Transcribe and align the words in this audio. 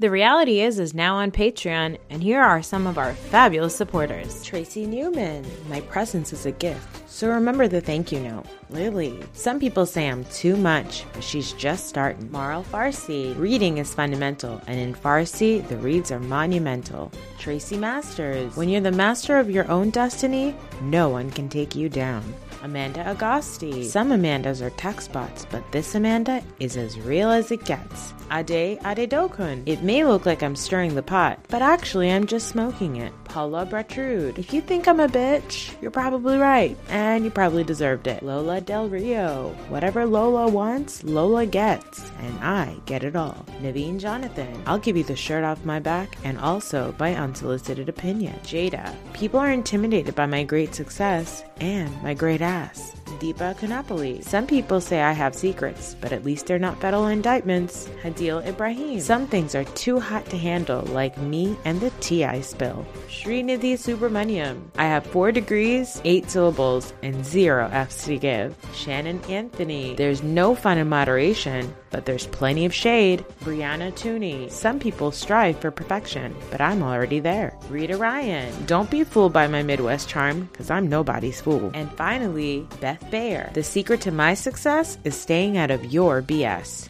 The 0.00 0.10
reality 0.10 0.60
is 0.60 0.80
is 0.80 0.92
now 0.92 1.14
on 1.14 1.30
Patreon, 1.30 1.98
and 2.10 2.20
here 2.20 2.42
are 2.42 2.64
some 2.64 2.88
of 2.88 2.98
our 2.98 3.14
fabulous 3.14 3.76
supporters. 3.76 4.42
Tracy 4.42 4.86
Newman, 4.86 5.46
my 5.68 5.82
presence 5.82 6.32
is 6.32 6.46
a 6.46 6.50
gift. 6.50 7.08
So 7.08 7.28
remember 7.28 7.68
the 7.68 7.80
thank 7.80 8.10
you 8.10 8.18
note. 8.18 8.46
Lily. 8.70 9.20
Some 9.34 9.60
people 9.60 9.86
say 9.86 10.08
I'm 10.08 10.24
too 10.24 10.56
much, 10.56 11.04
but 11.12 11.22
she's 11.22 11.52
just 11.52 11.86
starting. 11.86 12.28
Marl 12.32 12.64
Farsi. 12.64 13.38
Reading 13.38 13.78
is 13.78 13.94
fundamental, 13.94 14.60
and 14.66 14.80
in 14.80 14.94
Farsi, 14.94 15.66
the 15.68 15.76
reads 15.76 16.10
are 16.10 16.18
monumental. 16.18 17.12
Tracy 17.38 17.76
Masters. 17.76 18.56
When 18.56 18.68
you're 18.68 18.80
the 18.80 18.90
master 18.90 19.38
of 19.38 19.48
your 19.48 19.70
own 19.70 19.90
destiny, 19.90 20.56
no 20.82 21.08
one 21.08 21.30
can 21.30 21.48
take 21.48 21.76
you 21.76 21.88
down. 21.88 22.24
Amanda 22.64 23.04
Agosti. 23.04 23.84
Some 23.84 24.08
Amandas 24.08 24.62
are 24.62 24.70
text 24.70 25.12
bots, 25.12 25.46
but 25.50 25.70
this 25.70 25.94
Amanda 25.94 26.42
is 26.60 26.78
as 26.78 26.98
real 26.98 27.30
as 27.30 27.50
it 27.50 27.66
gets. 27.66 28.14
Ade 28.32 28.78
Ade 28.84 29.10
Dokun. 29.10 29.62
It 29.66 29.82
may 29.82 30.02
look 30.02 30.24
like 30.24 30.42
I'm 30.42 30.56
stirring 30.56 30.94
the 30.94 31.02
pot, 31.02 31.38
but 31.48 31.60
actually 31.60 32.10
I'm 32.10 32.26
just 32.26 32.48
smoking 32.48 32.96
it. 32.96 33.12
Paula 33.24 33.66
Bratrude. 33.66 34.38
If 34.38 34.54
you 34.54 34.60
think 34.62 34.88
I'm 34.88 35.00
a 35.00 35.08
bitch, 35.08 35.74
you're 35.82 35.90
probably 35.90 36.38
right, 36.38 36.76
and 36.88 37.24
you 37.24 37.30
probably 37.30 37.64
deserved 37.64 38.06
it. 38.06 38.22
Lola 38.22 38.60
Del 38.60 38.88
Rio. 38.88 39.54
Whatever 39.68 40.06
Lola 40.06 40.48
wants, 40.48 41.04
Lola 41.04 41.44
gets, 41.44 42.10
and 42.20 42.38
I 42.38 42.76
get 42.86 43.04
it 43.04 43.14
all. 43.14 43.44
Naveen 43.60 44.00
Jonathan. 44.00 44.62
I'll 44.66 44.78
give 44.78 44.96
you 44.96 45.04
the 45.04 45.16
shirt 45.16 45.44
off 45.44 45.64
my 45.64 45.80
back, 45.80 46.16
and 46.24 46.38
also 46.38 46.92
by 46.92 47.14
unsolicited 47.14 47.88
opinion. 47.90 48.38
Jada. 48.44 48.94
People 49.12 49.40
are 49.40 49.50
intimidated 49.50 50.14
by 50.14 50.26
my 50.26 50.44
great 50.44 50.74
success 50.74 51.44
and 51.60 52.02
my 52.02 52.14
great 52.14 52.40
ass. 52.40 52.93
Deepa 53.18 53.56
Kanapoli. 53.56 54.22
Some 54.22 54.46
people 54.46 54.80
say 54.80 55.02
I 55.02 55.12
have 55.12 55.34
secrets, 55.34 55.96
but 56.00 56.12
at 56.12 56.24
least 56.24 56.46
they're 56.46 56.58
not 56.58 56.80
federal 56.80 57.06
indictments. 57.06 57.88
Hadil 58.02 58.46
Ibrahim. 58.46 59.00
Some 59.00 59.26
things 59.26 59.54
are 59.54 59.64
too 59.64 60.00
hot 60.00 60.26
to 60.26 60.36
handle, 60.36 60.82
like 60.82 61.16
me 61.18 61.56
and 61.64 61.80
the 61.80 61.90
tea 62.00 62.24
I 62.24 62.40
spill. 62.40 62.84
Srinidhi 63.08 63.74
Subramaniam. 63.74 64.60
I 64.76 64.84
have 64.84 65.06
four 65.06 65.32
degrees, 65.32 66.00
eight 66.04 66.30
syllables, 66.30 66.92
and 67.02 67.24
zero 67.24 67.68
F's 67.72 68.04
to 68.04 68.18
give. 68.18 68.56
Shannon 68.74 69.20
Anthony. 69.28 69.94
There's 69.94 70.22
no 70.22 70.54
fun 70.54 70.78
in 70.78 70.88
moderation, 70.88 71.74
but 71.90 72.06
there's 72.06 72.26
plenty 72.26 72.64
of 72.64 72.74
shade. 72.74 73.24
Brianna 73.42 73.92
Tooney. 73.92 74.50
Some 74.50 74.78
people 74.78 75.12
strive 75.12 75.58
for 75.58 75.70
perfection, 75.70 76.34
but 76.50 76.60
I'm 76.60 76.82
already 76.82 77.20
there. 77.20 77.56
Rita 77.68 77.96
Ryan. 77.96 78.66
Don't 78.66 78.90
be 78.90 79.04
fooled 79.04 79.32
by 79.32 79.46
my 79.46 79.62
Midwest 79.62 80.08
charm, 80.08 80.48
because 80.52 80.70
I'm 80.70 80.88
nobody's 80.88 81.40
fool. 81.40 81.70
And 81.74 81.90
finally, 81.92 82.66
Beth 82.80 82.93
Bayer. 83.10 83.50
The 83.54 83.62
secret 83.62 84.00
to 84.02 84.10
my 84.10 84.34
success 84.34 84.98
is 85.04 85.14
staying 85.18 85.56
out 85.56 85.70
of 85.70 85.92
your 85.92 86.22
BS. 86.22 86.88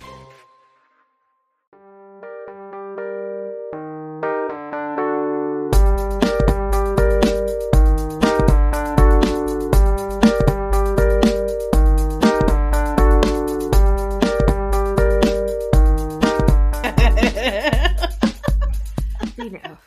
We 19.37 19.51
know. 19.51 19.79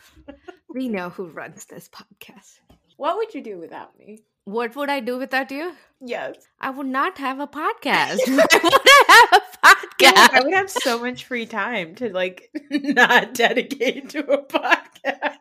We 0.69 0.87
know 0.89 1.09
who 1.09 1.27
runs 1.27 1.65
this 1.65 1.89
podcast. 1.89 2.59
What 2.97 3.17
would 3.17 3.33
you 3.33 3.41
do 3.41 3.57
without 3.59 3.97
me? 3.97 4.23
What 4.47 4.77
would 4.77 4.89
I 4.89 5.01
do 5.01 5.17
without 5.17 5.51
you? 5.51 5.73
Yes. 5.99 6.35
I 6.61 6.69
would 6.69 6.87
not 6.87 7.17
have 7.17 7.41
a 7.41 7.47
podcast. 7.59 8.19
Why 8.27 8.47
would 8.63 8.81
I 8.87 9.03
have 9.09 9.41
a 9.43 9.67
podcast? 9.67 10.29
I 10.33 10.41
would 10.41 10.53
have 10.53 10.69
so 10.69 10.99
much 10.99 11.25
free 11.25 11.45
time 11.45 11.95
to 11.95 12.07
like 12.13 12.49
not 12.71 13.33
dedicate 13.33 14.09
to 14.11 14.19
a 14.19 14.41
podcast. 14.41 15.35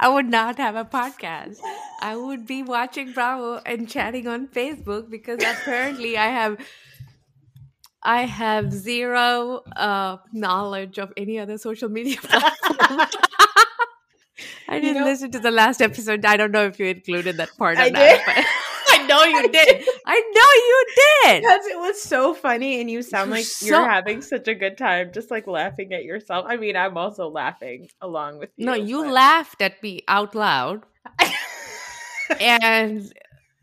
I 0.00 0.08
would 0.08 0.30
not 0.30 0.56
have 0.56 0.76
a 0.76 0.86
podcast. 0.86 1.58
I 2.00 2.16
would 2.16 2.46
be 2.46 2.62
watching 2.62 3.12
Bravo 3.12 3.60
and 3.66 3.86
chatting 3.86 4.26
on 4.26 4.48
Facebook 4.48 5.10
because 5.10 5.40
apparently 5.42 6.16
I 6.16 6.28
have 6.28 6.56
I 8.02 8.22
have 8.22 8.72
zero 8.72 9.62
uh, 9.76 10.16
knowledge 10.32 10.96
of 10.96 11.12
any 11.18 11.38
other 11.38 11.58
social 11.58 11.90
media 11.90 12.16
platform. 12.16 13.08
I 14.68 14.80
didn't 14.80 15.02
know- 15.02 15.04
listen 15.04 15.30
to 15.32 15.38
the 15.38 15.50
last 15.50 15.80
episode. 15.82 16.24
I 16.24 16.36
don't 16.36 16.52
know 16.52 16.64
if 16.66 16.78
you 16.78 16.86
included 16.86 17.36
that 17.36 17.50
part 17.58 17.76
or 17.78 17.82
I 17.82 17.90
not. 17.90 17.98
did. 17.98 18.20
but- 18.26 18.44
I 18.94 19.06
know 19.06 19.24
you 19.24 19.48
did. 19.52 19.84
I 20.06 20.20
know 20.34 20.50
you 20.68 20.86
did. 21.34 21.42
Because 21.42 21.66
it 21.66 21.78
was 21.78 22.00
so 22.02 22.34
funny 22.34 22.80
and 22.80 22.90
you 22.90 23.02
sound 23.02 23.28
You're 23.28 23.38
like 23.38 23.44
so- 23.46 23.66
you're 23.66 23.88
having 23.88 24.22
such 24.22 24.48
a 24.48 24.54
good 24.54 24.76
time, 24.78 25.10
just 25.12 25.30
like 25.30 25.46
laughing 25.46 25.92
at 25.92 26.04
yourself. 26.04 26.46
I 26.48 26.56
mean, 26.56 26.76
I'm 26.76 26.96
also 26.96 27.28
laughing 27.28 27.88
along 28.00 28.38
with 28.38 28.50
you. 28.56 28.66
No, 28.66 28.74
you 28.74 29.02
but- 29.04 29.12
laughed 29.12 29.62
at 29.62 29.82
me 29.82 30.02
out 30.08 30.34
loud. 30.34 30.82
and 32.40 33.12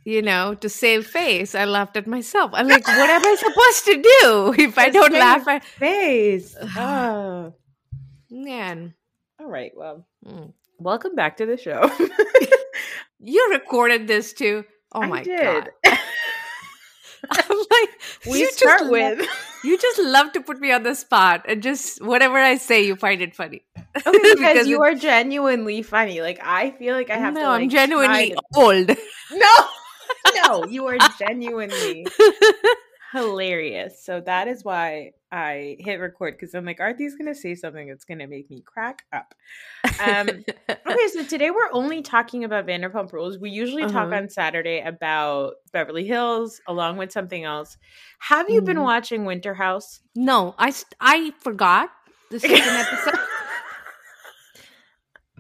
you 0.06 0.22
know, 0.22 0.56
to 0.56 0.70
save 0.70 1.06
face, 1.06 1.54
I 1.54 1.66
laughed 1.66 1.96
at 1.98 2.08
myself. 2.08 2.52
I'm 2.54 2.68
like, 2.68 2.88
what 2.88 3.10
am 3.10 3.22
I 3.24 3.36
supposed 3.36 3.86
to 3.86 4.02
do 4.02 4.64
if 4.64 4.78
I 4.78 4.90
don't 4.90 5.14
laugh 5.14 5.48
at 5.48 5.64
face. 5.64 6.56
Oh. 6.78 7.54
man? 8.32 8.94
All 9.40 9.48
right. 9.48 9.72
Well, 9.76 10.08
Mm. 10.26 10.54
welcome 10.80 11.16
back 11.16 11.38
to 11.38 11.46
the 11.46 11.58
show. 11.58 11.90
You 13.22 13.50
recorded 13.52 14.08
this 14.08 14.32
too. 14.32 14.64
Oh 14.94 15.02
I 15.02 15.08
my 15.08 15.24
did. 15.24 15.42
god. 15.42 15.70
I'm 17.32 17.58
like, 17.58 17.90
we 18.32 18.40
you 18.40 18.46
just 18.46 18.58
start 18.60 18.84
love- 18.84 18.92
with 18.92 19.28
you 19.66 19.78
just 19.78 20.00
love 20.00 20.32
to 20.34 20.42
put 20.42 20.62
me 20.62 20.72
on 20.72 20.84
the 20.84 20.96
spot 20.96 21.44
and 21.50 21.62
just 21.62 22.02
whatever 22.02 22.38
I 22.38 22.56
say, 22.56 22.86
you 22.86 22.96
find 22.96 23.22
it 23.22 23.36
funny. 23.36 23.66
okay, 23.78 23.86
because, 24.06 24.36
Because 24.40 24.68
you 24.68 24.82
are 24.84 24.96
genuinely 24.96 25.82
funny. 25.82 26.22
Like 26.22 26.40
I 26.42 26.72
feel 26.72 26.96
like 26.96 27.10
I 27.10 27.18
have 27.18 27.34
no, 27.34 27.42
to. 27.42 27.48
Like, 27.50 27.62
I'm 27.64 27.70
genuinely 27.70 28.36
old. 28.56 28.88
no, 29.34 29.54
no. 30.36 30.66
You 30.66 30.88
are 30.88 30.98
genuinely 31.20 32.08
hilarious. 33.12 34.04
So 34.04 34.22
that 34.22 34.48
is 34.48 34.64
why 34.64 35.12
I 35.32 35.78
hit 35.80 35.96
record 36.00 36.36
because 36.36 36.54
I'm 36.54 36.66
like, 36.66 36.80
Artie's 36.80 37.16
gonna 37.16 37.36
say 37.36 37.56
something 37.56 37.88
that's 37.88 38.06
gonna 38.06 38.28
make 38.28 38.50
me 38.50 38.62
crack 38.62 39.04
up. 39.14 39.34
Um, 40.04 40.28
okay, 40.70 41.08
so 41.14 41.24
today 41.28 41.52
we're 41.52 41.72
only 41.72 42.02
talking 42.02 42.44
about 42.44 42.66
Vanderpump 42.68 43.12
Rules. 43.14 43.38
We 43.38 43.50
usually 43.52 43.84
talk 43.84 44.08
Uh-huh. 44.08 44.16
on 44.16 44.30
Saturday 44.30 44.80
about 44.82 45.54
Beverly 45.72 46.06
Hills 46.06 46.62
along 46.68 46.98
with 46.98 47.12
something 47.12 47.44
else. 47.44 47.78
Have 48.20 48.50
you 48.50 48.62
been 48.62 48.78
Mhm. 48.78 48.84
watching 48.84 49.26
Winter 49.26 49.54
House? 49.54 50.02
no, 50.16 50.56
I 50.58 50.74
I 51.00 51.32
forgot 51.40 51.90
the 52.32 52.40
second 52.40 52.58
episode. 52.64 53.20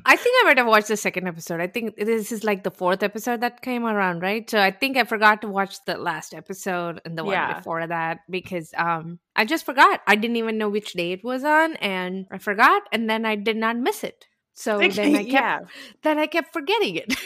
I 0.05 0.15
think 0.15 0.35
I 0.41 0.43
might 0.45 0.57
have 0.57 0.67
watched 0.67 0.87
the 0.87 0.97
second 0.97 1.27
episode. 1.27 1.59
I 1.61 1.67
think 1.67 1.95
this 1.95 2.31
is 2.31 2.43
like 2.43 2.63
the 2.63 2.71
fourth 2.71 3.03
episode 3.03 3.41
that 3.41 3.61
came 3.61 3.85
around, 3.85 4.21
right? 4.21 4.49
So 4.49 4.59
I 4.59 4.71
think 4.71 4.97
I 4.97 5.03
forgot 5.03 5.41
to 5.41 5.47
watch 5.47 5.83
the 5.85 5.97
last 5.97 6.33
episode 6.33 7.01
and 7.05 7.17
the 7.17 7.23
one 7.23 7.33
Yeah. 7.33 7.57
before 7.57 7.85
that 7.85 8.19
because 8.29 8.73
um 8.77 9.19
I 9.35 9.45
just 9.45 9.65
forgot. 9.65 10.01
I 10.07 10.15
didn't 10.15 10.37
even 10.37 10.57
know 10.57 10.69
which 10.69 10.93
day 10.93 11.11
it 11.11 11.23
was 11.23 11.43
on 11.43 11.75
and 11.77 12.25
I 12.31 12.37
forgot 12.37 12.83
and 12.91 13.09
then 13.09 13.25
I 13.25 13.35
did 13.35 13.57
not 13.57 13.77
miss 13.77 14.03
it. 14.03 14.25
So 14.53 14.77
then 14.79 15.15
I 15.15 15.23
kept 15.23 15.27
yeah. 15.29 15.59
then 16.03 16.17
I 16.19 16.27
kept 16.27 16.53
forgetting 16.53 16.95
it. 16.95 17.13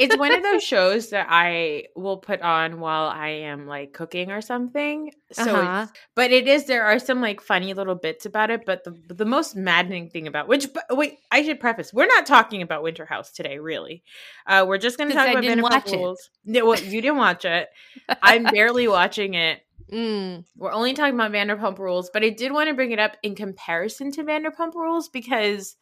it's 0.00 0.16
one 0.16 0.32
of 0.32 0.42
those 0.42 0.62
shows 0.62 1.10
that 1.10 1.26
I 1.30 1.84
will 1.96 2.18
put 2.18 2.40
on 2.42 2.80
while 2.80 3.08
I 3.08 3.28
am 3.28 3.66
like 3.66 3.92
cooking 3.92 4.30
or 4.30 4.40
something. 4.40 5.12
So, 5.32 5.54
Uh-huh. 5.54 5.82
it's, 5.84 5.92
but 6.14 6.30
it 6.32 6.46
is 6.48 6.64
there 6.66 6.84
are 6.84 6.98
some 6.98 7.20
like 7.20 7.40
funny 7.40 7.74
little 7.74 7.94
bits 7.94 8.26
about 8.26 8.50
it. 8.50 8.64
But 8.66 8.84
the 8.84 8.92
the 9.12 9.24
most 9.24 9.56
maddening 9.56 10.10
thing 10.10 10.26
about 10.26 10.48
which 10.48 10.66
wait, 10.90 11.18
I 11.30 11.42
should 11.42 11.60
preface: 11.60 11.92
we're 11.92 12.06
not 12.06 12.26
talking 12.26 12.62
about 12.62 12.82
Winter 12.82 13.04
House 13.06 13.30
today. 13.32 13.58
Really, 13.58 14.02
uh, 14.46 14.64
we're 14.66 14.78
just 14.78 14.98
going 14.98 15.08
to 15.10 15.14
talk 15.14 15.28
I 15.28 15.30
about 15.32 15.42
didn't 15.42 15.58
Vanderpump 15.64 15.70
watch 15.70 15.92
it. 15.92 15.96
Rules. 15.96 16.30
No, 16.44 16.66
well, 16.66 16.80
you 16.80 17.00
didn't 17.00 17.16
watch 17.18 17.44
it. 17.44 17.68
I'm 18.22 18.44
barely 18.44 18.88
watching 18.98 19.34
it. 19.34 19.60
Mm. 19.92 20.44
We're 20.56 20.72
only 20.72 20.94
talking 20.94 21.14
about 21.14 21.30
Vanderpump 21.32 21.78
Rules, 21.78 22.08
but 22.12 22.24
I 22.24 22.30
did 22.30 22.52
want 22.52 22.68
to 22.68 22.74
bring 22.74 22.90
it 22.92 22.98
up 22.98 23.16
in 23.22 23.34
comparison 23.34 24.10
to 24.12 24.24
Vanderpump 24.24 24.74
Rules 24.74 25.08
because 25.10 25.76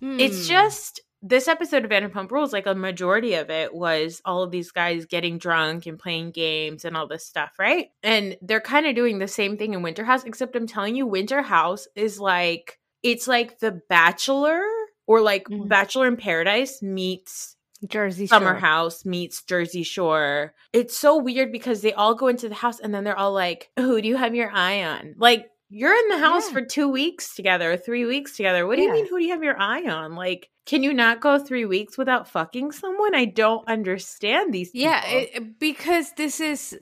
it's 0.00 0.46
Hmm. 0.46 0.48
just 0.48 1.00
this 1.26 1.48
episode 1.48 1.84
of 1.86 1.90
Vanderpump 1.90 2.30
Rules, 2.30 2.52
like 2.52 2.66
a 2.66 2.74
majority 2.74 3.32
of 3.34 3.48
it 3.48 3.74
was 3.74 4.20
all 4.26 4.42
of 4.42 4.50
these 4.50 4.70
guys 4.70 5.06
getting 5.06 5.38
drunk 5.38 5.86
and 5.86 5.98
playing 5.98 6.32
games 6.32 6.84
and 6.84 6.96
all 6.96 7.08
this 7.08 7.24
stuff, 7.24 7.52
right? 7.58 7.88
And 8.02 8.36
they're 8.42 8.60
kind 8.60 8.86
of 8.86 8.94
doing 8.94 9.18
the 9.18 9.26
same 9.26 9.56
thing 9.56 9.72
in 9.72 9.80
Winter 9.82 10.04
House, 10.04 10.24
except 10.24 10.54
I'm 10.54 10.66
telling 10.66 10.94
you, 10.96 11.06
Winter 11.06 11.40
House 11.40 11.88
is 11.96 12.20
like 12.20 12.78
it's 13.02 13.26
like 13.26 13.58
The 13.58 13.80
Bachelor 13.88 14.62
or 15.06 15.20
like 15.22 15.48
Mhm. 15.48 15.68
Bachelor 15.68 16.06
in 16.08 16.16
Paradise 16.16 16.82
meets 16.82 17.56
Jersey 17.86 18.26
Summer 18.26 18.54
House 18.54 19.04
meets 19.04 19.42
Jersey 19.42 19.82
Shore. 19.82 20.54
It's 20.72 20.96
so 20.96 21.18
weird 21.18 21.52
because 21.52 21.82
they 21.82 21.92
all 21.92 22.14
go 22.14 22.28
into 22.28 22.48
the 22.48 22.54
house 22.54 22.80
and 22.80 22.94
then 22.94 23.04
they're 23.04 23.18
all 23.18 23.32
like, 23.32 23.70
Who 23.78 24.00
do 24.00 24.08
you 24.08 24.16
have 24.16 24.34
your 24.34 24.50
eye 24.50 24.82
on? 24.84 25.14
Like, 25.18 25.50
you're 25.76 25.92
in 25.94 26.08
the 26.08 26.18
house 26.18 26.46
Yeah. 26.46 26.52
for 26.54 26.62
two 26.64 26.88
weeks 26.88 27.34
together, 27.34 27.76
three 27.76 28.04
weeks 28.04 28.36
together. 28.36 28.66
What 28.66 28.76
do 28.76 28.82
you 28.82 28.92
mean, 28.92 29.08
who 29.08 29.18
do 29.18 29.24
you 29.24 29.32
have 29.32 29.42
your 29.42 29.60
eye 29.60 29.82
on? 29.82 30.14
Like, 30.14 30.48
can 30.66 30.82
you 30.84 30.94
not 30.94 31.20
go 31.20 31.38
three 31.38 31.64
weeks 31.64 31.98
without 31.98 32.28
fucking 32.28 32.70
someone? 32.72 33.14
I 33.14 33.24
don't 33.24 33.66
understand 33.68 34.54
these 34.54 34.70
people. 34.70 34.90
Yeah, 34.90 35.04
it, 35.06 35.58
because 35.58 36.12
this 36.12 36.40
is 36.40 36.78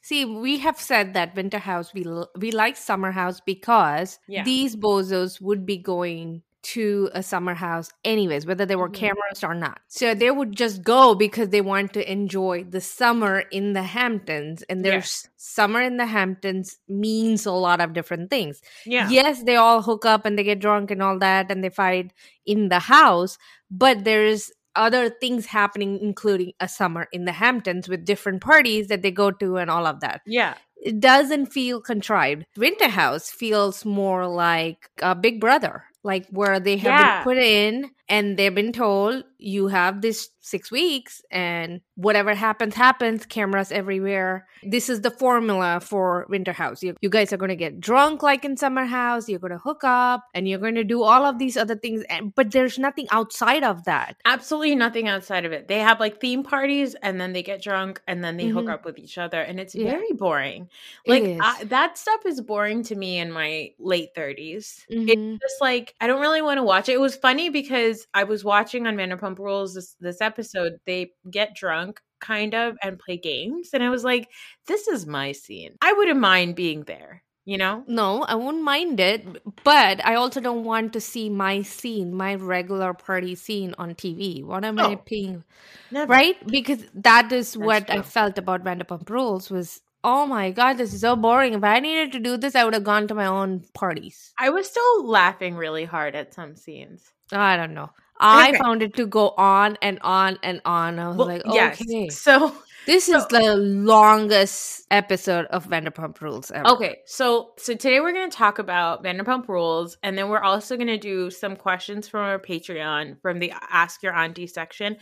See, 0.00 0.24
we 0.24 0.58
have 0.58 0.80
said 0.80 1.12
that 1.14 1.34
winter 1.34 1.58
house 1.58 1.92
we 1.92 2.04
we 2.38 2.50
like 2.50 2.76
summer 2.76 3.10
house 3.10 3.40
because 3.44 4.18
Yeah. 4.28 4.42
these 4.44 4.74
bozos 4.76 5.40
would 5.40 5.66
be 5.66 5.76
going 5.76 6.42
to 6.60 7.08
a 7.14 7.22
summer 7.22 7.54
house 7.54 7.90
anyways, 8.04 8.44
whether 8.44 8.66
there 8.66 8.78
were 8.78 8.88
Mhm. 8.88 8.94
cameras 8.94 9.44
or 9.44 9.54
not. 9.54 9.80
So 9.88 10.14
they 10.14 10.30
would 10.30 10.56
just 10.56 10.82
go 10.82 11.14
because 11.14 11.50
they 11.50 11.60
want 11.60 11.92
to 11.94 12.10
enjoy 12.12 12.64
the 12.64 12.80
summer 12.80 13.40
in 13.50 13.72
the 13.74 13.82
Hamptons. 13.84 14.62
And 14.64 14.84
there's 14.84 15.28
summer 15.36 15.80
in 15.80 15.96
the 15.98 16.06
Hamptons 16.06 16.78
means 16.88 17.46
a 17.46 17.52
lot 17.52 17.80
of 17.80 17.92
different 17.92 18.28
things. 18.30 18.60
Yeah. 18.84 19.08
Yes, 19.08 19.44
they 19.44 19.56
all 19.56 19.82
hook 19.82 20.04
up 20.04 20.26
and 20.26 20.38
they 20.38 20.42
get 20.44 20.58
drunk 20.60 20.90
and 20.90 21.02
all 21.02 21.18
that 21.20 21.50
and 21.50 21.62
they 21.62 21.70
fight 21.70 22.12
in 22.44 22.68
the 22.68 22.80
house, 22.80 23.38
but 23.70 24.04
there's 24.04 24.50
other 24.74 25.08
things 25.10 25.46
happening, 25.46 25.98
including 26.00 26.52
a 26.60 26.68
summer 26.68 27.08
in 27.12 27.24
the 27.24 27.32
Hamptons 27.32 27.88
with 27.88 28.04
different 28.04 28.40
parties 28.40 28.88
that 28.88 29.02
they 29.02 29.10
go 29.10 29.30
to 29.30 29.56
and 29.56 29.70
all 29.70 29.86
of 29.86 30.00
that. 30.00 30.20
Yeah. 30.26 30.54
It 30.80 31.00
doesn't 31.00 31.46
feel 31.46 31.80
contrived. 31.80 32.46
Winter 32.56 32.86
House 32.88 33.28
feels 33.30 33.84
more 33.84 34.28
like 34.28 34.88
a 35.02 35.16
big 35.16 35.40
brother, 35.40 35.82
like 36.04 36.26
where 36.30 36.60
they 36.60 36.76
have 36.78 36.96
Yeah. 36.96 37.22
been 37.22 37.22
put 37.22 37.36
in 37.38 37.90
and 38.08 38.36
they've 38.38 38.54
been 38.54 38.72
told 38.72 39.24
you 39.40 39.68
have 39.68 40.00
this 40.00 40.30
six 40.40 40.70
weeks 40.70 41.20
and 41.30 41.80
whatever 41.94 42.34
happens, 42.34 42.74
happens, 42.74 43.26
cameras 43.26 43.70
everywhere. 43.70 44.46
This 44.62 44.88
is 44.88 45.02
the 45.02 45.10
formula 45.10 45.78
for 45.82 46.26
Winter 46.30 46.52
House. 46.54 46.82
You, 46.82 46.96
you 47.02 47.10
guys 47.10 47.32
are 47.32 47.36
going 47.36 47.50
to 47.50 47.56
get 47.56 47.78
drunk 47.80 48.22
like 48.22 48.44
in 48.46 48.56
Summer 48.56 48.84
House, 48.86 49.28
you're 49.28 49.38
going 49.38 49.52
to 49.52 49.58
hook 49.58 49.82
up, 49.84 50.24
and 50.34 50.48
you're 50.48 50.58
going 50.58 50.74
to 50.76 50.84
do 50.84 51.02
all 51.02 51.24
of 51.26 51.38
these 51.38 51.56
other 51.56 51.76
things. 51.76 52.02
And, 52.08 52.34
but 52.34 52.50
there's 52.50 52.78
nothing 52.78 53.06
outside 53.10 53.62
of 53.62 53.84
that. 53.84 54.16
Absolutely 54.24 54.74
nothing 54.74 55.06
outside 55.06 55.44
of 55.44 55.52
it. 55.52 55.68
They 55.68 55.80
have 55.80 56.00
like 56.00 56.20
theme 56.20 56.42
parties 56.42 56.96
and 57.02 57.20
then 57.20 57.32
they 57.34 57.42
get 57.42 57.62
drunk 57.62 58.00
and 58.08 58.24
then 58.24 58.36
they 58.38 58.46
hook 58.46 58.66
Mhm. 58.66 58.72
up 58.72 58.84
with 58.86 58.98
each 58.98 59.18
other 59.18 59.40
and 59.40 59.60
it's 59.60 59.74
Yeah. 59.74 59.90
very 59.90 60.12
boring. 60.12 60.68
Like. 61.06 61.36
I, 61.40 61.64
that 61.64 61.98
stuff 61.98 62.24
is 62.26 62.40
boring 62.40 62.82
to 62.84 62.94
me 62.96 63.18
in 63.18 63.30
my 63.30 63.72
late 63.78 64.14
30s. 64.14 64.84
Mhm. 64.90 65.08
It's 65.08 65.42
just 65.42 65.60
like 65.60 65.94
I 66.00 66.06
don't 66.06 66.20
really 66.20 66.42
want 66.42 66.56
to 66.58 66.62
watch 66.62 66.88
it. 66.88 66.92
It 66.92 67.00
was 67.00 67.14
funny 67.16 67.50
because 67.50 67.97
I 68.14 68.24
was 68.24 68.44
watching 68.44 68.86
on 68.86 68.96
Vanderpump 68.96 69.38
Rules 69.38 69.74
this 69.74 69.96
this 70.00 70.20
episode. 70.20 70.74
They 70.86 71.12
get 71.30 71.54
drunk 71.54 72.00
kind 72.20 72.54
of 72.54 72.76
and 72.82 72.98
play 72.98 73.16
games 73.16 73.70
and 73.72 73.82
I 73.82 73.90
was 73.90 74.02
like 74.04 74.28
this 74.66 74.88
is 74.88 75.06
my 75.06 75.32
scene. 75.32 75.76
I 75.80 75.92
wouldn't 75.92 76.18
mind 76.18 76.56
being 76.56 76.82
there, 76.82 77.22
you 77.44 77.56
know? 77.58 77.84
No, 77.86 78.22
I 78.24 78.34
wouldn't 78.34 78.64
mind 78.64 78.98
it, 78.98 79.24
but 79.62 80.04
I 80.04 80.16
also 80.16 80.40
don't 80.40 80.64
want 80.64 80.92
to 80.94 81.00
see 81.00 81.30
my 81.30 81.62
scene, 81.62 82.12
my 82.12 82.34
regular 82.34 82.92
party 82.92 83.34
scene 83.36 83.74
on 83.78 83.94
TV. 83.94 84.42
What 84.44 84.64
am 84.64 84.78
I 84.80 84.94
Oh, 84.94 84.96
paying? 84.96 85.44
Never. 85.92 86.10
Right? 86.12 86.36
Because 86.46 86.84
that 86.94 87.30
is 87.32 87.56
what 87.56 87.88
I 87.88 88.02
felt 88.02 88.36
about 88.36 88.64
Vanderpump 88.64 89.08
Rules 89.08 89.48
was, 89.50 89.80
oh 90.04 90.26
my 90.26 90.50
god, 90.50 90.74
this 90.78 90.94
is 90.94 91.00
so 91.00 91.16
boring. 91.16 91.54
If 91.54 91.64
I 91.64 91.80
needed 91.80 92.12
to 92.12 92.20
do 92.20 92.36
this, 92.36 92.54
I 92.54 92.64
would 92.64 92.74
have 92.74 92.84
gone 92.84 93.08
to 93.08 93.14
my 93.14 93.26
own 93.26 93.64
parties. 93.74 94.32
I 94.38 94.50
was 94.50 94.68
still 94.68 95.06
laughing 95.06 95.54
really 95.56 95.84
hard 95.84 96.14
at 96.14 96.34
some 96.34 96.56
scenes. 96.56 97.12
I 97.32 97.56
don't 97.56 97.74
know. 97.74 97.90
I 98.20 98.48
Okay. 98.48 98.58
found 98.58 98.82
it 98.82 98.94
to 98.96 99.06
go 99.06 99.30
on 99.36 99.78
and 99.80 99.98
on 100.02 100.38
and 100.42 100.60
on. 100.64 100.98
I 100.98 101.08
was 101.08 101.16
Well, 101.18 101.26
like, 101.28 101.42
yes. 101.46 101.80
okay, 101.80 102.08
So 102.08 102.52
this 102.86 103.08
is 103.08 103.24
the 103.28 103.54
longest 103.56 104.86
episode 104.90 105.46
of 105.46 105.66
Vanderpump 105.66 106.20
Rules 106.20 106.50
ever. 106.50 106.66
Okay, 106.70 106.98
so 107.04 107.50
so 107.58 107.74
today 107.74 108.00
we're 108.00 108.12
going 108.12 108.30
to 108.30 108.36
talk 108.36 108.58
about 108.58 109.04
Vanderpump 109.04 109.46
Rules, 109.48 109.98
and 110.02 110.16
then 110.18 110.28
we're 110.30 110.40
also 110.40 110.76
going 110.76 110.88
to 110.88 110.98
do 110.98 111.30
some 111.30 111.54
questions 111.54 112.08
from 112.08 112.20
our 112.22 112.38
Patreon 112.38 113.20
from 113.20 113.38
the 113.38 113.52
Ask 113.70 114.02
Your 114.02 114.14
Auntie 114.14 114.46
section. 114.46 114.96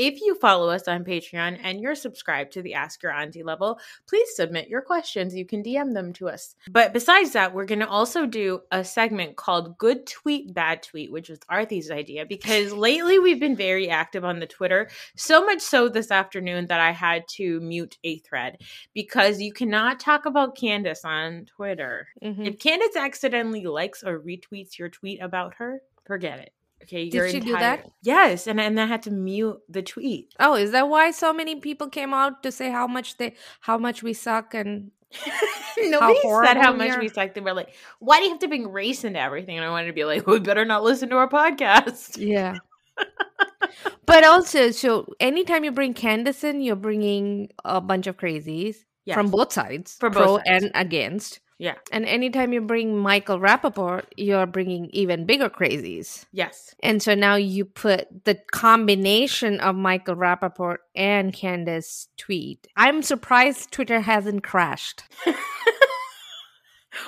If 0.00 0.22
you 0.22 0.34
follow 0.34 0.70
us 0.70 0.88
on 0.88 1.04
Patreon 1.04 1.58
and 1.62 1.78
you're 1.78 1.94
subscribed 1.94 2.54
to 2.54 2.62
the 2.62 2.72
Ask 2.72 3.02
Your 3.02 3.12
Auntie 3.12 3.42
level, 3.42 3.78
please 4.08 4.34
submit 4.34 4.66
your 4.66 4.80
questions. 4.80 5.34
You 5.34 5.44
can 5.44 5.62
DM 5.62 5.92
them 5.92 6.14
to 6.14 6.30
us. 6.30 6.56
But 6.70 6.94
besides 6.94 7.32
that, 7.32 7.52
we're 7.52 7.66
going 7.66 7.80
to 7.80 7.86
also 7.86 8.24
do 8.24 8.62
a 8.72 8.82
segment 8.82 9.36
called 9.36 9.76
Good 9.76 10.06
Tweet, 10.06 10.54
Bad 10.54 10.82
Tweet, 10.82 11.12
which 11.12 11.28
was 11.28 11.38
Arthy's 11.50 11.90
idea 11.90 12.24
because 12.24 12.72
lately 12.72 13.18
we've 13.18 13.38
been 13.38 13.54
very 13.54 13.90
active 13.90 14.24
on 14.24 14.40
the 14.40 14.46
Twitter. 14.46 14.88
So 15.16 15.44
much 15.44 15.60
so 15.60 15.90
this 15.90 16.10
afternoon 16.10 16.68
that 16.68 16.80
I 16.80 16.92
had 16.92 17.28
to 17.32 17.60
mute 17.60 17.98
a 18.02 18.20
thread 18.20 18.56
because 18.94 19.38
you 19.38 19.52
cannot 19.52 20.00
talk 20.00 20.24
about 20.24 20.56
Candace 20.56 21.04
on 21.04 21.44
Twitter. 21.44 22.08
Mhm. 22.22 22.46
If 22.46 22.58
Candace 22.58 22.96
accidentally 22.96 23.66
likes 23.66 24.02
or 24.02 24.18
retweets 24.18 24.78
your 24.78 24.88
tweet 24.88 25.20
about 25.20 25.56
her, 25.56 25.82
forget 26.06 26.38
it. 26.38 26.54
Okay, 26.82 27.08
Did 27.10 27.30
she 27.30 27.40
do 27.40 27.52
that? 27.52 27.90
Yes, 28.02 28.46
and 28.46 28.60
and 28.60 28.80
I 28.80 28.86
had 28.86 29.02
to 29.02 29.10
mute 29.10 29.58
the 29.68 29.82
tweet. 29.82 30.34
Oh, 30.40 30.54
is 30.54 30.72
that 30.72 30.88
why 30.88 31.10
so 31.10 31.32
many 31.32 31.56
people 31.56 31.88
came 31.88 32.14
out 32.14 32.42
to 32.42 32.50
say 32.52 32.70
how 32.70 32.86
much 32.86 33.16
they 33.18 33.34
how 33.60 33.76
much 33.78 34.02
we 34.02 34.12
suck 34.14 34.54
and 34.54 34.90
Nobody 35.78 36.20
said 36.44 36.56
how 36.56 36.72
much 36.72 36.96
we 36.98 37.08
sucked. 37.08 37.34
They 37.34 37.40
were 37.40 37.52
like, 37.52 37.74
"Why 37.98 38.18
do 38.18 38.24
you 38.24 38.30
have 38.30 38.38
to 38.40 38.48
bring 38.48 38.70
race 38.70 39.04
into 39.04 39.18
everything?" 39.20 39.56
And 39.56 39.64
I 39.64 39.70
wanted 39.70 39.88
to 39.88 39.92
be 39.92 40.04
like, 40.04 40.26
"We 40.26 40.38
better 40.40 40.64
not 40.64 40.82
listen 40.84 41.08
to 41.10 41.16
our 41.16 41.28
podcast." 41.28 42.16
yeah. 42.18 42.56
but 44.06 44.24
also, 44.24 44.70
so 44.70 45.06
anytime 45.18 45.64
you 45.64 45.72
bring 45.72 45.94
Candace 45.94 46.44
in, 46.44 46.60
you're 46.60 46.76
bringing 46.76 47.50
a 47.64 47.80
bunch 47.80 48.06
of 48.06 48.16
crazies 48.16 48.76
Yes. 49.04 49.14
from 49.14 49.30
both 49.30 49.52
sides, 49.52 49.96
From 49.98 50.12
pro 50.12 50.24
both 50.24 50.42
sides. 50.46 50.64
and 50.64 50.72
against. 50.74 51.40
Yeah. 51.60 51.74
And 51.92 52.06
anytime 52.06 52.54
you 52.54 52.62
bring 52.62 52.96
Michael 52.96 53.38
Rappaport, 53.38 54.04
you're 54.16 54.46
bringing 54.46 54.86
even 54.94 55.26
bigger 55.26 55.50
crazies. 55.50 56.24
Yes. 56.32 56.74
And 56.82 57.02
so 57.02 57.14
now 57.14 57.34
you 57.34 57.66
put 57.66 58.24
the 58.24 58.36
combination 58.50 59.60
of 59.60 59.76
Michael 59.76 60.16
Rappaport 60.16 60.78
and 60.94 61.34
Candace 61.34 62.08
tweet. 62.16 62.66
I'm 62.76 63.02
surprised 63.02 63.72
Twitter 63.72 64.00
hasn't 64.00 64.42
crashed. 64.42 65.02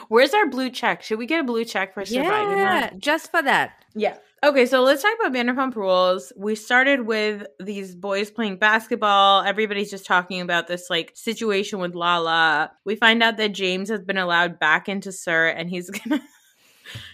Where's 0.09 0.35
our 0.35 0.47
blue 0.47 0.69
check? 0.69 1.03
Should 1.03 1.19
we 1.19 1.25
get 1.25 1.41
a 1.41 1.45
blue 1.45 1.65
check 1.65 1.95
for 1.95 2.05
surviving 2.05 2.59
that? 2.59 2.93
Yeah, 2.93 2.99
just 2.99 3.31
for 3.31 3.43
that. 3.43 3.73
Yeah. 3.95 4.19
Okay, 4.45 4.67
so 4.67 4.83
let's 4.83 5.03
talk 5.03 5.13
about 5.21 5.33
Vanderpump 5.33 5.77
Rules. 5.77 6.33
We 6.37 6.57
started 6.57 7.03
with 7.07 7.47
these 7.61 7.95
boys 7.95 8.29
playing 8.29 8.57
basketball. 8.57 9.43
Everybody's 9.45 9.89
just 9.89 10.05
talking 10.05 10.41
about 10.41 10.67
this 10.67 10.91
like 10.91 11.13
situation 11.15 11.79
with 11.79 11.95
Lala. 11.95 12.73
We 12.85 12.97
find 12.97 13.23
out 13.23 13.37
that 13.37 13.51
James 13.53 13.89
has 13.89 14.01
been 14.03 14.19
allowed 14.19 14.59
back 14.59 14.89
into 14.89 15.13
SUR, 15.13 15.47
and 15.47 15.71
he's 15.71 15.91
gonna 16.09 16.21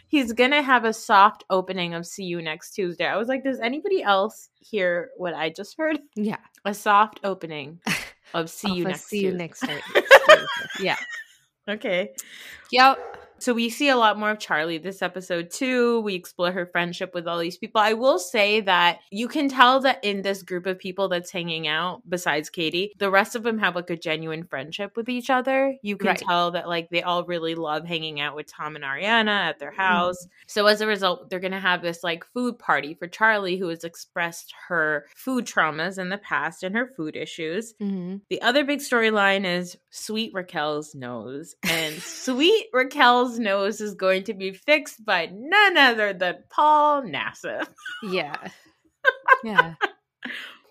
he's 0.06 0.32
gonna 0.32 0.62
have 0.62 0.86
a 0.86 0.94
soft 0.94 1.44
opening 1.50 1.92
of 1.92 2.06
See 2.06 2.24
You 2.24 2.40
next 2.40 2.70
Tuesday. 2.70 3.04
I 3.06 3.18
was 3.18 3.28
like, 3.28 3.44
does 3.44 3.60
anybody 3.60 4.02
else 4.02 4.48
hear 4.58 5.10
what 5.18 5.34
I 5.34 5.50
just 5.50 5.76
heard? 5.76 5.98
Yeah. 6.16 6.38
A 6.64 6.72
soft 6.72 7.20
opening 7.24 7.78
of 8.32 8.48
See 8.48 8.72
You 8.72 8.84
next. 8.84 9.04
see 9.06 9.18
you 9.18 9.32
Tuesday. 9.32 9.36
next 9.38 9.60
time. 9.60 9.80
Tuesday. 9.94 10.46
yeah. 10.80 10.96
Okay. 11.68 12.08
Yep. 12.72 13.17
So 13.40 13.54
we 13.54 13.70
see 13.70 13.88
a 13.88 13.96
lot 13.96 14.18
more 14.18 14.30
of 14.30 14.38
Charli 14.38 14.82
this 14.82 15.02
episode 15.02 15.50
too. 15.50 16.00
We 16.00 16.14
explore 16.14 16.52
her 16.52 16.66
friendship 16.66 17.14
with 17.14 17.26
all 17.26 17.38
these 17.38 17.58
people. 17.58 17.80
I 17.80 17.92
will 17.94 18.18
say 18.18 18.60
that 18.62 18.98
you 19.10 19.28
can 19.28 19.48
tell 19.48 19.80
that 19.80 20.02
in 20.04 20.22
this 20.22 20.42
group 20.42 20.66
of 20.66 20.78
people 20.78 21.08
that's 21.08 21.30
hanging 21.30 21.66
out, 21.68 22.02
besides 22.08 22.50
Katie, 22.50 22.92
the 22.98 23.10
rest 23.10 23.34
of 23.36 23.42
them 23.42 23.58
have 23.58 23.76
like 23.76 23.90
a 23.90 23.96
genuine 23.96 24.44
friendship 24.44 24.96
with 24.96 25.08
each 25.08 25.30
other. 25.30 25.74
You 25.82 25.96
can 25.96 26.08
Right. 26.08 26.18
tell 26.18 26.50
that 26.52 26.68
like 26.68 26.88
they 26.90 27.02
all 27.02 27.24
really 27.24 27.54
love 27.54 27.84
hanging 27.84 28.20
out 28.20 28.34
with 28.34 28.46
Tom 28.46 28.74
and 28.76 28.84
Ariana 28.84 29.28
at 29.48 29.58
their 29.58 29.68
Mm-hmm. 29.70 29.80
house. 29.80 30.26
So 30.46 30.66
as 30.66 30.80
a 30.80 30.86
result, 30.86 31.28
they're 31.30 31.40
gonna 31.40 31.60
have 31.60 31.82
this 31.82 32.02
like 32.02 32.24
food 32.32 32.58
party 32.58 32.94
for 32.94 33.06
Charli, 33.06 33.58
who 33.58 33.68
has 33.68 33.84
expressed 33.84 34.54
her 34.68 35.04
food 35.14 35.44
traumas 35.46 35.98
in 35.98 36.08
the 36.08 36.18
past 36.18 36.62
and 36.62 36.74
her 36.74 36.86
food 36.96 37.16
issues. 37.16 37.74
hmm 37.78 38.16
The 38.30 38.40
other 38.42 38.64
big 38.64 38.80
storyline 38.80 39.44
is 39.44 39.76
Sweet 39.90 40.32
Raquel's 40.34 40.94
nose. 40.94 41.54
And 41.68 41.94
Sweet 42.02 42.66
Raquel's 42.72 43.27
nose 43.36 43.80
is 43.80 43.94
going 43.94 44.22
to 44.24 44.34
be 44.34 44.52
fixed 44.52 45.04
by 45.04 45.28
none 45.32 45.76
other 45.76 46.12
than 46.12 46.44
Paul 46.50 47.02
Nassif. 47.02 47.66
Yeah. 48.02 48.36
Yeah. 49.44 49.74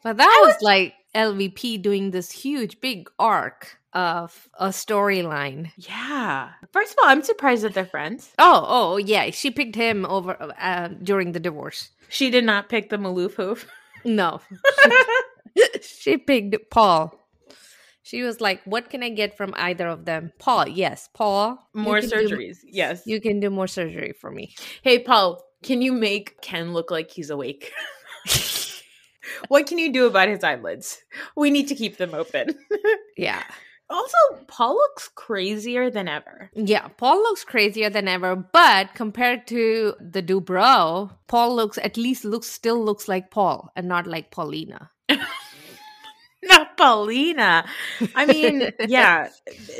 But 0.04 0.18
that 0.18 0.44
was 0.46 0.62
like 0.62 0.94
LVP 1.16 1.82
doing 1.82 2.12
this 2.12 2.32
huge 2.32 2.80
big 2.82 3.10
arc 3.18 3.80
of 3.94 4.48
a 4.60 4.68
storyline. 4.68 5.72
Yeah. 5.76 6.52
First 6.72 6.94
of 6.94 7.00
all, 7.02 7.10
I'm 7.10 7.24
surprised 7.24 7.64
that 7.64 7.74
they're 7.74 7.86
friends. 7.86 8.32
Oh, 8.38 8.66
oh, 8.68 8.98
yeah. 8.98 9.32
She 9.32 9.52
picked 9.52 9.76
him 9.76 10.06
over 10.06 10.54
uh, 10.60 10.90
during 11.02 11.32
the 11.32 11.40
divorce. 11.40 11.90
She 12.10 12.30
did 12.30 12.44
not 12.44 12.70
pick 12.70 12.90
the 12.90 12.98
Maloof 12.98 13.34
hoof. 13.34 13.68
No. 14.06 14.42
she 15.82 16.18
picked 16.18 16.70
Paul. 16.70 17.14
She 18.08 18.22
was 18.24 18.40
like, 18.40 18.62
"What 18.64 18.90
can 18.90 19.04
I 19.04 19.10
get 19.10 19.36
from 19.36 19.54
either 19.58 19.86
of 19.88 20.06
them?" 20.06 20.32
Paul, 20.40 20.68
yes, 20.70 21.10
Paul. 21.14 21.60
More 21.74 22.00
can 22.00 22.10
do- 22.10 22.16
surgeries. 22.16 22.60
yes. 22.64 23.04
you 23.06 23.20
can 23.20 23.42
do 23.42 23.50
more 23.50 23.68
surgery 23.68 24.14
for 24.14 24.32
me. 24.32 24.56
hey, 24.82 25.00
Paul, 25.00 25.44
can 25.62 25.82
you 25.82 25.92
make 25.92 26.40
Ken 26.42 26.74
look 26.74 26.90
like 26.90 27.12
he's 27.12 27.30
awake? 27.30 27.74
what 29.50 29.68
can 29.68 29.78
you 29.78 29.92
do 29.92 30.08
about 30.08 30.30
his 30.30 30.44
eyelids? 30.44 30.98
We 31.36 31.52
need 31.52 31.68
to 31.68 31.76
keep 31.76 31.98
them 31.98 32.14
open. 32.14 32.56
Yeah, 33.18 33.42
also, 33.90 34.18
Paul 34.48 34.76
looks 34.76 35.10
crazier 35.16 35.90
than 35.90 36.08
ever. 36.08 36.52
yeah. 36.54 36.88
Paul 36.90 37.18
looks 37.24 37.44
crazier 37.44 37.90
than 37.90 38.08
ever, 38.08 38.36
but 38.36 38.94
compared 38.94 39.48
to 39.48 39.96
the 40.00 40.22
Dubrow, 40.22 41.10
Paul 41.28 41.56
looks 41.56 41.78
at 41.78 41.98
least 41.98 42.26
looks 42.26 42.48
still 42.48 42.84
looks 42.84 43.08
like 43.08 43.32
Paul 43.32 43.72
and 43.76 43.88
not 43.88 44.06
like 44.06 44.30
Paulina. 44.30 44.92
Paulina. 46.78 47.66
I 48.16 48.26
mean, 48.26 48.72
yeah, 48.88 49.30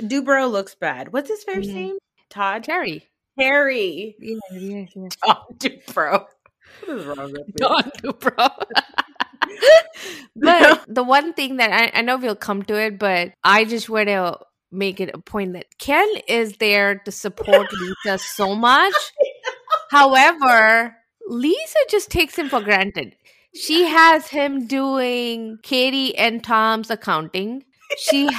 Dubrow 0.02 0.52
looks 0.52 0.76
bad. 0.76 1.14
What's 1.14 1.30
his 1.30 1.44
first 1.44 1.70
Mhm. 1.70 1.74
name? 1.74 1.98
Todd? 2.30 2.64
Terry. 2.64 3.08
Terry. 3.40 4.16
Yeah, 4.20 4.38
yeah, 4.52 4.86
yeah. 4.96 5.10
Todd 5.26 5.44
Dubrow. 5.60 6.26
What 6.86 6.98
is 6.98 7.06
wrong 7.06 7.32
with? 7.32 7.56
Don 7.56 7.84
Dubrow. 8.04 8.50
but 10.36 10.84
the 10.88 11.04
one 11.04 11.34
thing 11.34 11.58
that 11.58 11.72
I, 11.72 12.00
I 12.00 12.02
know 12.02 12.18
we'll 12.18 12.36
come 12.36 12.64
to 12.64 12.76
it, 12.76 13.00
but 13.00 13.32
I 13.44 13.66
just 13.66 13.90
want 13.90 14.08
to 14.10 14.40
make 14.72 15.00
it 15.00 15.12
a 15.14 15.18
point 15.20 15.54
that 15.54 15.66
Ken 15.78 16.08
is 16.28 16.58
there 16.58 16.96
to 17.06 17.12
support 17.12 17.68
Lisa 17.72 18.18
so 18.18 18.54
much. 18.56 18.94
However, 19.92 20.96
Lisa 21.28 21.80
just 21.90 22.12
takes 22.12 22.38
him 22.38 22.50
for 22.50 22.62
granted. 22.62 23.16
She 23.60 23.86
has 23.86 24.28
him 24.28 24.68
doing 24.68 25.58
Katie 25.64 26.16
and 26.18 26.44
Tom's 26.44 26.90
accounting. 26.90 27.64
She 27.98 28.30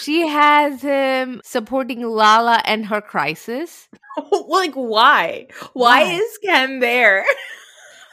she 0.00 0.26
has 0.26 0.82
him 0.82 1.40
supporting 1.44 2.02
Lala 2.02 2.62
and 2.64 2.86
her 2.86 3.00
crisis. 3.00 3.88
like, 4.48 4.74
why? 4.74 5.46
Why 5.72 6.02
Why? 6.04 6.12
is 6.12 6.38
Ken 6.44 6.80
there? 6.80 7.24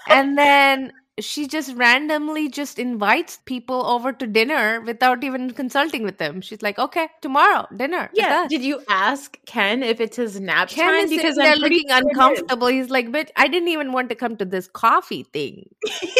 and 0.07 0.37
then 0.37 0.91
she 1.19 1.47
just 1.47 1.73
randomly 1.75 2.47
just 2.47 2.77
invites 2.77 3.39
people 3.45 3.85
over 3.87 4.13
to 4.13 4.27
dinner 4.27 4.81
without 4.81 5.23
even 5.23 5.51
consulting 5.51 6.03
with 6.03 6.17
them. 6.19 6.41
She's 6.41 6.61
like, 6.61 6.77
"Okay, 6.77 7.07
tomorrow 7.21 7.65
dinner." 7.75 8.09
Yeah. 8.13 8.43
us." 8.43 8.49
Did 8.49 8.63
you 8.63 8.81
ask 8.89 9.37
Ken 9.45 9.81
if 9.83 9.99
it's 9.99 10.17
his 10.17 10.39
nap 10.39 10.69
Ken 10.69 10.85
time? 10.93 11.05
is 11.05 11.09
Because 11.09 11.37
I'm 11.39 11.57
looking 11.59 11.89
uncomfortable. 11.89 12.67
He's 12.67 12.89
like, 12.89 13.11
"But 13.11 13.31
I 13.35 13.47
didn't 13.47 13.69
even 13.69 13.91
want 13.93 14.09
to 14.09 14.15
come 14.15 14.37
to 14.37 14.45
this 14.45 14.67
coffee 14.67 15.23
thing, 15.23 15.69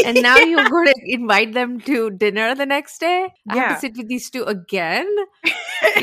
and 0.05 0.21
now 0.29 0.39
you're 0.39 0.69
going 0.69 0.87
to 0.87 1.01
invite 1.05 1.53
them 1.53 1.79
to 1.81 2.09
dinner 2.11 2.55
the 2.55 2.65
next 2.65 2.99
day. 2.99 3.29
I 3.49 3.55
have 3.55 3.69
Yeah. 3.69 3.73
to 3.75 3.79
sit 3.79 3.97
with 3.97 4.07
these 4.07 4.29
two 4.29 4.43
again." 4.43 5.07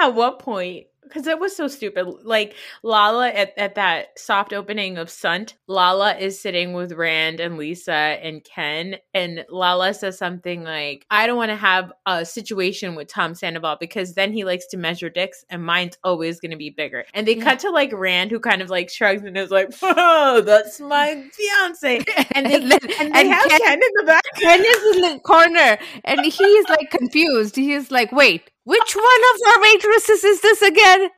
at 0.00 0.14
what 0.14 0.38
point? 0.38 0.86
Because 1.08 1.26
it 1.26 1.38
was 1.38 1.56
so 1.56 1.68
stupid. 1.68 2.06
Like 2.24 2.54
Lala 2.82 3.28
at, 3.28 3.52
at 3.56 3.74
that 3.76 4.18
soft 4.18 4.52
opening 4.52 4.98
of 4.98 5.08
Sunt, 5.10 5.54
Lala 5.66 6.16
is 6.16 6.38
sitting 6.40 6.72
with 6.72 6.92
Rand 6.92 7.40
and 7.40 7.56
Lisa 7.58 7.92
and 7.92 8.42
Ken, 8.44 8.96
and 9.14 9.44
Lala 9.50 9.94
says 9.94 10.18
something 10.18 10.64
like, 10.64 11.06
I 11.10 11.26
don't 11.26 11.36
want 11.36 11.50
to 11.50 11.56
have 11.56 11.92
a 12.06 12.24
situation 12.24 12.94
with 12.94 13.08
Tom 13.08 13.34
Sandoval 13.34 13.76
because 13.80 14.14
then 14.14 14.32
he 14.32 14.44
likes 14.44 14.66
to 14.68 14.76
measure 14.76 15.08
dicks 15.10 15.44
and 15.50 15.64
mine's 15.64 15.96
always 16.04 16.40
going 16.40 16.50
to 16.52 16.56
be 16.56 16.70
bigger. 16.70 17.04
And 17.14 17.26
they 17.26 17.36
Yeah. 17.36 17.44
cut 17.44 17.58
to 17.60 17.70
like 17.70 17.92
Rand 17.92 18.30
who 18.30 18.40
kind 18.40 18.62
of 18.62 18.70
like 18.70 18.90
shrugs 18.90 19.22
and 19.22 19.36
is 19.36 19.50
like, 19.50 19.70
Oh, 19.82 20.40
that's 20.40 20.80
my 20.80 21.24
fiance. 21.32 22.04
And 22.32 22.46
they, 22.46 22.54
And 22.56 22.70
then- 22.70 22.80
and 23.00 23.14
they 23.14 23.20
and 23.20 23.28
have 23.28 23.44
Ken- 23.48 23.60
Ken 23.60 23.74
in 23.82 23.90
the 23.94 24.04
back. 24.06 24.22
Ken 24.36 24.60
is 24.64 24.96
in 24.96 25.02
the 25.14 25.20
corner 25.20 25.78
and 26.04 26.20
he's 26.24 26.68
like 26.68 26.90
confused. 26.90 27.56
He's 27.56 27.90
like, 27.90 28.12
wait, 28.12 28.50
which 28.66 28.94
one 28.94 29.22
of 29.34 29.40
our 29.48 29.62
waitresses 29.62 30.22
is 30.24 30.40
this 30.42 30.60
again? 30.62 31.08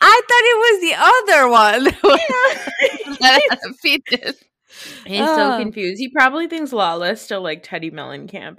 I 0.00 0.22
thought 0.28 0.50
it 0.52 0.58
was 0.66 0.80
the 0.80 0.94
other 0.98 1.48
one. 1.48 1.84
that 3.20 3.40
had 3.50 3.58
a 3.68 3.72
fetus. 3.74 4.42
He's 5.06 5.24
so 5.24 5.54
Oh. 5.54 5.58
confused. 5.58 5.98
He 5.98 6.08
probably 6.10 6.48
thinks 6.48 6.72
Lala's 6.72 7.20
still 7.20 7.40
like 7.42 7.62
Teddi 7.62 7.92
Mellencamp. 7.92 8.58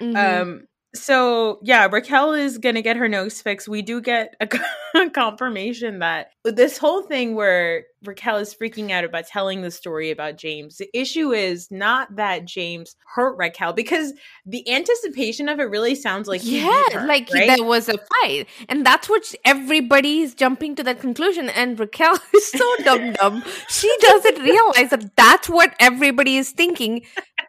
Mhm. 0.00 0.16
Um 0.42 0.66
so 0.98 1.58
yeah, 1.62 1.86
Raquel 1.90 2.34
is 2.34 2.58
gonna 2.58 2.82
get 2.82 2.96
her 2.96 3.08
nose 3.08 3.40
fixed. 3.40 3.68
We 3.68 3.82
do 3.82 4.00
get 4.00 4.34
a 4.40 5.10
confirmation 5.10 6.00
that 6.00 6.30
this 6.44 6.78
whole 6.78 7.02
thing 7.02 7.34
where 7.34 7.84
Raquel 8.04 8.36
is 8.36 8.54
freaking 8.54 8.90
out 8.90 9.04
about 9.04 9.26
telling 9.26 9.62
the 9.62 9.70
story 9.70 10.10
about 10.10 10.36
James. 10.36 10.76
The 10.76 10.88
issue 10.94 11.32
is 11.32 11.68
not 11.70 12.16
that 12.16 12.44
James 12.44 12.96
hurt 13.14 13.36
Raquel 13.36 13.72
because 13.72 14.12
the 14.44 14.68
anticipation 14.72 15.48
of 15.48 15.58
it 15.60 15.64
really 15.64 15.94
sounds 15.94 16.28
like 16.28 16.42
yeah, 16.44 16.82
her, 16.92 17.06
like 17.06 17.30
right? 17.32 17.48
there 17.48 17.64
was 17.64 17.88
a 17.88 17.98
fight, 17.98 18.48
and 18.68 18.84
that's 18.84 19.08
what 19.08 19.34
everybody 19.44 20.20
is 20.20 20.34
jumping 20.34 20.74
to 20.76 20.82
that 20.84 21.00
conclusion. 21.00 21.48
And 21.48 21.78
Raquel 21.78 22.18
is 22.34 22.50
so 22.50 22.76
dumb 22.84 23.12
dumb; 23.14 23.42
she 23.68 23.94
doesn't 24.00 24.42
realize 24.42 24.90
that 24.90 25.16
that's 25.16 25.48
what 25.48 25.74
everybody 25.80 26.36
is 26.36 26.50
thinking. 26.50 27.02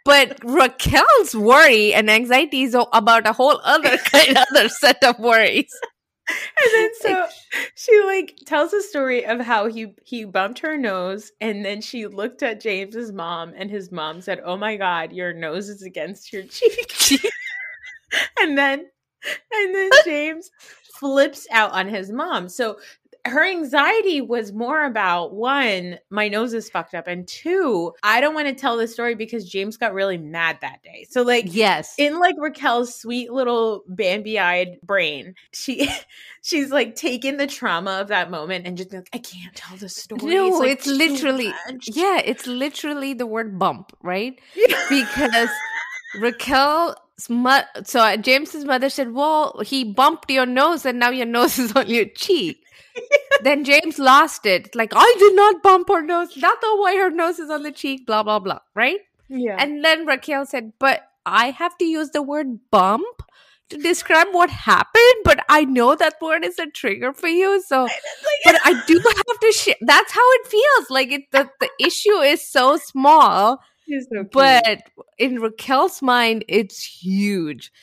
But 0.07 0.39
Raquel's 0.39 1.35
worry 1.35 1.93
and 1.93 2.09
anxiety 2.09 2.61
is 2.61 2.73
about 2.93 3.27
a 3.27 3.33
whole 3.33 3.59
other 3.65 3.97
kind, 4.05 4.37
other 4.37 4.69
set 4.69 5.03
of 5.03 5.19
worries. 5.19 5.77
and 6.29 6.71
then 6.73 6.89
so 7.01 7.27
she 7.75 8.01
like 8.03 8.37
tells 8.45 8.71
a 8.71 8.81
story 8.81 9.25
of 9.25 9.41
how 9.41 9.67
he 9.67 9.87
he 10.05 10.23
bumped 10.23 10.59
her 10.59 10.77
nose 10.77 11.33
and 11.41 11.65
then 11.65 11.81
she 11.81 12.07
looked 12.07 12.41
at 12.41 12.61
James's 12.61 13.11
mom 13.11 13.53
and 13.57 13.69
his 13.69 13.91
mom 13.91 14.21
said, 14.21 14.39
"Oh 14.45 14.55
my 14.55 14.77
god, 14.77 15.11
your 15.11 15.33
nose 15.33 15.67
is 15.67 15.83
against 15.83 16.31
your 16.31 16.43
cheek." 16.47 17.21
and 18.39 18.57
then 18.57 18.85
and 19.53 19.75
then 19.75 19.89
James 20.05 20.49
flips 20.99 21.47
out 21.51 21.73
on 21.73 21.89
his 21.89 22.11
mom. 22.11 22.47
So 22.47 22.77
her 23.27 23.46
anxiety 23.46 24.22
was 24.22 24.53
more 24.53 24.84
about 24.86 25.34
one, 25.34 26.00
my 26.10 26.27
nose 26.27 26.53
is 26.53 26.69
fucked 26.69 26.93
up, 26.93 27.07
and 27.07 27.27
two, 27.27 27.93
I 28.03 28.22
don't 28.22 28.34
want 28.34 28.48
to 28.48 28.53
tell 28.53 28.77
this 28.77 28.93
story 28.93 29.15
because 29.15 29.50
James 29.50 29.77
got 29.77 29.93
really 29.93 30.17
mad 30.17 30.60
that 30.62 30.81
day. 30.84 31.05
So 31.10 31.22
like 31.22 31.46
Yes, 31.48 31.93
in 31.98 32.19
like 32.19 32.36
Raquel's 32.38 32.96
sweet 32.96 33.31
little 33.31 33.84
Bambi-eyed 33.88 34.77
brain, 34.84 35.36
she 35.51 35.89
she's 36.41 36.72
like 36.72 36.96
taken 36.96 37.38
the 37.38 37.48
trauma 37.48 38.00
of 38.00 38.07
that 38.10 38.31
moment 38.31 38.67
and 38.67 38.77
just 38.77 38.93
like, 38.93 39.10
I 39.13 39.19
can't 39.19 39.55
tell 39.55 39.77
the 39.77 39.89
story. 39.89 40.34
No, 40.34 40.50
like, 40.50 40.72
it's 40.72 40.88
literally- 40.88 41.53
much." 41.69 41.89
yeah, 41.91 42.22
it's 42.24 42.48
literally 42.48 43.13
the 43.13 43.25
word 43.25 43.60
bump, 43.60 43.96
right? 44.01 44.39
Yeah. 44.55 44.86
because 44.89 45.50
Raquel 46.19 46.96
so 47.19 48.00
uh, 48.00 48.17
James's 48.17 48.65
mother 48.65 48.89
said, 48.89 49.13
"Well, 49.13 49.60
he 49.65 49.84
bumped 49.84 50.29
your 50.29 50.46
nose, 50.46 50.86
and 50.86 51.00
now 51.00 51.10
your 51.10 51.25
nose 51.25 51.57
is 51.57 51.75
on 51.75 51.88
your 51.88 52.05
cheek." 52.05 52.63
Then 53.43 53.63
James 53.63 54.00
lost 54.00 54.46
it. 54.46 54.75
Like, 54.75 54.93
I 54.96 55.15
did 55.19 55.36
not 55.36 55.63
bump 55.63 55.89
her 55.89 56.01
nose. 56.01 56.34
That's 56.36 56.62
why 56.62 56.96
her 56.98 57.10
nose 57.10 57.39
is 57.39 57.50
on 57.50 57.63
the 57.63 57.72
cheek. 57.72 58.05
Blah 58.05 58.24
blah 58.24 58.39
blah. 58.39 58.60
Right? 58.75 59.00
yeah. 59.29 59.55
And 59.60 59.84
then 59.84 60.05
Raquel 60.05 60.46
said, 60.46 60.74
"But 60.79 61.03
I 61.25 61.51
have 61.51 61.77
to 61.77 61.86
use 61.86 62.12
the 62.12 62.22
word 62.22 62.60
bump." 62.72 63.24
To 63.72 63.77
describe 63.77 64.27
what 64.31 64.50
happened, 64.50 65.25
but 65.25 65.43
I 65.50 65.65
know 65.65 65.93
that 65.93 66.22
word 66.22 66.46
is 66.46 66.57
a 66.57 66.67
trigger 66.67 67.12
for 67.12 67.27
you, 67.27 67.62
so 67.62 67.86
but 68.46 68.55
I 68.63 68.81
do 68.88 68.98
have 68.98 69.39
to 69.41 69.51
share. 69.51 69.75
That's 69.81 70.13
how 70.13 70.22
it 70.36 70.48
feels. 70.48 70.89
Like 70.89 71.12
it, 71.12 71.24
the 71.34 71.50
the 71.60 71.69
issue 71.77 72.17
is 72.19 72.48
so 72.48 72.77
small, 72.77 73.60
so 73.89 74.24
but 74.31 74.84
in 75.17 75.41
Raquel's 75.41 76.01
mind, 76.01 76.46
it's 76.48 76.81
huge. 76.81 77.74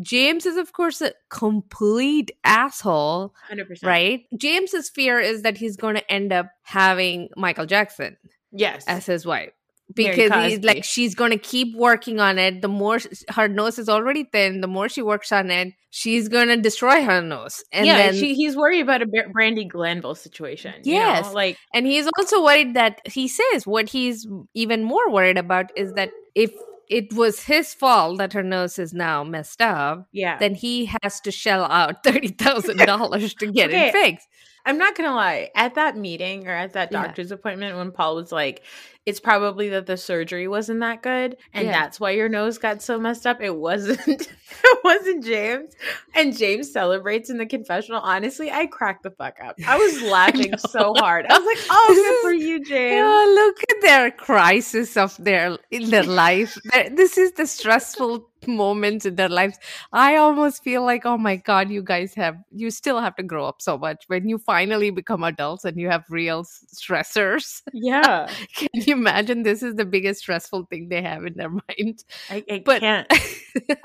James 0.00 0.44
is, 0.46 0.56
of 0.56 0.72
course, 0.72 1.00
a 1.00 1.12
complete 1.30 2.32
asshole, 2.44 3.34
100%. 3.50 3.84
right? 3.84 4.24
James's 4.36 4.90
fear 4.90 5.20
is 5.20 5.42
that 5.42 5.56
he's 5.56 5.76
going 5.76 5.94
to 5.94 6.12
end 6.12 6.32
up 6.32 6.46
having 6.62 7.28
Michael 7.36 7.66
Jackson 7.66 8.16
Yes. 8.52 8.84
as 8.86 9.06
his 9.06 9.24
wife 9.26 9.50
because 9.94 10.32
he's 10.46 10.64
like 10.64 10.82
she's 10.82 11.14
going 11.14 11.30
to 11.30 11.36
keep 11.38 11.76
working 11.76 12.18
on 12.18 12.38
it. 12.38 12.62
The 12.62 12.68
more 12.68 12.98
her 13.30 13.48
nose 13.48 13.78
is 13.78 13.88
already 13.88 14.24
thin, 14.24 14.60
the 14.62 14.66
more 14.66 14.88
she 14.88 15.02
works 15.02 15.30
on 15.30 15.50
it, 15.50 15.74
she's 15.90 16.28
going 16.28 16.48
to 16.48 16.56
destroy 16.56 17.04
her 17.04 17.20
nose. 17.20 17.62
And 17.70 17.86
yeah, 17.86 17.98
then 17.98 18.14
she, 18.14 18.34
he's 18.34 18.56
worried 18.56 18.80
about 18.80 19.02
a 19.02 19.06
Brandi 19.06 19.68
Glanville 19.68 20.14
situation. 20.14 20.74
you 20.84 20.94
know? 20.94 21.00
Yes. 21.00 21.32
Like, 21.34 21.58
And 21.74 21.86
he's 21.86 22.08
also 22.18 22.42
worried 22.42 22.74
that 22.74 23.00
he 23.06 23.28
says 23.28 23.66
what 23.66 23.88
he's 23.90 24.26
even 24.54 24.82
more 24.84 25.10
worried 25.10 25.38
about 25.38 25.70
is 25.76 25.92
that 25.92 26.10
if 26.34 26.50
it 26.88 27.12
was 27.12 27.44
his 27.44 27.74
fault 27.74 28.18
that 28.18 28.32
her 28.32 28.42
nose 28.42 28.78
is 28.78 28.92
now 28.92 29.24
messed 29.24 29.60
up, 29.62 30.06
yeah. 30.12 30.38
then 30.38 30.54
he 30.54 30.90
has 31.02 31.20
to 31.20 31.30
shell 31.30 31.64
out 31.64 32.02
thirty 32.04 32.28
thousand 32.28 32.78
dollars 32.78 33.34
to 33.34 33.46
get 33.50 33.70
Okay. 33.70 33.88
it 33.88 33.92
fixed. 33.92 34.28
I'm 34.66 34.78
not 34.78 34.94
gonna 34.96 35.14
lie. 35.14 35.50
At 35.54 35.74
that 35.74 35.96
meeting 35.96 36.46
or 36.48 36.52
at 36.52 36.72
that 36.72 36.90
Yeah. 36.90 37.02
doctor's 37.02 37.30
appointment, 37.30 37.76
when 37.76 37.92
Paul 37.92 38.16
was 38.16 38.32
like, 38.32 38.62
"It's 39.04 39.20
probably 39.20 39.68
that 39.70 39.84
the 39.86 39.96
surgery 39.98 40.48
wasn't 40.48 40.80
that 40.80 41.02
good, 41.02 41.36
and 41.52 41.66
Yeah. 41.66 41.72
that's 41.72 42.00
why 42.00 42.12
your 42.12 42.28
nose 42.30 42.56
got 42.58 42.80
so 42.82 42.98
messed 42.98 43.26
up." 43.26 43.42
It 43.42 43.54
wasn't. 43.54 44.00
it 44.08 44.78
wasn't 44.82 45.24
James. 45.24 45.74
And 46.14 46.36
James 46.36 46.72
celebrates 46.72 47.28
in 47.28 47.36
the 47.38 47.44
confessional. 47.46 48.00
Honestly, 48.00 48.50
I 48.50 48.66
cracked 48.66 49.02
the 49.02 49.10
fuck 49.10 49.36
up. 49.44 49.56
I 49.66 49.76
was 49.76 50.00
laughing 50.10 50.50
know. 50.52 50.56
so 50.70 50.94
hard. 50.96 51.26
I 51.28 51.38
was 51.38 51.46
like, 51.46 51.66
"Oh, 51.70 51.86
This 51.88 51.98
good 51.98 52.14
is- 52.14 52.22
for 52.22 52.32
you, 52.32 52.64
James." 52.64 52.94
Yeah, 52.94 53.24
look 53.34 53.58
at 53.68 53.80
their 53.82 54.10
crisis 54.10 54.96
of 54.96 55.14
their 55.22 55.58
in 55.70 55.90
their 55.90 56.04
life. 56.04 56.56
This 56.92 57.18
is 57.18 57.32
the 57.32 57.46
stressful 57.46 58.30
moments 58.64 59.06
in 59.06 59.16
their 59.16 59.28
lives. 59.28 59.58
I 59.92 60.16
almost 60.16 60.62
feel 60.64 60.82
like, 60.84 61.04
oh 61.06 61.18
my 61.18 61.36
god, 61.36 61.70
you 61.70 61.82
guys 61.82 62.14
have 62.14 62.36
you 62.52 62.70
still 62.70 63.00
have 63.00 63.16
to 63.16 63.22
grow 63.22 63.46
up 63.46 63.60
so 63.62 63.76
much 63.78 64.04
when 64.08 64.28
you 64.28 64.38
finally 64.38 64.90
become 64.90 65.24
adults 65.24 65.64
and 65.64 65.78
you 65.78 65.88
have 65.90 66.04
real 66.10 66.44
stressors. 66.44 67.62
Yeah, 67.72 68.28
Can 68.56 68.68
you 68.72 68.94
imagine 68.94 69.42
this 69.42 69.62
is 69.62 69.74
the 69.74 69.84
biggest 69.84 70.20
stressful 70.20 70.66
thing 70.70 70.88
they 70.88 71.02
have 71.02 71.24
in 71.24 71.34
their 71.34 71.48
mind? 71.68 72.04
I, 72.30 72.44
I 72.50 72.62
But- 72.64 72.80
can't. 72.80 73.12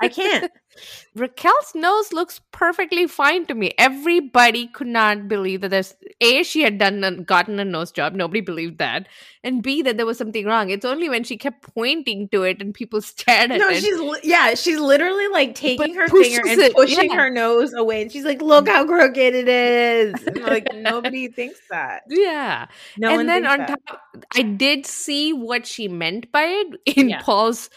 I 0.00 0.08
can't. 0.08 0.50
Raquel's 1.14 1.74
nose 1.74 2.12
looks 2.12 2.40
perfectly 2.52 3.06
fine 3.06 3.46
to 3.46 3.54
me. 3.54 3.72
Everybody 3.78 4.68
could 4.68 4.86
not 4.86 5.28
believe 5.28 5.60
that 5.62 5.70
there's 5.70 5.94
A, 6.20 6.42
she 6.42 6.62
had 6.62 6.78
done 6.78 7.02
a, 7.02 7.10
gotten 7.16 7.58
a 7.58 7.64
nose 7.64 7.90
job. 7.90 8.14
Nobody 8.14 8.40
believed 8.40 8.78
that. 8.78 9.08
And 9.42 9.62
B, 9.62 9.80
that 9.82 9.96
there 9.96 10.04
was 10.06 10.18
something 10.18 10.44
wrong. 10.44 10.70
It's 10.70 10.84
only 10.84 11.08
when 11.08 11.24
she 11.24 11.36
kept 11.36 11.62
pointing 11.74 12.28
to 12.28 12.42
it 12.42 12.60
and 12.60 12.74
people 12.74 13.00
stared 13.02 13.50
at 13.50 13.58
No, 13.58 13.68
it. 13.70 13.80
she's 13.82 13.98
li- 13.98 14.20
yeah, 14.22 14.54
she's 14.54 14.78
literally 14.78 15.28
like 15.28 15.54
taking 15.54 15.94
her 15.94 16.08
finger 16.08 16.42
and 16.46 16.60
it, 16.60 16.74
pushing 16.74 17.10
yeah. 17.10 17.16
her 17.16 17.30
nose 17.30 17.72
away, 17.72 18.02
and 18.02 18.12
she's 18.12 18.24
like, 18.24 18.42
"Look 18.42 18.68
how 18.68 18.84
crooked 18.86 19.16
it 19.34 19.48
is." 19.48 20.14
And, 20.26 20.42
like 20.42 20.66
nobody 20.74 21.28
thinks 21.36 21.58
that. 21.70 22.02
yeah. 22.08 22.66
No 22.98 23.12
one 23.12 23.20
and 23.20 23.28
then 23.28 23.46
on 23.46 23.58
that. 23.60 23.80
top, 23.86 24.00
I 24.36 24.42
did 24.42 24.84
see 24.86 25.32
what 25.32 25.66
she 25.66 25.88
meant 25.88 26.30
by 26.30 26.42
it 26.42 26.96
in 26.98 27.08
Yeah. 27.08 27.22
Paul's 27.22 27.70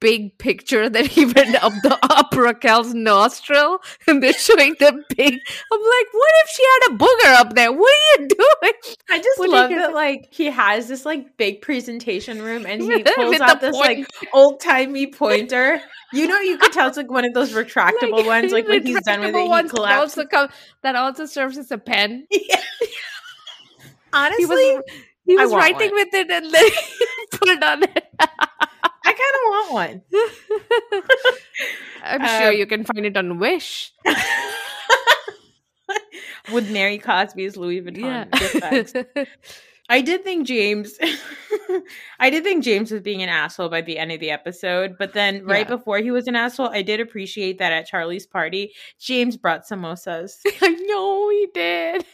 big 0.00 0.36
picture 0.38 0.88
that 0.88 1.06
he 1.06 1.24
went 1.36 1.54
up 1.62 1.72
the 1.82 1.98
up 2.02 2.30
Raquel's 2.34 2.94
nostril, 2.94 3.78
and 4.06 4.22
they're 4.22 4.32
showing 4.32 4.74
the 4.78 4.92
big. 5.16 5.34
I'm 5.72 5.80
like, 5.80 6.08
what 6.12 6.32
if 6.44 6.50
she 6.50 6.64
had 6.64 6.92
a 6.92 6.98
booger 6.98 7.40
up 7.40 7.54
there? 7.54 7.72
What 7.72 7.92
are 7.92 8.22
you 8.22 8.28
doing? 8.36 8.72
I 9.10 9.18
just 9.18 9.38
What 9.38 9.50
love 9.50 9.70
that 9.70 9.94
like 9.94 10.28
he 10.30 10.46
has 10.46 10.88
this 10.88 11.04
like 11.06 11.36
big 11.36 11.62
presentation 11.62 12.42
room 12.42 12.66
and 12.66 12.82
he 12.82 13.02
pulls 13.04 13.40
out 13.40 13.60
this 13.60 13.76
like 13.76 14.06
old 14.32 14.60
timey 14.60 15.06
pointer. 15.08 15.80
You 16.12 16.26
know, 16.26 16.40
you 16.40 16.58
could 16.58 16.72
tell 16.72 16.88
it's 16.88 16.96
like 16.96 17.10
one 17.10 17.24
of 17.24 17.34
those 17.34 17.52
retractable 17.52 18.26
ones. 18.26 18.52
Like 18.52 18.66
when 18.66 18.84
he's 18.84 19.00
done 19.02 19.20
with 19.20 19.34
it, 19.34 19.42
he 19.42 19.48
ones 19.48 19.70
that 19.70 19.76
collapses. 19.76 20.18
also 20.18 20.28
come 20.28 20.48
that 20.82 20.96
also 20.96 21.26
serves 21.26 21.56
as 21.58 21.70
a 21.70 21.78
pen. 21.78 22.26
Yeah. 22.30 22.60
Honestly, 24.12 24.42
He 24.42 24.46
was 24.46 24.82
he 25.24 25.36
was 25.36 25.52
writing 25.54 25.90
one. 25.90 25.94
with 26.06 26.14
it 26.14 26.30
and 26.30 26.52
then 26.52 26.64
he 26.64 27.26
put 27.30 27.48
it 27.48 27.62
on 27.62 27.82
it. 27.84 28.04
I 29.68 29.72
want 29.72 30.02
one. 30.12 30.22
I'm 32.02 32.26
sure 32.40 32.48
Um, 32.50 32.56
you 32.56 32.66
can 32.66 32.84
find 32.84 33.04
it 33.06 33.16
on 33.16 33.38
Wish. 33.38 33.92
with 36.52 36.70
Mary 36.70 36.98
Cosby's 36.98 37.56
Louis 37.56 37.80
Vuitton 37.82 38.26
Yeah. 39.14 39.24
I 39.90 40.00
did 40.02 40.22
think 40.22 40.46
James 40.46 40.96
I 42.20 42.30
did 42.30 42.44
think 42.44 42.62
James 42.64 42.90
was 42.92 43.00
being 43.02 43.22
an 43.22 43.28
asshole 43.28 43.68
by 43.68 43.80
the 43.80 43.98
end 43.98 44.12
of 44.12 44.20
the 44.20 44.30
episode, 44.30 44.94
but 44.98 45.14
then 45.14 45.44
right 45.44 45.68
Yeah. 45.68 45.76
before 45.76 45.98
he 45.98 46.10
was 46.12 46.28
an 46.28 46.36
asshole, 46.36 46.68
I 46.68 46.82
did 46.82 47.00
appreciate 47.00 47.58
that 47.58 47.72
at 47.72 47.88
Charli's 47.90 48.26
party, 48.26 48.72
James 49.00 49.36
brought 49.36 49.66
samosas. 49.66 50.36
I 50.62 50.68
know 50.70 51.28
he 51.30 51.48
did. 51.52 52.04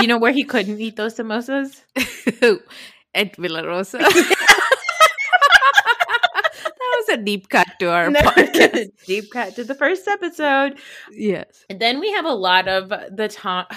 you 0.00 0.06
know 0.06 0.18
where 0.18 0.32
he 0.32 0.44
couldn't 0.44 0.80
eat 0.80 0.96
those 0.96 1.14
samosas? 1.16 1.82
At 3.14 3.36
Villa 3.36 3.66
Rosa. 3.66 3.98
That 7.16 7.22
was 7.22 7.34
a 7.34 7.36
deep 7.36 7.48
cut 7.48 7.68
to 7.80 7.90
our 7.90 8.08
podcast. 8.10 8.90
Deep 9.06 9.30
cut 9.30 9.54
to 9.56 9.64
the 9.64 9.74
first 9.74 10.08
episode. 10.08 10.78
Yes. 11.12 11.64
And 11.70 11.80
then 11.80 12.00
we 12.00 12.10
have 12.12 12.24
a 12.24 12.34
lot 12.34 12.68
of 12.68 12.88
the 12.88 13.28
Tom. 13.28 13.66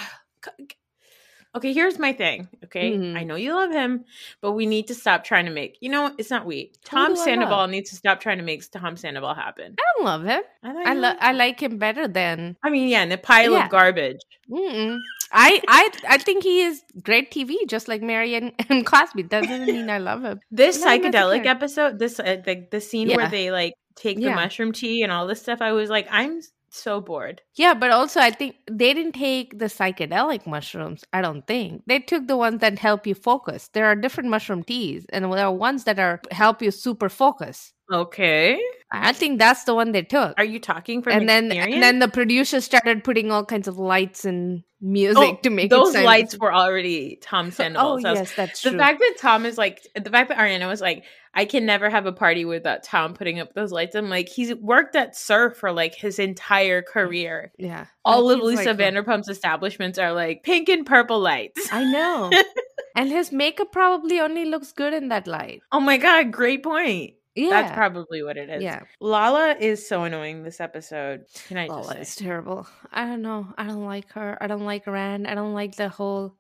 Okay, 1.56 1.74
here's 1.74 1.98
my 1.98 2.14
thing. 2.14 2.48
Okay, 2.66 2.92
Mhm. 2.92 3.18
I 3.18 3.24
know 3.24 3.36
you 3.36 3.56
love 3.56 3.72
him, 3.72 4.06
but 4.40 4.52
we 4.52 4.68
need 4.68 4.88
to 4.88 4.94
stop 4.96 5.24
trying 5.24 5.46
to 5.46 5.52
make. 5.52 5.78
You 5.82 5.90
know, 5.90 6.14
it's 6.20 6.30
not 6.30 6.46
we. 6.46 6.72
Tom 6.86 7.16
Sandoval 7.16 7.68
needs 7.68 7.90
to 7.90 7.96
stop 7.96 8.20
trying 8.20 8.38
to 8.38 8.44
make 8.44 8.70
Tom 8.72 8.96
Sandoval 8.96 9.34
happen. 9.34 9.76
I 9.80 9.84
don't 9.96 10.06
love 10.06 10.24
him. 10.26 10.42
I, 10.64 10.70
I 10.70 10.94
you 10.94 11.00
lo- 11.00 11.02
loved 11.10 11.20
I 11.22 11.32
like 11.32 11.60
him 11.60 11.78
better 11.80 12.08
than 12.08 12.56
I 12.64 12.70
mean, 12.70 12.88
yeah, 12.88 13.02
in 13.04 13.12
a 13.12 13.18
pile 13.18 13.52
Yeah. 13.54 13.66
of 13.66 13.72
garbage. 13.72 14.20
Mm-mm. 14.50 15.00
I 15.32 15.62
I 15.68 15.90
I 16.08 16.18
think 16.20 16.44
he 16.44 16.62
is 16.62 16.82
great 17.04 17.32
TV, 17.32 17.56
just 17.68 17.88
like 17.88 18.02
Mary 18.04 18.36
and, 18.36 18.54
Cosby. 18.86 19.24
Doesn't 19.24 19.66
mean 19.66 19.90
I 19.90 19.98
love 19.98 20.24
him. 20.24 20.40
This 20.52 20.84
psychedelic 20.84 21.46
episode, 21.48 21.98
this 22.00 22.20
uh, 22.20 22.38
the 22.46 22.68
the 22.72 22.82
scene 22.82 23.10
where 23.10 23.30
they 23.30 23.52
like 23.52 23.74
take 23.96 24.18
the 24.20 24.30
mushroom 24.32 24.72
tea 24.72 25.02
and 25.04 25.12
all 25.12 25.26
this 25.28 25.42
stuff, 25.42 25.62
I 25.62 25.72
was 25.74 25.90
like, 25.90 26.08
I'm 26.12 26.42
so 26.78 27.02
bored. 27.02 27.42
Yeah, 27.56 27.74
but 27.74 27.92
also 27.92 28.20
I 28.20 28.32
think 28.32 28.56
they 28.70 28.94
didn't 28.94 29.14
take 29.14 29.58
the 29.60 29.66
psychedelic 29.66 30.46
mushrooms. 30.46 31.04
I 31.14 31.22
don't 31.22 31.46
think 31.48 31.84
they 31.88 32.00
took 32.00 32.28
the 32.28 32.38
ones 32.38 32.60
that 32.62 32.80
help 32.80 33.06
you 33.08 33.16
focus. 33.16 33.70
There 33.74 33.86
are 33.86 33.96
different 33.96 34.30
mushroom 34.30 34.64
teas, 34.64 35.06
and 35.12 35.26
there 35.34 35.46
are 35.46 35.54
ones 35.54 35.84
that 35.86 36.00
are 36.00 36.22
help 36.32 36.62
you 36.62 36.72
super 36.72 37.10
focus. 37.10 37.74
Okay, 37.92 38.62
I 38.92 39.14
think 39.14 39.40
that's 39.40 39.64
the 39.64 39.74
one 39.76 39.92
they 39.92 40.04
took. 40.04 40.38
are 40.38 40.44
you 40.46 40.60
talking 40.60 41.02
from 41.02 41.14
and 41.14 41.30
then 41.30 41.46
experience? 41.46 41.74
and 41.76 41.84
then 41.84 42.00
the 42.00 42.08
producers 42.08 42.64
started 42.66 43.04
putting 43.04 43.32
all 43.32 43.46
kinds 43.46 43.68
of 43.68 43.78
lights 43.78 44.26
and 44.26 44.64
music 44.82 45.18
Oh, 45.18 45.36
to 45.44 45.50
make 45.50 45.70
those 45.70 45.90
it 45.90 45.94
sound- 45.94 46.06
lights 46.06 46.38
were 46.38 46.54
already 46.54 47.18
Tom. 47.22 47.48
Oh 47.48 47.50
so 47.50 47.74
oh, 47.76 47.98
yes, 47.98 48.34
that's 48.36 48.62
the 48.62 48.70
true. 48.72 48.80
fact 48.80 49.00
that 49.00 49.16
Tom 49.20 49.46
is 49.46 49.58
like 49.58 49.86
the 49.96 50.10
fact 50.10 50.30
that 50.30 50.38
Ariana 50.38 50.68
was 50.68 50.82
like, 50.82 51.04
I 51.34 51.46
can 51.46 51.66
never 51.66 51.90
have 51.90 52.06
a 52.06 52.12
party 52.12 52.46
without 52.46 52.84
Tom 52.84 53.14
putting 53.14 53.40
up 53.40 53.54
those 53.54 53.72
lights. 53.72 53.96
I'm 53.96 54.10
like, 54.10 54.30
he's 54.30 54.54
worked 54.56 54.96
at 54.96 55.16
SUR 55.16 55.52
for 55.52 55.72
like 55.72 55.94
his 55.96 56.18
entire 56.18 56.82
career. 56.82 57.52
yeah, 57.58 57.86
All 58.06 58.32
of 58.32 58.40
Lisa 58.40 58.70
like, 58.74 58.78
Vanderpump's 58.78 59.30
establishments 59.30 60.00
are 60.00 60.14
like 60.14 60.44
pink 60.44 60.70
and 60.70 60.86
purple 60.86 61.20
lights. 61.20 61.68
I 61.72 61.84
know. 61.84 62.32
and 62.96 63.10
his 63.10 63.32
makeup 63.32 63.72
probably 63.72 64.20
only 64.20 64.46
looks 64.46 64.72
good 64.72 64.94
in 64.94 65.10
that 65.10 65.28
light. 65.28 65.62
oh 65.72 65.80
my 65.80 65.98
god, 65.98 66.32
great 66.32 66.64
point. 66.64 67.14
Yeah, 67.40 67.62
That's 67.62 67.76
probably 67.76 68.22
what 68.24 68.38
it 68.38 68.50
is. 68.50 68.62
yeah. 68.64 68.82
Lala 69.00 69.56
is 69.60 69.88
so 69.88 70.04
annoying 70.04 70.44
this 70.44 70.60
episode. 70.60 71.26
Can 71.48 71.58
I 71.58 71.68
just 71.68 71.88
Lala 71.88 72.00
is 72.00 72.16
terrible. 72.16 72.68
I 72.92 73.06
don't 73.06 73.22
know. 73.22 73.54
I 73.58 73.64
don't 73.66 73.86
like 73.86 74.12
her. 74.14 74.38
I 74.42 74.48
don't 74.48 74.66
like 74.66 74.86
Rand. 74.88 75.28
I 75.28 75.36
don't 75.36 75.54
like 75.54 75.76
the 75.76 75.90
whole. 75.90 76.36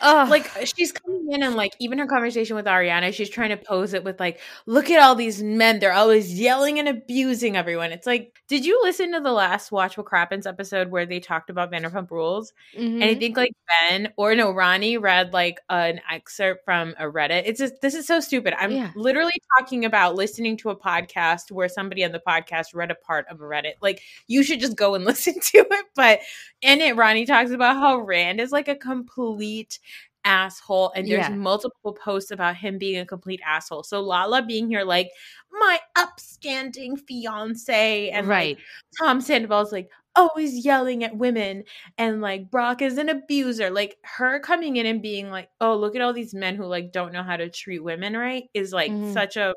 Ugh. 0.00 0.28
like 0.28 0.50
she's 0.76 0.92
coming 0.92 1.26
in 1.32 1.42
and 1.42 1.54
like 1.54 1.74
even 1.78 1.98
her 1.98 2.06
conversation 2.06 2.56
with 2.56 2.66
Ariana, 2.66 3.12
she's 3.12 3.28
trying 3.30 3.50
to 3.50 3.56
pose 3.56 3.94
it 3.94 4.04
with 4.04 4.18
like, 4.20 4.40
look 4.66 4.90
at 4.90 5.00
all 5.02 5.14
these 5.14 5.42
men. 5.42 5.78
They're 5.78 5.92
always 5.92 6.38
yelling 6.38 6.78
and 6.78 6.88
abusing 6.88 7.56
everyone. 7.56 7.92
It's 7.92 8.06
like, 8.06 8.40
did 8.48 8.64
you 8.64 8.80
listen 8.82 9.12
to 9.12 9.20
the 9.20 9.32
last 9.32 9.70
Watch 9.72 9.96
What 9.96 10.06
Crappens 10.06 10.46
episode 10.46 10.90
where 10.90 11.06
they 11.06 11.20
talked 11.20 11.50
about 11.50 11.70
Vanderpump 11.70 12.10
Rules? 12.10 12.52
And 12.76 13.02
I 13.04 13.08
Mhm. 13.14 13.18
think 13.18 13.36
like 13.36 13.52
Ben 13.90 14.12
or 14.16 14.34
no, 14.34 14.50
Ronnie 14.52 14.96
read 14.98 15.32
like 15.32 15.58
an 15.68 16.00
excerpt 16.10 16.64
from 16.64 16.94
a 16.98 17.04
Reddit. 17.04 17.42
It's 17.46 17.58
just 17.58 17.80
this 17.80 17.94
is 17.94 18.06
so 18.06 18.20
stupid. 18.20 18.54
I'm 18.58 18.70
Yeah. 18.72 18.90
literally 18.96 19.32
talking 19.58 19.84
about 19.84 20.14
listening 20.14 20.56
to 20.58 20.70
a 20.70 20.76
podcast 20.76 21.50
where 21.50 21.68
somebody 21.68 22.04
on 22.04 22.12
the 22.12 22.22
podcast 22.26 22.74
read 22.74 22.90
a 22.90 22.94
part 22.94 23.26
of 23.28 23.40
a 23.40 23.44
Reddit. 23.44 23.74
Like 23.82 24.00
you 24.26 24.42
should 24.42 24.60
just 24.60 24.76
go 24.76 24.94
and 24.94 25.04
listen 25.04 25.34
to 25.34 25.58
it. 25.70 25.86
But 25.94 26.20
in 26.62 26.80
it, 26.80 26.96
Ronnie 26.96 27.26
talks 27.26 27.50
about 27.50 27.76
how 27.76 27.98
Rand 28.00 28.40
is 28.40 28.52
like 28.52 28.68
a 28.68 28.76
complete 28.76 29.78
asshole 30.24 30.92
and 30.96 31.10
there's 31.10 31.28
Yeah. 31.28 31.30
multiple 31.30 31.92
posts 31.94 32.30
about 32.30 32.56
him 32.56 32.76
being 32.78 32.98
a 32.98 33.06
complete 33.06 33.40
asshole. 33.46 33.82
So 33.84 34.00
Lala 34.00 34.42
being 34.42 34.68
here 34.68 34.82
like 34.84 35.10
my 35.52 35.78
upstanding 35.96 36.96
fiance 36.96 38.10
and 38.10 38.30
like 38.30 38.50
right. 38.50 38.58
Tom 39.00 39.20
Sandoval's 39.20 39.72
like 39.72 39.88
always 40.16 40.64
yelling 40.64 41.04
at 41.04 41.16
women 41.16 41.64
and 41.98 42.20
like 42.20 42.50
Brock 42.50 42.82
is 42.82 42.98
an 42.98 43.08
abuser. 43.08 43.70
Like 43.70 43.96
her 44.04 44.40
coming 44.40 44.76
in 44.76 44.86
and 44.86 45.00
being 45.02 45.30
like, 45.30 45.48
"Oh, 45.60 45.76
look 45.76 45.94
at 45.96 46.02
all 46.02 46.12
these 46.12 46.34
men 46.34 46.56
who 46.56 46.64
like 46.66 46.92
don't 46.92 47.12
know 47.12 47.22
how 47.22 47.36
to 47.36 47.48
treat 47.50 47.80
women 47.84 48.16
right" 48.16 48.44
is 48.54 48.72
like 48.72 48.94
Mhm. 48.94 49.04
such 49.04 49.36
a 49.36 49.54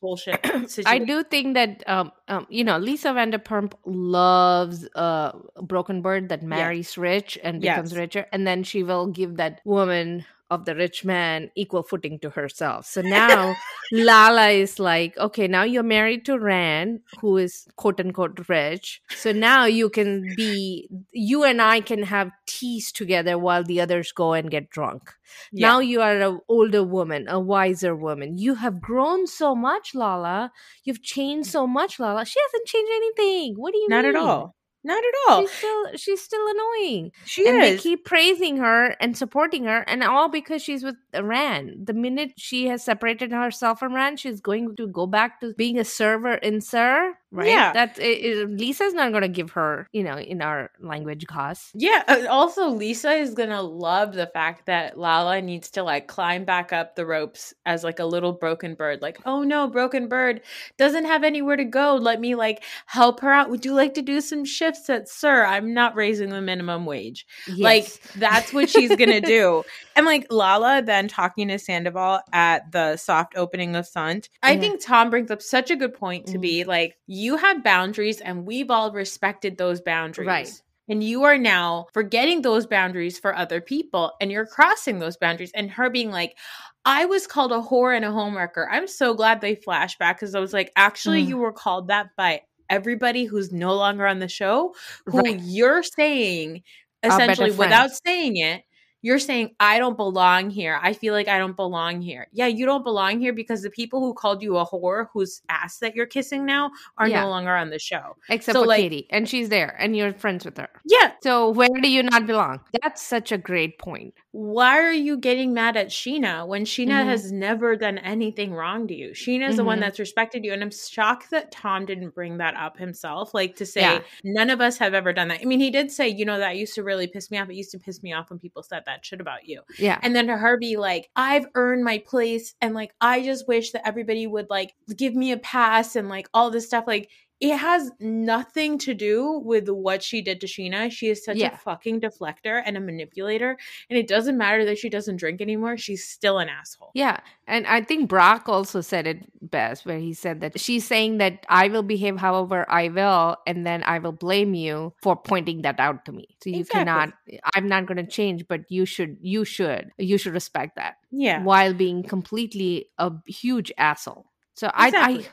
bullshit 0.00 0.40
situation. 0.70 0.84
I 0.86 0.98
do 0.98 1.22
think 1.24 1.54
that 1.54 1.82
um, 1.88 2.12
um 2.28 2.46
you 2.50 2.64
know 2.64 2.78
Lisa 2.78 3.08
Vanderpump 3.08 3.74
loves 3.84 4.86
uh 4.94 5.32
Broken 5.62 6.02
Bird 6.02 6.28
that 6.28 6.42
marries 6.42 6.96
rich 6.98 7.38
and 7.42 7.60
becomes 7.60 7.92
Yes. 7.92 7.98
richer, 7.98 8.26
and 8.32 8.46
then 8.46 8.62
she 8.62 8.82
will 8.82 9.06
give 9.06 9.36
that 9.36 9.60
woman 9.64 10.24
of 10.50 10.64
the 10.64 10.74
rich 10.74 11.04
man 11.04 11.50
equal 11.54 11.82
footing 11.82 12.18
to 12.20 12.30
herself. 12.30 12.86
So 12.86 13.00
now 13.00 13.56
Lala 13.92 14.50
is 14.50 14.78
like, 14.78 15.16
okay, 15.18 15.48
now 15.48 15.64
you're 15.64 15.82
married 15.82 16.24
to 16.26 16.38
Rand, 16.38 17.00
who 17.20 17.36
is 17.36 17.66
quote 17.76 18.00
unquote 18.00 18.48
rich. 18.48 19.02
So 19.16 19.32
now 19.32 19.64
you 19.64 19.90
can 19.90 20.34
be, 20.36 20.88
you 21.12 21.44
and 21.44 21.60
I 21.60 21.80
can 21.80 22.02
have 22.04 22.30
teas 22.46 22.92
together 22.92 23.38
while 23.38 23.64
the 23.64 23.80
others 23.80 24.12
go 24.12 24.32
and 24.32 24.50
get 24.50 24.70
drunk. 24.70 25.12
Yeah. 25.52 25.68
Now 25.68 25.78
you 25.80 26.00
are 26.00 26.16
an 26.16 26.40
older 26.48 26.84
woman, 26.84 27.26
a 27.28 27.40
wiser 27.40 27.94
woman. 27.94 28.38
You 28.38 28.54
have 28.54 28.80
grown 28.80 29.26
so 29.26 29.54
much, 29.54 29.94
Lala. 29.94 30.52
You've 30.84 31.02
changed 31.02 31.50
so 31.50 31.66
much, 31.66 31.98
Lala. 31.98 32.24
She 32.24 32.40
hasn't 32.46 32.66
changed 32.66 32.92
anything. 32.94 33.54
What 33.56 33.72
do 33.72 33.78
you 33.78 33.88
mean? 33.88 33.96
not 33.96 34.04
mean? 34.04 34.16
at 34.16 34.20
all. 34.20 34.55
Not 34.86 35.02
at 35.02 35.14
all. 35.28 35.40
She's 35.48 35.50
still 35.50 35.96
she's 35.96 36.22
still 36.22 36.46
annoying. 36.46 37.10
she 37.24 37.48
and 37.48 37.60
they 37.60 37.76
keep 37.76 38.04
praising 38.04 38.56
her 38.58 38.94
and 39.00 39.16
supporting 39.16 39.64
her, 39.64 39.78
and 39.88 40.04
all 40.04 40.28
because 40.28 40.62
she's 40.62 40.84
with 40.84 40.94
Rand. 41.12 41.88
The 41.88 41.92
minute 41.92 42.34
she 42.36 42.68
has 42.68 42.84
separated 42.84 43.32
herself 43.32 43.80
from 43.80 43.94
Rand, 43.94 44.20
she's 44.20 44.40
going 44.40 44.76
to 44.76 44.86
go 44.86 45.08
back 45.08 45.40
to 45.40 45.54
being 45.54 45.76
a 45.76 45.84
server 45.84 46.34
in 46.34 46.60
SUR. 46.60 47.18
Right? 47.36 47.48
Yeah. 47.48 47.72
That 47.72 47.98
it, 47.98 48.02
it- 48.24 48.50
Lisa's 48.50 48.94
not 48.94 49.10
going 49.10 49.22
to 49.22 49.28
give 49.28 49.50
her, 49.52 49.88
you 49.92 50.02
know, 50.02 50.16
in 50.18 50.42
our 50.42 50.70
language, 50.80 51.26
cost. 51.26 51.70
yeah. 51.74 52.02
uh, 52.08 52.26
Also, 52.30 52.68
Lisa 52.68 53.10
is 53.12 53.34
gonna 53.34 53.62
love 53.62 54.12
the 54.14 54.26
fact 54.26 54.66
that 54.66 54.98
Lala 54.98 55.40
needs 55.42 55.70
to 55.72 55.82
like 55.82 56.06
climb 56.08 56.44
back 56.44 56.72
up 56.72 56.94
the 56.96 57.04
ropes 57.06 57.52
as 57.64 57.84
like 57.84 57.98
a 57.98 58.04
little 58.04 58.32
broken 58.32 58.74
bird. 58.74 59.02
Like, 59.02 59.18
oh 59.26 59.42
no, 59.42 59.68
broken 59.68 60.08
bird 60.08 60.40
doesn't 60.78 61.04
have 61.04 61.24
anywhere 61.24 61.56
to 61.56 61.64
go. 61.64 61.96
Let 61.96 62.20
me 62.20 62.34
like 62.34 62.62
help 62.86 63.20
her 63.20 63.32
out. 63.32 63.50
Would 63.50 63.64
you 63.64 63.74
like 63.74 63.94
to 63.94 64.02
do 64.02 64.20
some 64.20 64.44
shifts 64.44 64.88
at 64.90 65.08
SUR? 65.08 65.44
I'm 65.44 65.74
not 65.74 65.94
raising 65.96 66.30
the 66.30 66.40
minimum 66.40 66.86
wage. 66.86 67.26
Like 67.56 67.86
that's 68.14 68.52
what 68.52 68.68
she's 68.70 68.94
gonna 68.96 69.20
do. 69.20 69.62
And 69.96 70.04
like 70.04 70.26
Lala 70.30 70.82
then 70.82 71.08
talking 71.08 71.48
to 71.48 71.58
Sandoval 71.58 72.20
at 72.30 72.70
the 72.70 72.98
soft 72.98 73.32
opening 73.34 73.74
of 73.76 73.86
Sant. 73.86 74.28
I 74.42 74.58
think 74.58 74.84
Tom 74.84 75.08
brings 75.08 75.30
up 75.30 75.40
such 75.40 75.70
a 75.70 75.76
good 75.76 75.94
point 75.94 76.26
to 76.26 76.36
Mhm. 76.36 76.40
be 76.42 76.64
like, 76.64 76.96
you 77.06 77.25
have 77.34 77.64
boundaries 77.64 78.20
and 78.20 78.46
we've 78.46 78.70
all 78.70 78.92
respected 78.92 79.58
those 79.58 79.80
boundaries. 79.80 80.28
Right. 80.28 80.62
And 80.88 81.02
you 81.02 81.24
are 81.24 81.36
now 81.36 81.86
forgetting 81.92 82.42
those 82.42 82.64
boundaries 82.64 83.18
for 83.18 83.34
other 83.34 83.60
people 83.60 84.12
and 84.20 84.30
you're 84.30 84.46
crossing 84.46 85.00
those 85.00 85.16
boundaries. 85.16 85.50
And 85.52 85.68
her 85.72 85.90
being 85.90 86.12
like, 86.12 86.36
I 86.84 87.06
was 87.06 87.26
called 87.26 87.50
a 87.50 87.60
whore 87.60 87.96
and 87.96 88.04
a 88.04 88.08
homewrecker. 88.10 88.68
I'm 88.70 88.86
so 88.86 89.12
glad 89.12 89.40
they 89.40 89.56
flash 89.56 89.98
back 89.98 90.18
because 90.20 90.36
I 90.36 90.38
was 90.38 90.52
like, 90.52 90.70
actually, 90.76 91.24
Mm. 91.24 91.28
you 91.28 91.38
were 91.38 91.52
called 91.52 91.88
that 91.88 92.10
by 92.16 92.42
everybody 92.70 93.24
who's 93.24 93.50
no 93.50 93.74
longer 93.74 94.06
on 94.06 94.20
the 94.20 94.28
show, 94.28 94.76
who 95.06 95.18
Right. 95.18 95.40
you're 95.42 95.82
saying 95.82 96.62
essentially 97.02 97.50
without 97.50 97.90
saying 98.06 98.36
it. 98.36 98.62
You're 99.06 99.20
saying, 99.20 99.54
I 99.60 99.78
don't 99.78 99.96
belong 99.96 100.50
here. 100.50 100.80
I 100.82 100.92
feel 100.92 101.14
like 101.14 101.28
I 101.28 101.38
don't 101.38 101.54
belong 101.54 102.02
here. 102.02 102.26
Yeah, 102.32 102.48
you 102.48 102.66
don't 102.66 102.82
belong 102.82 103.20
here 103.20 103.32
because 103.32 103.62
the 103.62 103.70
people 103.70 104.00
who 104.00 104.12
called 104.12 104.42
you 104.42 104.56
a 104.56 104.66
whore, 104.66 105.06
whose 105.12 105.42
ass 105.48 105.78
that 105.78 105.94
you're 105.94 106.06
kissing 106.06 106.44
now, 106.44 106.72
are 106.98 107.06
Yeah. 107.06 107.20
no 107.20 107.28
longer 107.28 107.54
on 107.54 107.70
the 107.70 107.78
show. 107.78 108.16
Except 108.28 108.56
So, 108.56 108.62
for 108.62 108.66
like- 108.66 108.80
Katie, 108.80 109.06
and 109.10 109.28
she's 109.28 109.48
there, 109.48 109.76
and 109.78 109.96
you're 109.96 110.12
friends 110.12 110.44
with 110.44 110.56
her. 110.58 110.68
Yeah, 110.84 111.12
So 111.22 111.50
where 111.50 111.68
do 111.80 111.88
you 111.88 112.02
not 112.02 112.26
belong? 112.26 112.58
That's 112.82 113.00
such 113.00 113.30
a 113.30 113.38
great 113.38 113.78
point. 113.78 114.12
Why 114.38 114.80
are 114.80 114.92
you 114.92 115.16
getting 115.16 115.54
mad 115.54 115.78
at 115.78 115.88
Scheana 115.88 116.46
when 116.46 116.66
Scheana 116.66 117.00
Mhm. 117.00 117.06
has 117.06 117.32
never 117.32 117.74
done 117.74 117.96
anything 117.96 118.52
wrong 118.52 118.86
to 118.86 118.94
you? 118.94 119.12
Scheana's 119.12 119.56
the 119.56 119.64
one 119.64 119.78
Mhm. 119.78 119.80
that's 119.80 119.98
respected 119.98 120.44
you. 120.44 120.52
And 120.52 120.62
I'm 120.62 120.70
shocked 120.70 121.30
that 121.30 121.50
Tom 121.50 121.86
didn't 121.86 122.14
bring 122.14 122.36
that 122.36 122.54
up 122.54 122.76
himself. 122.76 123.32
Like 123.32 123.56
to 123.56 123.64
say, 123.64 123.80
Yeah. 123.80 124.02
none 124.24 124.50
of 124.50 124.60
us 124.60 124.76
have 124.76 124.92
ever 124.92 125.14
done 125.14 125.28
that. 125.28 125.40
I 125.40 125.46
mean, 125.46 125.60
he 125.60 125.70
did 125.70 125.90
say, 125.90 126.10
you 126.10 126.26
know, 126.26 126.36
that 126.38 126.58
used 126.58 126.74
to 126.74 126.82
really 126.82 127.06
piss 127.06 127.30
me 127.30 127.38
off. 127.38 127.48
It 127.48 127.54
used 127.54 127.70
to 127.70 127.78
piss 127.78 128.02
me 128.02 128.12
off 128.12 128.28
when 128.28 128.38
people 128.38 128.62
said 128.62 128.82
that 128.84 129.06
shit 129.06 129.22
about 129.22 129.48
you. 129.48 129.62
Yeah. 129.78 129.98
And 130.02 130.14
then 130.14 130.26
to 130.26 130.36
her 130.36 130.58
be 130.58 130.76
like, 130.76 131.08
I've 131.16 131.46
earned 131.54 131.82
my 131.82 131.96
place. 131.96 132.54
And 132.60 132.74
like, 132.74 132.92
I 133.00 133.22
just 133.22 133.48
wish 133.48 133.70
that 133.72 133.88
everybody 133.88 134.26
would 134.26 134.50
like 134.50 134.74
give 134.98 135.14
me 135.14 135.32
a 135.32 135.38
pass 135.38 135.96
and 135.96 136.10
like 136.10 136.28
all 136.34 136.50
this 136.50 136.66
stuff. 136.66 136.84
Like, 136.86 137.08
it 137.38 137.56
has 137.58 137.90
nothing 138.00 138.78
to 138.78 138.94
do 138.94 139.42
with 139.44 139.68
what 139.68 140.02
she 140.02 140.22
did 140.22 140.40
to 140.40 140.46
Scheana. 140.46 140.90
She 140.90 141.08
is 141.08 141.22
such 141.22 141.36
Yeah. 141.36 141.54
a 141.54 141.58
fucking 141.58 142.00
deflector 142.00 142.62
and 142.64 142.76
a 142.78 142.80
manipulator. 142.80 143.58
And 143.90 143.98
it 143.98 144.08
doesn't 144.08 144.38
matter 144.38 144.64
that 144.64 144.78
she 144.78 144.88
doesn't 144.88 145.16
drink 145.16 145.42
anymore. 145.42 145.76
She's 145.76 146.08
still 146.08 146.38
an 146.38 146.48
asshole. 146.48 146.92
Yeah. 146.94 147.20
And 147.46 147.66
I 147.66 147.82
think 147.82 148.08
Brock 148.08 148.48
also 148.48 148.80
said 148.80 149.06
it 149.06 149.18
best, 149.42 149.84
where 149.84 149.98
he 149.98 150.14
said 150.14 150.40
that 150.40 150.58
she's 150.58 150.86
saying 150.86 151.18
that 151.18 151.44
I 151.48 151.68
will 151.68 151.82
behave 151.82 152.16
however 152.16 152.64
I 152.70 152.88
will, 152.88 153.36
and 153.46 153.66
then 153.66 153.82
I 153.84 153.98
will 153.98 154.12
blame 154.12 154.54
you 154.54 154.94
for 155.02 155.14
pointing 155.14 155.60
that 155.62 155.78
out 155.78 156.06
to 156.06 156.12
me. 156.12 156.36
So 156.42 156.48
you 156.50 156.60
Exactly. 156.60 156.78
cannot, 156.78 157.12
I'm 157.54 157.68
not 157.68 157.84
going 157.86 157.98
to 157.98 158.06
change, 158.10 158.48
but 158.48 158.62
you 158.70 158.86
should, 158.86 159.18
you 159.20 159.44
should, 159.44 159.90
you 159.98 160.16
should 160.16 160.32
respect 160.32 160.76
that 160.76 160.96
Yeah. 161.10 161.42
while 161.42 161.74
being 161.74 162.02
completely 162.02 162.88
a 162.98 163.12
huge 163.26 163.70
asshole. 163.76 164.26
So 164.54 164.70
I, 164.72 164.90
I, 164.94 165.26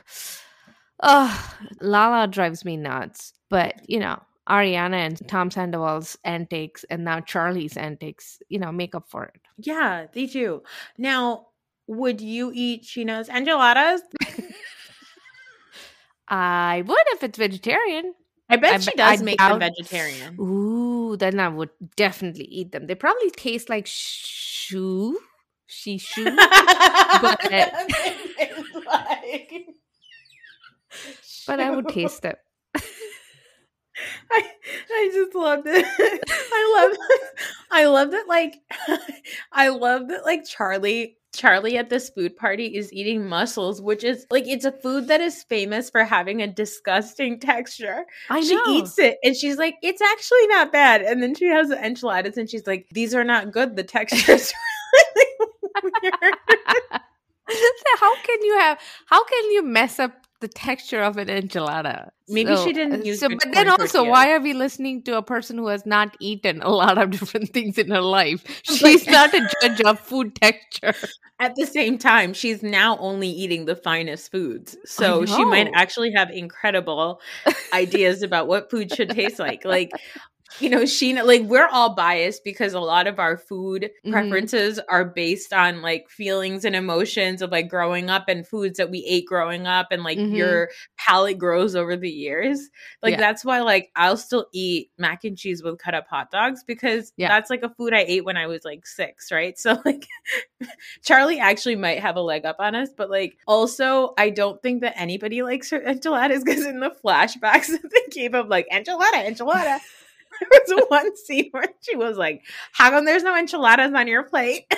uh, 1.04 1.38
Lala 1.80 2.26
drives 2.26 2.64
me 2.64 2.76
nuts, 2.76 3.32
but 3.50 3.88
you 3.88 4.00
know, 4.00 4.20
Ariana 4.48 4.96
and 4.96 5.28
Tom 5.28 5.50
Sandoval's 5.50 6.16
antics 6.24 6.84
and 6.90 7.04
now 7.04 7.20
Charli's 7.20 7.76
antics, 7.76 8.40
you 8.48 8.58
know, 8.58 8.72
make 8.72 8.94
up 8.94 9.08
for 9.08 9.24
it. 9.24 9.40
Yeah, 9.58 10.06
they 10.12 10.26
do. 10.26 10.62
Now, 10.98 11.48
would 11.86 12.20
you 12.20 12.50
eat 12.54 12.84
Scheana's 12.84 13.28
enchiladas? 13.28 14.02
I 16.28 16.82
would 16.86 17.06
if 17.08 17.22
it's 17.22 17.38
vegetarian. 17.38 18.14
I 18.48 18.56
bet 18.56 18.74
I 18.74 18.78
she 18.78 18.92
does 18.92 19.20
I 19.20 19.24
make 19.24 19.38
them 19.38 19.58
vegetarian. 19.58 20.36
Ooh, 20.40 21.16
then 21.16 21.38
I 21.40 21.48
would 21.48 21.70
definitely 21.96 22.44
eat 22.44 22.72
them. 22.72 22.86
They 22.86 22.94
probably 22.94 23.30
taste 23.30 23.68
like 23.68 23.86
shoe, 23.86 25.18
she 25.66 25.98
shoe. 25.98 26.24
but 26.36 27.40
I 31.48 31.70
would 31.70 31.88
taste 31.88 32.24
it. 32.24 32.38
I, 34.30 34.42
I 34.90 35.10
just 35.12 35.34
love 35.34 35.62
it. 35.66 35.86
I 36.52 36.72
love 36.76 36.96
I 37.70 37.86
love 37.86 38.10
that 38.10 38.28
like 38.28 38.56
I 39.52 39.68
love 39.68 40.08
that 40.08 40.24
like 40.24 40.44
Charli 40.44 41.14
Charli 41.34 41.74
at 41.74 41.90
this 41.90 42.10
food 42.10 42.36
party 42.36 42.76
is 42.76 42.92
eating 42.92 43.26
mussels, 43.26 43.80
which 43.80 44.04
is 44.04 44.26
like 44.30 44.46
it's 44.46 44.64
a 44.64 44.72
food 44.72 45.08
that 45.08 45.20
is 45.20 45.44
famous 45.44 45.90
for 45.90 46.04
having 46.04 46.42
a 46.42 46.46
disgusting 46.46 47.38
texture. 47.38 48.04
I 48.30 48.40
she 48.40 48.56
know. 48.56 48.62
eats 48.68 48.98
it 48.98 49.18
and 49.22 49.36
she's 49.36 49.56
like, 49.56 49.76
it's 49.82 50.02
actually 50.02 50.46
not 50.48 50.72
bad. 50.72 51.02
And 51.02 51.22
then 51.22 51.34
she 51.34 51.46
has 51.46 51.68
the 51.68 51.84
enchiladas 51.84 52.36
and 52.36 52.48
she's 52.48 52.66
like, 52.66 52.86
these 52.92 53.14
are 53.14 53.24
not 53.24 53.52
good. 53.52 53.76
The 53.76 53.84
texture 53.84 54.32
is 54.32 54.52
really 54.92 55.92
weird. 56.02 56.34
How 58.00 58.14
can 58.22 58.42
you 58.42 58.58
have? 58.58 58.78
How 59.06 59.24
can 59.24 59.50
you 59.50 59.62
mess 59.64 59.98
up 59.98 60.23
the 60.44 60.48
texture 60.48 61.02
of 61.02 61.16
an 61.16 61.28
enchilada? 61.28 62.10
Maybe 62.28 62.54
she 62.56 62.74
didn't 62.74 63.00
uh, 63.00 63.04
use 63.04 63.20
So, 63.20 63.30
but 63.30 63.52
then 63.52 63.68
also, 63.68 64.04
tortillas. 64.04 64.10
why 64.10 64.32
are 64.32 64.40
we 64.40 64.52
listening 64.52 65.02
to 65.04 65.16
a 65.16 65.22
person 65.22 65.56
who 65.56 65.68
has 65.68 65.86
not 65.86 66.16
eaten 66.20 66.60
a 66.60 66.68
lot 66.68 66.98
of 66.98 67.10
different 67.16 67.50
things 67.54 67.78
in 67.78 67.90
her 67.90 68.02
life? 68.02 68.44
She's 68.64 69.06
not 69.06 69.32
a 69.32 69.48
judge 69.62 69.80
of 69.80 69.98
food 70.00 70.34
texture. 70.36 70.92
At 71.40 71.54
the 71.56 71.66
same 71.66 71.98
time, 71.98 72.32
she's 72.32 72.62
now 72.62 72.96
only 72.98 73.28
eating 73.28 73.64
the 73.64 73.74
finest 73.74 74.30
foods. 74.30 74.76
So 74.84 75.26
she 75.26 75.44
might 75.44 75.68
actually 75.74 76.12
have 76.12 76.30
incredible 76.30 77.20
ideas 77.72 78.22
about 78.22 78.46
what 78.46 78.70
food 78.70 78.94
should 78.94 79.10
taste 79.10 79.40
like. 79.40 79.64
Like, 79.64 79.90
you 80.60 80.70
know, 80.70 80.82
Scheana, 80.82 81.24
like 81.24 81.42
we're 81.42 81.66
all 81.66 81.94
biased 81.94 82.44
because 82.44 82.74
a 82.74 82.80
lot 82.80 83.06
of 83.06 83.18
our 83.18 83.36
food 83.36 83.90
Mhm. 84.06 84.12
preferences 84.12 84.78
are 84.88 85.04
based 85.04 85.52
on 85.52 85.82
like 85.82 86.08
feelings 86.08 86.64
and 86.64 86.76
emotions 86.76 87.42
of 87.42 87.50
like 87.50 87.68
growing 87.68 88.08
up 88.08 88.24
and 88.28 88.46
foods 88.46 88.78
that 88.78 88.90
we 88.90 89.04
ate 89.06 89.26
growing 89.26 89.66
up 89.66 89.88
and 89.90 90.04
like 90.04 90.18
Mhm. 90.18 90.36
your 90.36 90.70
palate 90.96 91.38
grows 91.38 91.74
over 91.74 91.96
the 91.96 92.10
years. 92.10 92.70
Like 93.02 93.12
Yeah. 93.12 93.20
that's 93.20 93.44
why 93.44 93.60
like 93.62 93.90
I'll 93.96 94.16
still 94.16 94.46
eat 94.52 94.90
mac 94.96 95.24
and 95.24 95.36
cheese 95.36 95.62
with 95.62 95.78
cut 95.78 95.94
up 95.94 96.06
hot 96.08 96.30
dogs 96.30 96.62
because 96.64 97.12
Yeah. 97.16 97.28
that's 97.28 97.50
like 97.50 97.62
a 97.64 97.70
food 97.70 97.92
I 97.92 98.04
ate 98.06 98.24
when 98.24 98.36
I 98.36 98.46
was 98.46 98.64
like 98.64 98.86
6, 98.86 99.32
right? 99.32 99.58
So 99.64 99.80
like 99.84 100.06
Charli 101.04 101.38
actually 101.40 101.76
might 101.76 102.00
have 102.00 102.16
a 102.16 102.20
leg 102.22 102.44
up 102.46 102.56
on 102.58 102.74
us, 102.74 102.90
but 102.96 103.10
like 103.10 103.36
also 103.46 104.14
I 104.18 104.30
don't 104.30 104.62
think 104.62 104.82
that 104.82 104.94
anybody 104.96 105.42
likes 105.42 105.70
her 105.70 105.82
enchiladas 105.82 106.44
because 106.44 106.64
in 106.64 106.80
the 106.80 106.94
flashbacks 107.04 107.66
that 107.82 107.90
they 107.90 108.02
gave 108.10 108.34
of 108.34 108.48
like 108.48 108.68
enchilada, 108.72 109.26
enchilada. 109.26 109.80
There 110.66 110.76
was 110.76 110.84
one 110.88 111.16
scene 111.16 111.48
where 111.52 111.68
she 111.80 111.96
was 111.96 112.16
like, 112.16 112.42
How 112.72 112.90
come 112.90 113.04
there's 113.04 113.22
no 113.22 113.36
enchiladas 113.36 113.92
on 113.94 114.08
your 114.08 114.24
plate? 114.24 114.64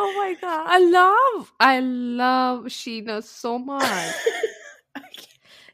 Oh 0.00 0.14
my 0.16 0.34
god, 0.40 0.66
I 0.68 0.78
love, 0.78 1.52
I 1.58 1.80
love 1.80 2.64
Scheana 2.66 3.22
so 3.22 3.58
much. 3.58 4.14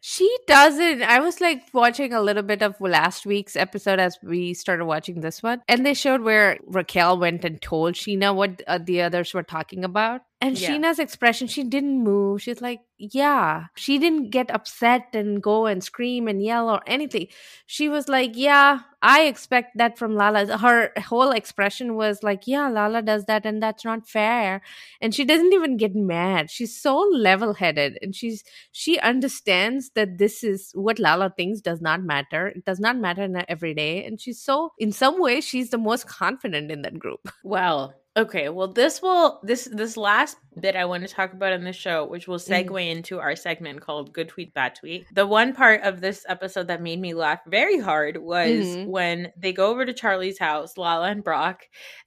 She 0.07 0.31
doesn't. 0.47 1.03
I 1.03 1.21
was 1.21 1.41
like 1.41 1.63
watching 1.73 2.13
a 2.13 2.21
little 2.21 2.43
bit 2.43 2.61
of 2.61 2.79
last 2.79 3.25
week's 3.25 3.57
episode 3.57 3.99
as 3.99 4.19
we 4.23 4.53
started 4.53 4.85
watching 4.85 5.21
this 5.21 5.43
one, 5.43 5.63
and 5.67 5.85
they 5.85 5.95
showed 5.95 6.21
where 6.21 6.59
Raquel 6.67 7.19
went 7.19 7.43
and 7.43 7.61
told 7.63 7.95
Scheana 7.95 8.35
what 8.35 8.63
uh, 8.67 8.79
the 8.79 9.01
others 9.01 9.33
were 9.33 9.43
talking 9.43 9.83
about. 9.83 10.21
And 10.41 10.59
Yeah. 10.59 10.77
Scheana's 10.77 10.99
expression, 10.99 11.47
she 11.49 11.65
didn't 11.65 12.03
move. 12.05 12.43
She's 12.43 12.61
like, 12.61 12.81
yeah. 12.99 13.67
She 13.77 13.99
didn't 13.99 14.29
get 14.31 14.51
upset 14.51 15.09
and 15.15 15.43
go 15.43 15.65
and 15.67 15.83
scream 15.83 16.29
and 16.29 16.43
yell 16.43 16.69
or 16.69 16.81
anything. 16.87 17.29
She 17.67 17.89
was 17.89 18.09
like, 18.09 18.33
yeah, 18.35 18.81
I 19.01 19.23
expect 19.23 19.79
that 19.79 19.97
from 19.97 20.15
Lala. 20.17 20.59
Her 20.59 20.93
whole 20.99 21.31
expression 21.31 21.95
was 21.95 22.23
like, 22.23 22.47
yeah, 22.47 22.69
Lala 22.69 23.01
does 23.01 23.25
that 23.25 23.47
and 23.47 23.63
that's 23.63 23.85
not 23.87 24.07
fair. 24.07 24.61
And 25.01 25.15
she 25.15 25.25
doesn't 25.25 25.53
even 25.53 25.79
get 25.79 25.95
mad. 25.95 26.51
She's 26.51 26.79
so 26.79 26.99
level 26.99 27.55
headed 27.55 27.99
and 28.03 28.15
she's 28.15 28.45
she 28.71 28.99
understands 29.01 29.91
that 29.95 30.19
this 30.19 30.45
is 30.45 30.73
what 30.75 30.99
Lala 30.99 31.33
thinks 31.37 31.61
does 31.63 31.81
not 31.81 32.03
matter. 32.03 32.49
It 32.49 32.65
does 32.67 32.81
not 32.81 32.99
matter 32.99 33.23
in 33.23 33.35
her 33.35 33.45
every 33.49 33.73
day. 33.75 34.05
And 34.05 34.21
she's 34.21 34.43
so, 34.43 34.73
in 34.79 34.93
some 34.93 35.21
way, 35.21 35.41
she's 35.41 35.71
the 35.71 35.79
most 35.79 36.07
confident 36.07 36.71
in 36.71 36.83
that 36.83 36.99
group. 36.99 37.29
Well, 37.43 37.95
okay. 38.17 38.49
Well, 38.49 38.69
this 38.69 39.01
will 39.03 39.41
this 39.43 39.65
this 39.71 39.97
last 39.97 40.37
bit 40.59 40.77
I 40.77 40.85
want 40.85 41.07
to 41.07 41.13
talk 41.13 41.33
about 41.33 41.53
in 41.53 41.65
the 41.65 41.73
show, 41.73 42.05
which 42.07 42.29
will 42.29 42.39
segue 42.39 42.67
Mhm. 42.67 42.91
into 42.91 43.19
our 43.21 43.37
segment 43.37 43.81
called 43.81 44.13
"Good 44.13 44.29
Tweet, 44.29 44.55
Bad 44.55 44.75
Tweet." 44.77 45.07
The 45.13 45.27
one 45.27 45.53
part 45.53 45.83
of 45.83 46.01
this 46.01 46.25
episode 46.29 46.69
that 46.69 46.81
made 46.83 47.01
me 47.01 47.15
laugh 47.15 47.41
very 47.47 47.79
hard 47.79 48.17
was 48.17 48.65
Mhm. 48.65 48.87
when 48.87 49.33
they 49.37 49.53
go 49.53 49.69
over 49.69 49.85
to 49.85 49.93
Charli's 49.93 50.39
house, 50.39 50.77
Lala 50.77 51.09
and 51.09 51.25
Brock, 51.25 51.63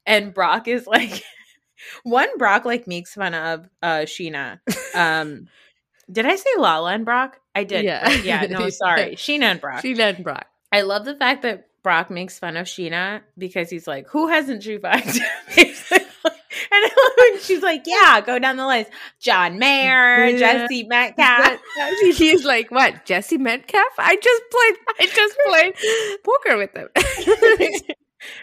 and 0.06 0.34
Brock 0.34 0.68
is 0.68 0.88
like, 0.88 1.24
one 2.04 2.38
Brock 2.38 2.66
like 2.66 2.88
makes 2.88 3.14
fun 3.14 3.34
of 3.34 3.68
uh 3.82 4.02
Scheana. 4.06 4.60
Um, 4.96 5.48
did 6.12 6.26
I 6.26 6.36
say 6.38 6.50
Lala 6.58 6.94
and 6.94 7.06
Brock? 7.06 7.40
I 7.54 7.64
did. 7.64 7.84
Yeah. 7.86 8.10
Yeah. 8.10 8.46
No, 8.50 8.70
sorry, 8.70 9.16
Scheana 9.16 9.44
and 9.44 9.62
Brock. 9.62 9.84
Scheana 9.84 10.16
and 10.16 10.24
Brock. 10.24 10.48
I 10.72 10.82
love 10.82 11.06
the 11.06 11.16
fact 11.16 11.42
that 11.44 11.68
Brock 11.84 12.10
makes 12.10 12.38
fun 12.38 12.58
of 12.58 12.68
Scheana 12.68 13.22
because 13.38 13.70
he's 13.70 13.88
like, 13.88 14.08
"Who 14.10 14.28
hasn't 14.28 14.64
she 14.64 14.78
fucked?" 14.78 15.20
And 17.32 17.42
she's 17.42 17.62
like, 17.62 17.84
yeah, 17.86 18.22
go 18.22 18.40
down 18.40 18.58
the 18.58 18.68
list. 18.68 18.92
John 19.20 19.58
Mayer, 19.60 20.28
Yeah. 20.28 20.38
Jesse 20.38 20.84
Metcalfe. 20.84 21.60
He's 22.16 22.46
like, 22.46 22.70
what? 22.72 23.06
Jesse 23.06 23.38
Metcalfe? 23.38 23.82
I 23.98 24.16
just 24.16 24.44
played. 24.52 24.76
I 25.00 25.06
just 25.14 25.38
played 25.48 26.24
poker 26.24 26.58
with 26.58 26.74
him. 26.76 27.86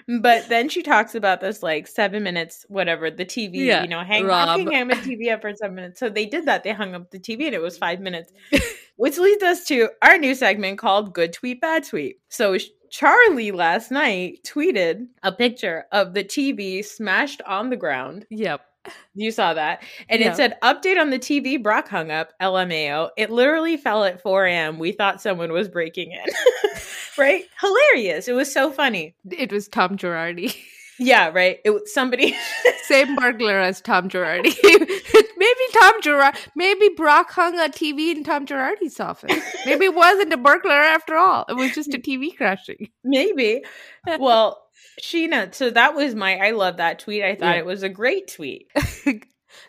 but 0.21 0.49
then 0.49 0.69
she 0.69 0.83
talks 0.83 1.15
about 1.15 1.41
this 1.41 1.63
like 1.63 1.87
seven 1.87 2.23
minutes, 2.23 2.65
whatever, 2.69 3.11
the 3.11 3.25
TV, 3.25 3.51
Yeah, 3.67 3.83
you 3.83 3.89
know, 3.89 4.03
hang, 4.03 4.25
Rob. 4.25 4.49
hang, 4.49 4.71
hang 4.71 4.89
the 4.89 4.95
TV 4.95 5.33
up 5.33 5.43
for 5.43 5.53
seven 5.55 5.75
minutes. 5.75 6.01
So 6.01 6.09
they 6.09 6.27
did 6.27 6.47
that. 6.47 6.63
They 6.65 6.73
hung 6.73 6.95
up 6.95 7.11
the 7.11 7.19
TV 7.19 7.47
and 7.47 7.55
it 7.55 7.63
was 7.63 7.77
five 7.79 8.01
minutes, 8.01 8.33
which 8.97 9.19
leads 9.19 9.43
us 9.43 9.65
to 9.67 9.89
our 10.03 10.19
new 10.19 10.35
segment 10.35 10.79
called 10.79 11.13
Good 11.15 11.33
Tweet, 11.33 11.61
Bad 11.61 11.85
Tweet. 11.85 12.21
So 12.29 12.57
Charli 12.95 13.53
last 13.53 13.91
night 13.91 14.45
tweeted 14.45 15.09
a 15.25 15.33
picture 15.33 15.87
of 15.91 16.15
the 16.15 16.23
TV 16.23 16.85
smashed 16.85 17.43
on 17.43 17.71
the 17.71 17.77
ground. 17.77 18.25
yep. 18.31 18.61
You 19.15 19.31
saw 19.31 19.55
that. 19.55 19.83
And 20.11 20.21
Yeah. 20.21 20.33
it 20.33 20.37
said, 20.37 20.59
update 20.63 21.01
on 21.01 21.09
the 21.09 21.19
TV 21.19 21.61
Brock 21.61 21.89
hung 21.89 22.11
up, 22.11 22.35
LMAO. 22.41 23.09
It 23.17 23.31
literally 23.31 23.79
fell 23.79 24.05
at 24.05 24.21
4 24.21 24.45
a.m. 24.45 24.79
We 24.79 24.93
thought 24.93 25.23
someone 25.23 25.53
was 25.53 25.69
breaking 25.71 26.13
in. 26.13 26.25
right? 27.19 27.45
Hilarious. 27.63 28.29
It 28.29 28.35
was 28.35 28.53
so 28.53 28.71
funny. 28.71 29.15
It 29.31 29.51
was 29.51 29.69
Tom 29.69 29.97
Girardi. 29.97 30.55
Yeah, 30.99 31.29
right. 31.31 31.59
It 31.65 31.71
was 31.71 31.93
somebody. 31.93 32.37
Same 32.85 33.17
burglar 33.17 33.59
as 33.59 33.81
Tom 33.81 34.09
Girardi. 34.09 34.55
maybe 34.63 35.61
Tom 35.73 36.01
Girardi. 36.03 36.37
Maybe 36.55 36.89
Brock 36.97 37.31
hung 37.33 37.59
a 37.59 37.65
TV 37.69 38.13
in 38.15 38.23
Tom 38.25 38.47
Girardi's 38.47 39.01
office. 39.01 39.43
Maybe 39.67 39.87
it 39.87 39.95
wasn't 39.95 40.33
a 40.33 40.37
burglar 40.37 40.73
after 40.75 41.17
all. 41.17 41.45
It 41.49 41.55
was 41.57 41.73
just 41.73 41.95
a 41.95 41.99
TV 41.99 42.37
crashing. 42.37 42.89
Maybe. 43.03 43.63
Well, 44.19 44.61
Scheana, 45.03 45.55
so 45.55 45.71
that 45.71 45.95
was 45.95 46.15
my 46.15 46.37
I 46.37 46.51
love 46.51 46.77
that 46.77 46.99
tweet. 46.99 47.23
I 47.23 47.35
thought 47.35 47.55
Yeah. 47.55 47.61
it 47.61 47.67
was 47.67 47.83
a 47.83 47.89
great 47.89 48.29
tweet. 48.29 48.71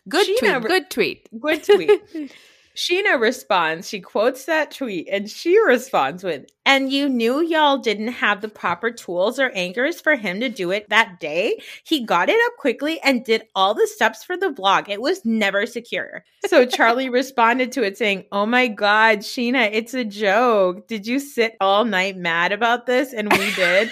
Good 0.10 0.26
She 0.26 0.38
tweet. 0.40 0.62
Good 0.62 0.90
tweet. 0.90 1.30
Good 1.40 1.64
tweet. 1.64 2.32
Scheana 2.76 3.20
responds, 3.20 3.88
she 3.88 4.02
quotes 4.02 4.46
that 4.46 4.72
tweet 4.72 5.08
and 5.10 5.30
she 5.30 5.58
responds 5.60 6.24
with, 6.24 6.46
and 6.66 6.92
you 6.92 7.08
knew 7.08 7.42
y'all 7.42 7.78
didn't 7.78 8.10
have 8.10 8.42
the 8.42 8.50
proper 8.50 8.92
tools 8.92 9.40
or 9.40 9.52
anchors 9.52 10.02
for 10.02 10.16
him 10.16 10.40
to 10.42 10.50
do 10.50 10.72
it 10.72 10.90
that 10.90 11.20
day. 11.20 11.62
He 11.86 12.06
got 12.06 12.30
it 12.30 12.38
up 12.48 12.58
quickly 12.58 13.00
and 13.02 13.24
did 13.24 13.48
all 13.56 13.74
the 13.74 13.88
steps 13.88 14.24
for 14.24 14.36
the 14.36 14.50
vlog. 14.50 14.90
It 14.90 15.02
was 15.02 15.24
never 15.24 15.66
secure. 15.66 16.26
So 16.48 16.66
Charli 16.66 17.12
responded 17.12 17.72
to 17.74 17.84
it 17.84 17.98
saying, 17.98 18.26
Oh 18.32 18.46
my 18.46 18.68
God, 18.68 19.20
Scheana, 19.20 19.70
it's 19.72 19.94
a 19.94 20.04
joke. 20.04 20.88
Did 20.88 21.08
you 21.08 21.20
sit 21.20 21.56
all 21.62 21.86
night 21.86 22.18
mad 22.18 22.52
about 22.52 22.86
this? 22.86 23.14
And 23.14 23.32
we 23.32 23.54
did. 23.54 23.90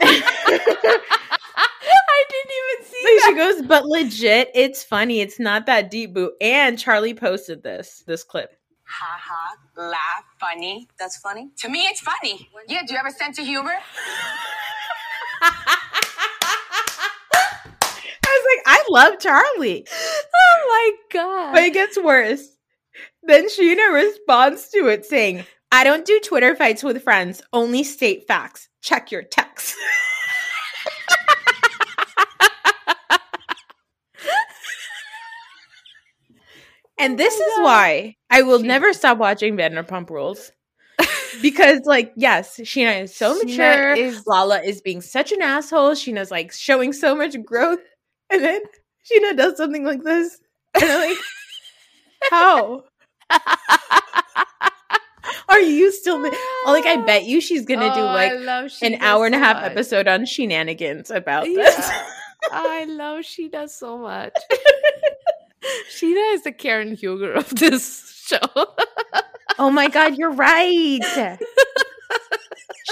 I 2.22 2.30
didn't 2.30 2.52
even 2.58 2.92
see 2.92 3.18
So 3.18 3.26
she 3.26 3.34
goes, 3.34 3.68
but 3.68 3.86
legit, 3.86 4.50
it's 4.54 4.82
funny. 4.84 5.20
It's 5.20 5.40
not 5.40 5.66
that 5.66 5.90
deep, 5.90 6.14
boo. 6.14 6.32
And 6.40 6.78
Charli 6.78 7.16
posted 7.18 7.62
this, 7.62 8.04
this 8.06 8.22
clip. 8.22 8.50
Ha 8.86 9.20
ha, 9.20 9.56
laugh, 9.76 10.24
funny. 10.38 10.88
That's 10.98 11.16
funny? 11.18 11.50
To 11.58 11.68
me, 11.68 11.80
it's 11.82 12.00
funny. 12.00 12.48
Yeah, 12.68 12.82
do 12.86 12.92
you 12.92 12.98
have 12.98 13.06
a 13.06 13.10
sense 13.10 13.38
of 13.38 13.46
humor? 13.46 13.74
I 15.42 15.78
was 18.24 18.44
like, 18.54 18.62
I 18.66 18.84
love 18.90 19.18
Charli. 19.18 19.88
Oh 20.34 20.66
my 20.68 20.92
god. 21.12 21.52
But 21.52 21.62
it 21.62 21.72
gets 21.72 21.98
worse. 22.00 22.46
Then 23.22 23.48
Scheana 23.48 23.92
responds 23.92 24.68
to 24.70 24.88
it 24.88 25.06
saying, 25.06 25.44
I 25.70 25.84
don't 25.84 26.04
do 26.04 26.20
Twitter 26.20 26.54
fights 26.54 26.82
with 26.82 27.02
friends, 27.02 27.42
only 27.52 27.82
state 27.82 28.26
facts. 28.26 28.68
Check 28.82 29.10
your 29.10 29.22
texts. 29.22 29.74
and 37.02 37.18
this 37.18 37.34
oh, 37.36 37.42
is 37.46 37.52
God. 37.58 37.64
why 37.64 38.16
I 38.30 38.42
will 38.42 38.60
She- 38.60 38.66
never 38.66 38.92
stop 38.92 39.18
watching 39.18 39.56
Vanderpump 39.56 40.08
Rules. 40.10 40.52
because, 41.42 41.80
like, 41.84 42.12
yes, 42.16 42.58
Scheana 42.62 43.02
is 43.02 43.14
so 43.16 43.38
Scheana 43.40 43.46
mature. 43.46 43.92
is- 43.94 44.26
Lala 44.26 44.60
is 44.62 44.80
being 44.80 45.00
such 45.00 45.32
an 45.32 45.42
asshole. 45.42 45.92
Scheana's 45.92 46.30
like 46.30 46.52
showing 46.52 46.92
so 46.92 47.14
much 47.14 47.36
growth. 47.44 47.80
And 48.30 48.42
then 48.42 48.60
Scheana 49.10 49.36
does 49.36 49.56
something 49.56 49.84
like 49.84 50.02
this. 50.02 50.38
And 50.74 50.84
I'm 50.84 51.08
like, 51.10 51.18
how? 52.30 52.84
Are 55.48 55.60
you 55.60 55.92
still 55.92 56.18
li- 56.18 56.30
like 56.66 56.86
I 56.86 56.96
bet 57.04 57.24
you 57.24 57.40
she's 57.40 57.64
gonna 57.66 57.92
do 57.94 58.00
Oh, 58.00 58.06
I 58.06 58.32
like 58.32 58.72
an 58.82 58.96
hour 59.02 59.26
and 59.26 59.34
a 59.34 59.38
so 59.38 59.44
half 59.44 59.56
much. 59.56 59.70
episode 59.72 60.08
on 60.08 60.22
Scheananigans 60.22 61.14
about 61.14 61.44
this. 61.44 61.90
I 62.50 62.84
love 62.84 63.20
Scheana 63.20 63.68
so 63.68 63.98
much. 63.98 64.32
Scheana 65.90 66.34
is 66.34 66.42
the 66.42 66.52
Karen 66.52 66.94
Huger 66.94 67.32
of 67.32 67.50
this 67.50 68.24
show. 68.26 68.38
oh 69.58 69.70
my 69.70 69.88
god, 69.88 70.16
you're 70.16 70.32
right. 70.32 71.00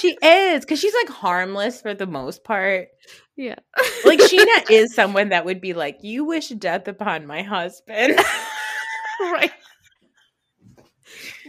she 0.00 0.16
is 0.22 0.64
because 0.64 0.78
she's 0.78 0.94
like 0.94 1.08
harmless 1.08 1.80
for 1.80 1.94
the 1.94 2.06
most 2.06 2.44
part. 2.44 2.88
yeah. 3.36 3.56
Like 4.04 4.20
Scheana 4.20 4.70
is 4.70 4.94
someone 4.94 5.30
that 5.30 5.44
would 5.44 5.60
be 5.60 5.74
like, 5.74 5.98
"You 6.02 6.24
wish 6.24 6.48
death 6.50 6.88
upon 6.88 7.26
my 7.26 7.42
husband." 7.42 8.18
right. 9.20 9.52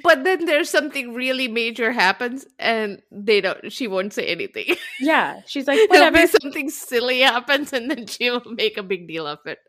But 0.03 0.23
then 0.23 0.45
there's 0.45 0.69
something 0.69 1.13
really 1.13 1.47
major 1.47 1.91
happens 1.91 2.45
and 2.57 3.01
they 3.11 3.39
don't 3.41 3.71
she 3.71 3.87
won't 3.87 4.13
say 4.13 4.25
anything. 4.25 4.75
yeah, 4.99 5.41
she's 5.45 5.67
like, 5.67 5.79
"Whatever." 5.89 6.25
something 6.27 6.69
silly 6.69 7.19
happens 7.21 7.71
and 7.73 7.89
then 7.91 8.07
she'll 8.07 8.41
make 8.45 8.77
a 8.77 8.83
big 8.83 9.07
deal 9.07 9.27
of 9.27 9.39
it. 9.45 9.59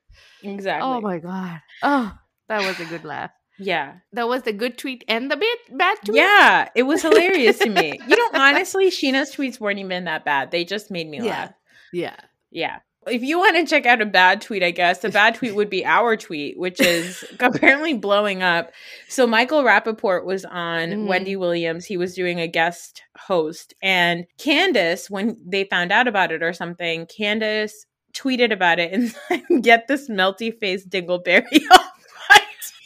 Exactly. 0.42 0.88
Oh 0.88 1.00
my 1.00 1.18
god. 1.18 1.60
Oh, 1.82 2.12
that 2.48 2.66
was 2.66 2.78
a 2.80 2.84
good 2.84 3.04
laugh. 3.04 3.30
yeah. 3.58 3.94
That 4.12 4.28
was 4.28 4.42
the 4.42 4.52
good 4.52 4.76
tweet 4.78 5.04
and 5.08 5.30
the 5.30 5.36
bit 5.36 5.58
bad 5.78 5.98
tweet. 6.04 6.16
Yeah, 6.16 6.68
it 6.74 6.82
was 6.84 7.02
hilarious 7.02 7.58
to 7.60 7.68
me. 7.70 7.98
You 8.06 8.16
know, 8.16 8.30
honestly, 8.40 8.88
Scheana's 8.90 9.34
tweets 9.34 9.60
weren't 9.60 9.78
even 9.78 10.04
that 10.04 10.24
bad. 10.24 10.50
They 10.50 10.64
just 10.64 10.90
made 10.90 11.08
me 11.08 11.18
Yeah. 11.18 11.24
laugh. 11.30 11.52
Yeah. 11.92 12.16
Yeah. 12.50 12.78
If 13.04 13.22
you 13.22 13.38
want 13.40 13.56
to 13.56 13.66
check 13.66 13.84
out 13.84 14.00
a 14.00 14.06
bad 14.06 14.40
tweet, 14.42 14.62
I 14.62 14.70
guess 14.70 14.98
the 15.00 15.08
bad 15.08 15.34
tweet 15.34 15.56
would 15.56 15.68
be 15.68 15.84
our 15.84 16.16
tweet, 16.16 16.56
which 16.56 16.80
is 16.80 17.24
apparently 17.40 17.94
blowing 17.94 18.42
up. 18.44 18.70
So 19.08 19.26
Michael 19.26 19.64
Rappaport 19.64 20.24
was 20.24 20.44
on 20.44 20.90
Mhm. 20.90 21.06
Wendy 21.08 21.34
Williams. 21.34 21.84
He 21.84 21.96
was 21.96 22.14
doing 22.14 22.38
a 22.38 22.46
guest 22.46 23.02
host. 23.16 23.74
And 23.82 24.26
Candace, 24.38 25.10
when 25.10 25.36
they 25.44 25.64
found 25.64 25.90
out 25.90 26.06
about 26.06 26.30
it 26.30 26.44
or 26.44 26.52
something, 26.52 27.06
Candace 27.06 27.86
tweeted 28.14 28.52
about 28.52 28.78
it 28.78 28.92
and 28.92 29.62
get 29.62 29.88
this 29.88 30.08
melty 30.08 30.56
face 30.58 30.86
dingleberry 30.86 31.62
off 31.72 31.92
my 32.30 32.40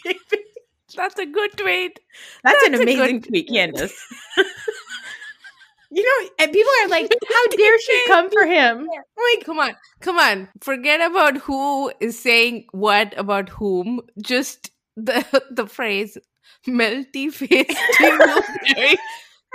TV. 0.04 0.18
That's 0.96 1.18
a 1.18 1.26
good 1.26 1.52
tweet. 1.56 2.00
That's, 2.42 2.56
That's 2.62 2.66
an 2.66 2.72
good 2.72 2.82
amazing 2.82 3.22
tweet, 3.22 3.48
Candace. 3.48 3.94
you 5.90 6.02
know, 6.02 6.28
and 6.38 6.52
people 6.52 6.72
are 6.82 6.88
like, 6.88 7.12
how 7.28 7.46
dare 7.48 7.80
she 7.80 8.04
come 8.06 8.30
for 8.30 8.46
him? 8.46 8.86
Like, 8.86 9.44
Come 9.44 9.58
on, 9.58 9.74
come 10.00 10.18
on. 10.18 10.48
Forget 10.60 11.00
about 11.00 11.36
who 11.38 11.92
is 12.00 12.18
saying 12.18 12.66
what 12.72 13.16
about 13.18 13.48
whom. 13.48 14.00
Just 14.22 14.70
the 14.96 15.24
the 15.50 15.66
phrase 15.66 16.16
"melty 16.66 17.32
face 17.32 17.76
dingleberry." 18.00 18.96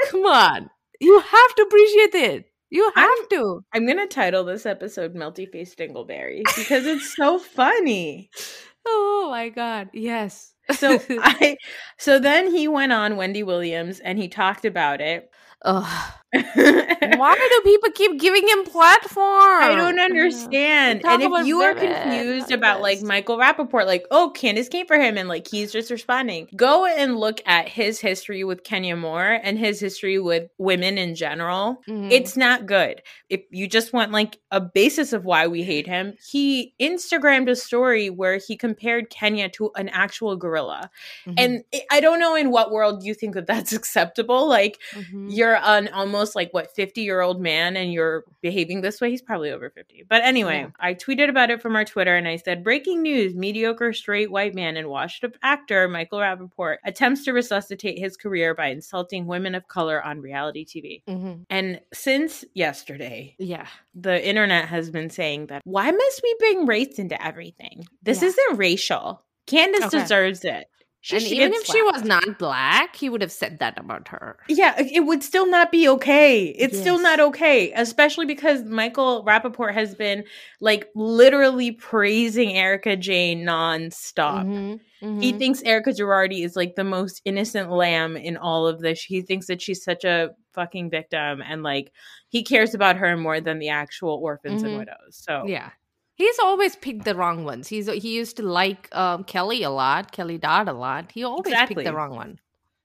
come 0.10 0.26
on, 0.26 0.70
you 1.00 1.20
have 1.20 1.56
to 1.56 1.64
appreciate 1.64 2.16
it. 2.16 2.51
You 2.72 2.86
have 2.96 3.06
I'm- 3.06 3.28
to. 3.32 3.64
I'm 3.74 3.86
gonna 3.86 4.08
title 4.08 4.44
this 4.44 4.66
episode 4.66 5.14
"Melty 5.14 5.48
Face 5.52 5.76
Dingleberry" 5.76 6.42
because 6.56 6.86
it's 6.88 7.16
so 7.16 7.38
funny. 7.40 8.30
Oh 8.84 9.28
my 9.30 9.50
god! 9.50 9.90
Yes. 9.94 10.56
So 10.72 11.00
I, 11.10 11.56
so 12.00 12.18
then 12.18 12.50
he 12.52 12.68
went 12.68 12.92
on 12.92 13.16
Wendy 13.16 13.44
Williams 13.44 14.00
and 14.00 14.18
he 14.18 14.28
talked 14.28 14.66
about 14.66 15.02
it. 15.02 15.30
Ugh. 15.64 16.14
Why 16.34 17.36
do 17.36 17.62
people 17.70 17.92
keep 17.92 18.20
giving 18.20 18.48
him 18.48 18.64
platform? 18.64 19.64
I 19.64 19.76
don't 19.76 20.00
understand. 20.00 21.02
And 21.06 21.22
if 21.22 21.46
you 21.46 21.62
are 21.62 21.74
confused 21.74 22.52
about 22.52 22.82
like. 22.82 23.02
Michael 23.02 23.38
Rappaport, 23.38 23.86
like, 23.86 24.06
oh, 24.12 24.32
Candace 24.36 24.70
came 24.70 24.86
for 24.86 24.96
him 24.98 25.18
and 25.18 25.28
like 25.28 25.48
he's 25.48 25.72
just 25.72 25.92
responding, 25.92 26.48
go 26.56 26.86
and 26.86 27.18
look 27.18 27.42
at 27.46 27.68
his 27.68 28.00
history 28.00 28.44
with 28.44 28.64
Kenya 28.64 28.96
Moore 28.96 29.40
and 29.44 29.58
his 29.60 29.80
history 29.80 30.20
with 30.20 30.50
women 30.58 30.98
in 30.98 31.16
general. 31.16 31.82
Mhm. 31.90 32.10
It's 32.12 32.38
not 32.38 32.66
good. 32.66 33.02
If 33.30 33.42
you 33.50 33.68
just 33.68 33.92
want 33.92 34.12
like 34.12 34.38
a 34.52 34.62
basis 34.62 35.12
of 35.14 35.26
why 35.26 35.48
we 35.48 35.64
hate 35.64 35.88
him, 35.88 36.14
he 36.26 36.74
Instagrammed 36.80 37.50
a 37.50 37.56
story 37.56 38.10
where 38.10 38.38
he 38.38 38.56
compared 38.56 39.10
Kenya 39.10 39.50
to 39.50 39.72
an 39.76 39.90
actual 39.90 40.36
gorilla. 40.38 40.90
Mhm. 41.26 41.34
And 41.38 41.64
I- 41.92 42.00
don't 42.02 42.20
know 42.20 42.36
in 42.36 42.50
what 42.52 42.72
world 42.72 43.04
you 43.04 43.14
think 43.14 43.36
that 43.36 43.46
that's 43.48 43.72
acceptable. 43.74 44.48
Like, 44.48 44.78
Mhm. 44.96 45.28
you're 45.30 45.58
an 45.58 45.88
almost 45.90 46.21
almost 46.22 46.36
like 46.36 46.54
what 46.54 46.70
50 46.76 47.02
year 47.02 47.20
old 47.22 47.42
man 47.42 47.76
and 47.76 47.92
you're 47.92 48.24
behaving 48.42 48.82
this 48.82 49.02
way 49.02 49.10
he's 49.10 49.24
probably 49.24 49.50
over 49.50 49.72
50 49.72 50.06
but 50.08 50.22
anyway 50.24 50.60
Yeah. 50.60 50.70
i 50.80 50.94
tweeted 50.94 51.30
about 51.30 51.50
it 51.50 51.64
from 51.64 51.76
our 51.76 51.84
twitter 51.84 52.16
and 52.16 52.28
i 52.28 52.36
said 52.36 52.64
breaking 52.64 53.02
news 53.02 53.34
mediocre 53.34 53.92
straight 53.92 54.30
white 54.30 54.54
man 54.54 54.78
and 54.78 54.88
washed 54.88 55.24
up 55.24 55.32
actor 55.42 55.88
michael 55.88 56.20
rappaport 56.20 56.76
attempts 56.86 57.26
to 57.26 57.34
resuscitate 57.34 57.98
his 57.98 58.18
career 58.18 58.54
by 58.54 58.68
insulting 58.68 59.26
women 59.26 59.56
of 59.56 59.68
color 59.68 60.00
on 60.06 60.22
reality 60.22 60.64
tv 60.64 61.02
Mhm. 61.10 61.46
and 61.50 61.80
since 61.92 62.46
yesterday 62.54 63.36
Yeah. 63.40 63.66
the 63.96 64.24
internet 64.24 64.66
has 64.68 64.92
been 64.92 65.10
saying 65.10 65.48
that 65.48 65.64
why 65.66 65.90
must 65.90 66.22
we 66.22 66.36
bring 66.38 66.68
race 66.68 67.00
into 67.00 67.20
everything 67.26 67.88
this 68.04 68.22
Yeah. 68.22 68.28
isn't 68.28 68.58
racial 68.60 69.24
candace 69.48 69.86
Okay. 69.86 70.00
deserves 70.02 70.46
it 70.46 70.68
She 71.04 71.16
and 71.16 71.24
should 71.24 71.34
even 71.34 71.54
if 71.54 71.66
she 71.66 71.82
was 71.82 72.04
not 72.04 72.38
black, 72.38 72.96
he 72.96 73.10
would 73.10 73.22
have 73.22 73.32
said 73.32 73.58
that 73.58 73.78
about 73.80 74.08
her. 74.10 74.38
Yeah, 74.48 74.76
it 74.80 75.04
would 75.06 75.24
still 75.24 75.48
not 75.48 75.72
be 75.72 75.90
okay. 75.90 76.46
It's 76.46 76.78
still 76.80 77.00
not 77.00 77.20
okay, 77.20 77.72
especially 77.74 78.28
because 78.28 78.64
Michael 78.64 79.26
Rappaport 79.26 79.74
has 79.74 79.96
been 79.96 80.24
like 80.60 80.88
literally 80.94 81.72
praising 81.72 82.56
Erika 82.56 82.96
Jayne 82.96 83.44
nonstop. 83.44 84.46
Mhm. 84.46 84.80
He 85.20 85.34
Mhm. 85.34 85.40
thinks 85.40 85.64
Erika 85.64 85.90
Girardi 85.90 86.46
is 86.46 86.56
like 86.56 86.76
the 86.76 86.84
most 86.84 87.22
innocent 87.26 87.72
lamb 87.72 88.16
in 88.16 88.38
all 88.38 88.68
of 88.68 88.80
this. 88.82 89.02
He 89.02 89.24
thinks 89.24 89.48
that 89.48 89.60
she's 89.60 89.84
such 89.84 90.04
a 90.04 90.36
fucking 90.54 90.92
victim 90.92 91.42
and 91.42 91.64
like 91.64 91.92
he 92.30 92.44
cares 92.44 92.76
about 92.76 92.98
her 92.98 93.18
more 93.18 93.42
than 93.42 93.58
the 93.58 93.70
actual 93.70 94.20
orphans 94.22 94.62
Mhm. 94.62 94.68
and 94.68 94.78
widows. 94.78 94.96
So, 95.10 95.46
Yeah. 95.48 95.72
He's 96.16 96.38
always 96.40 96.76
picked 96.76 97.06
the 97.06 97.16
wrong 97.16 97.44
ones. 97.46 97.68
He's 97.68 97.88
he 97.88 98.16
used 98.16 98.38
to 98.38 98.44
like 98.44 98.88
um, 98.96 99.24
Kelly 99.24 99.64
a 99.64 99.70
lot, 99.70 100.12
Kelly 100.12 100.38
Dodd 100.38 100.68
a 100.68 100.74
lot. 100.74 101.12
He 101.12 101.24
always 101.24 101.48
Exactly. 101.48 101.76
picked 101.76 101.86
the 101.88 101.94
wrong 101.96 102.16
one. 102.16 102.40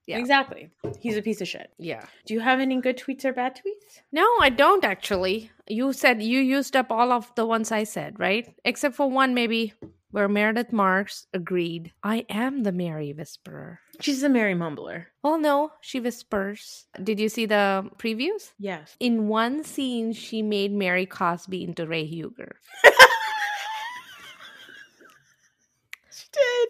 Yeah. 0.07 0.19
exactly. 0.19 0.71
He's 1.01 1.17
a 1.17 1.23
piece 1.23 1.41
of 1.41 1.49
shit. 1.49 1.69
Yeah. 1.79 2.05
Do 2.27 2.35
you 2.35 2.39
have 2.39 2.61
any 2.61 2.81
good 2.81 2.97
tweets 2.97 3.25
or 3.25 3.33
bad 3.33 3.57
tweets? 3.57 4.03
No, 4.13 4.25
I 4.41 4.51
don't 4.51 4.85
actually. 4.85 5.51
You 5.67 5.93
said 5.93 6.23
you 6.23 6.39
used 6.39 6.77
up 6.77 6.93
all 6.93 7.11
of 7.11 7.35
the 7.35 7.45
ones 7.45 7.73
I 7.73 7.83
said, 7.83 8.21
right? 8.21 8.55
Except 8.65 8.95
for 8.95 9.11
one, 9.11 9.35
maybe 9.35 9.75
where 10.13 10.29
Meredith 10.29 10.73
Marks 10.73 11.27
agreed. 11.35 11.93
I 12.05 12.25
am 12.31 12.63
the 12.63 12.71
Mary 12.71 13.13
Whisperer. 13.13 13.81
She's 14.01 14.23
a 14.23 14.29
Mary 14.29 14.55
mumbler. 14.55 15.07
Well, 15.25 15.39
no, 15.41 15.73
she 15.81 15.99
whispers. 15.99 16.87
Did 17.03 17.19
you 17.19 17.29
see 17.29 17.47
the 17.47 17.91
previews? 17.99 18.53
Yes. 18.61 18.95
In 19.01 19.27
one 19.27 19.65
scene, 19.65 20.13
she 20.13 20.41
made 20.41 20.71
Mary 20.73 21.05
Cosby 21.05 21.65
into 21.65 21.85
Ray 21.85 22.05
Huger. 22.07 22.61
She 26.13 26.16
did. 26.33 26.69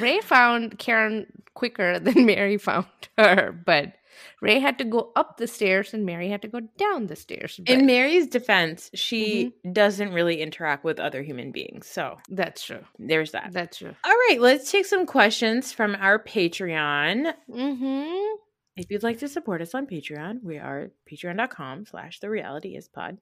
Ray 0.00 0.20
found 0.20 0.78
Karen 0.78 1.26
quicker 1.54 1.98
than 2.00 2.26
Mary 2.26 2.56
found 2.58 2.86
her, 3.18 3.52
but 3.66 3.92
Ray 4.40 4.58
had 4.58 4.78
to 4.78 4.84
go 4.84 5.12
up 5.14 5.36
the 5.36 5.46
stairs 5.46 5.92
and 5.94 6.04
Mary 6.06 6.28
had 6.28 6.42
to 6.42 6.48
go 6.48 6.60
down 6.78 7.06
the 7.06 7.16
stairs. 7.16 7.60
In 7.66 7.86
Mary's 7.86 8.26
defense, 8.26 8.90
she 8.94 9.46
Mm-hmm. 9.64 9.72
doesn't 9.72 10.12
really 10.12 10.40
interact 10.40 10.84
with 10.84 10.98
other 10.98 11.22
human 11.22 11.52
beings. 11.52 11.86
So 11.86 12.16
That's 12.28 12.62
true. 12.64 12.80
there's 12.98 13.32
that. 13.32 13.50
That's 13.52 13.78
true. 13.78 13.94
All 14.04 14.12
right, 14.28 14.38
let's 14.40 14.70
take 14.70 14.86
some 14.86 15.06
questions 15.06 15.72
from 15.72 15.96
our 16.00 16.18
Patreon. 16.18 17.32
Mm-hmm. 17.50 18.34
If 18.76 18.90
you'd 18.90 19.02
like 19.02 19.18
to 19.18 19.28
support 19.28 19.60
us 19.60 19.74
on 19.74 19.86
Patreon, 19.86 20.42
we 20.42 20.56
are 20.58 20.90
patreon.com 21.12 21.86
slash 21.86 22.20
the 22.20 22.30
reality 22.30 22.76
is 22.76 22.88
pod. 22.88 23.18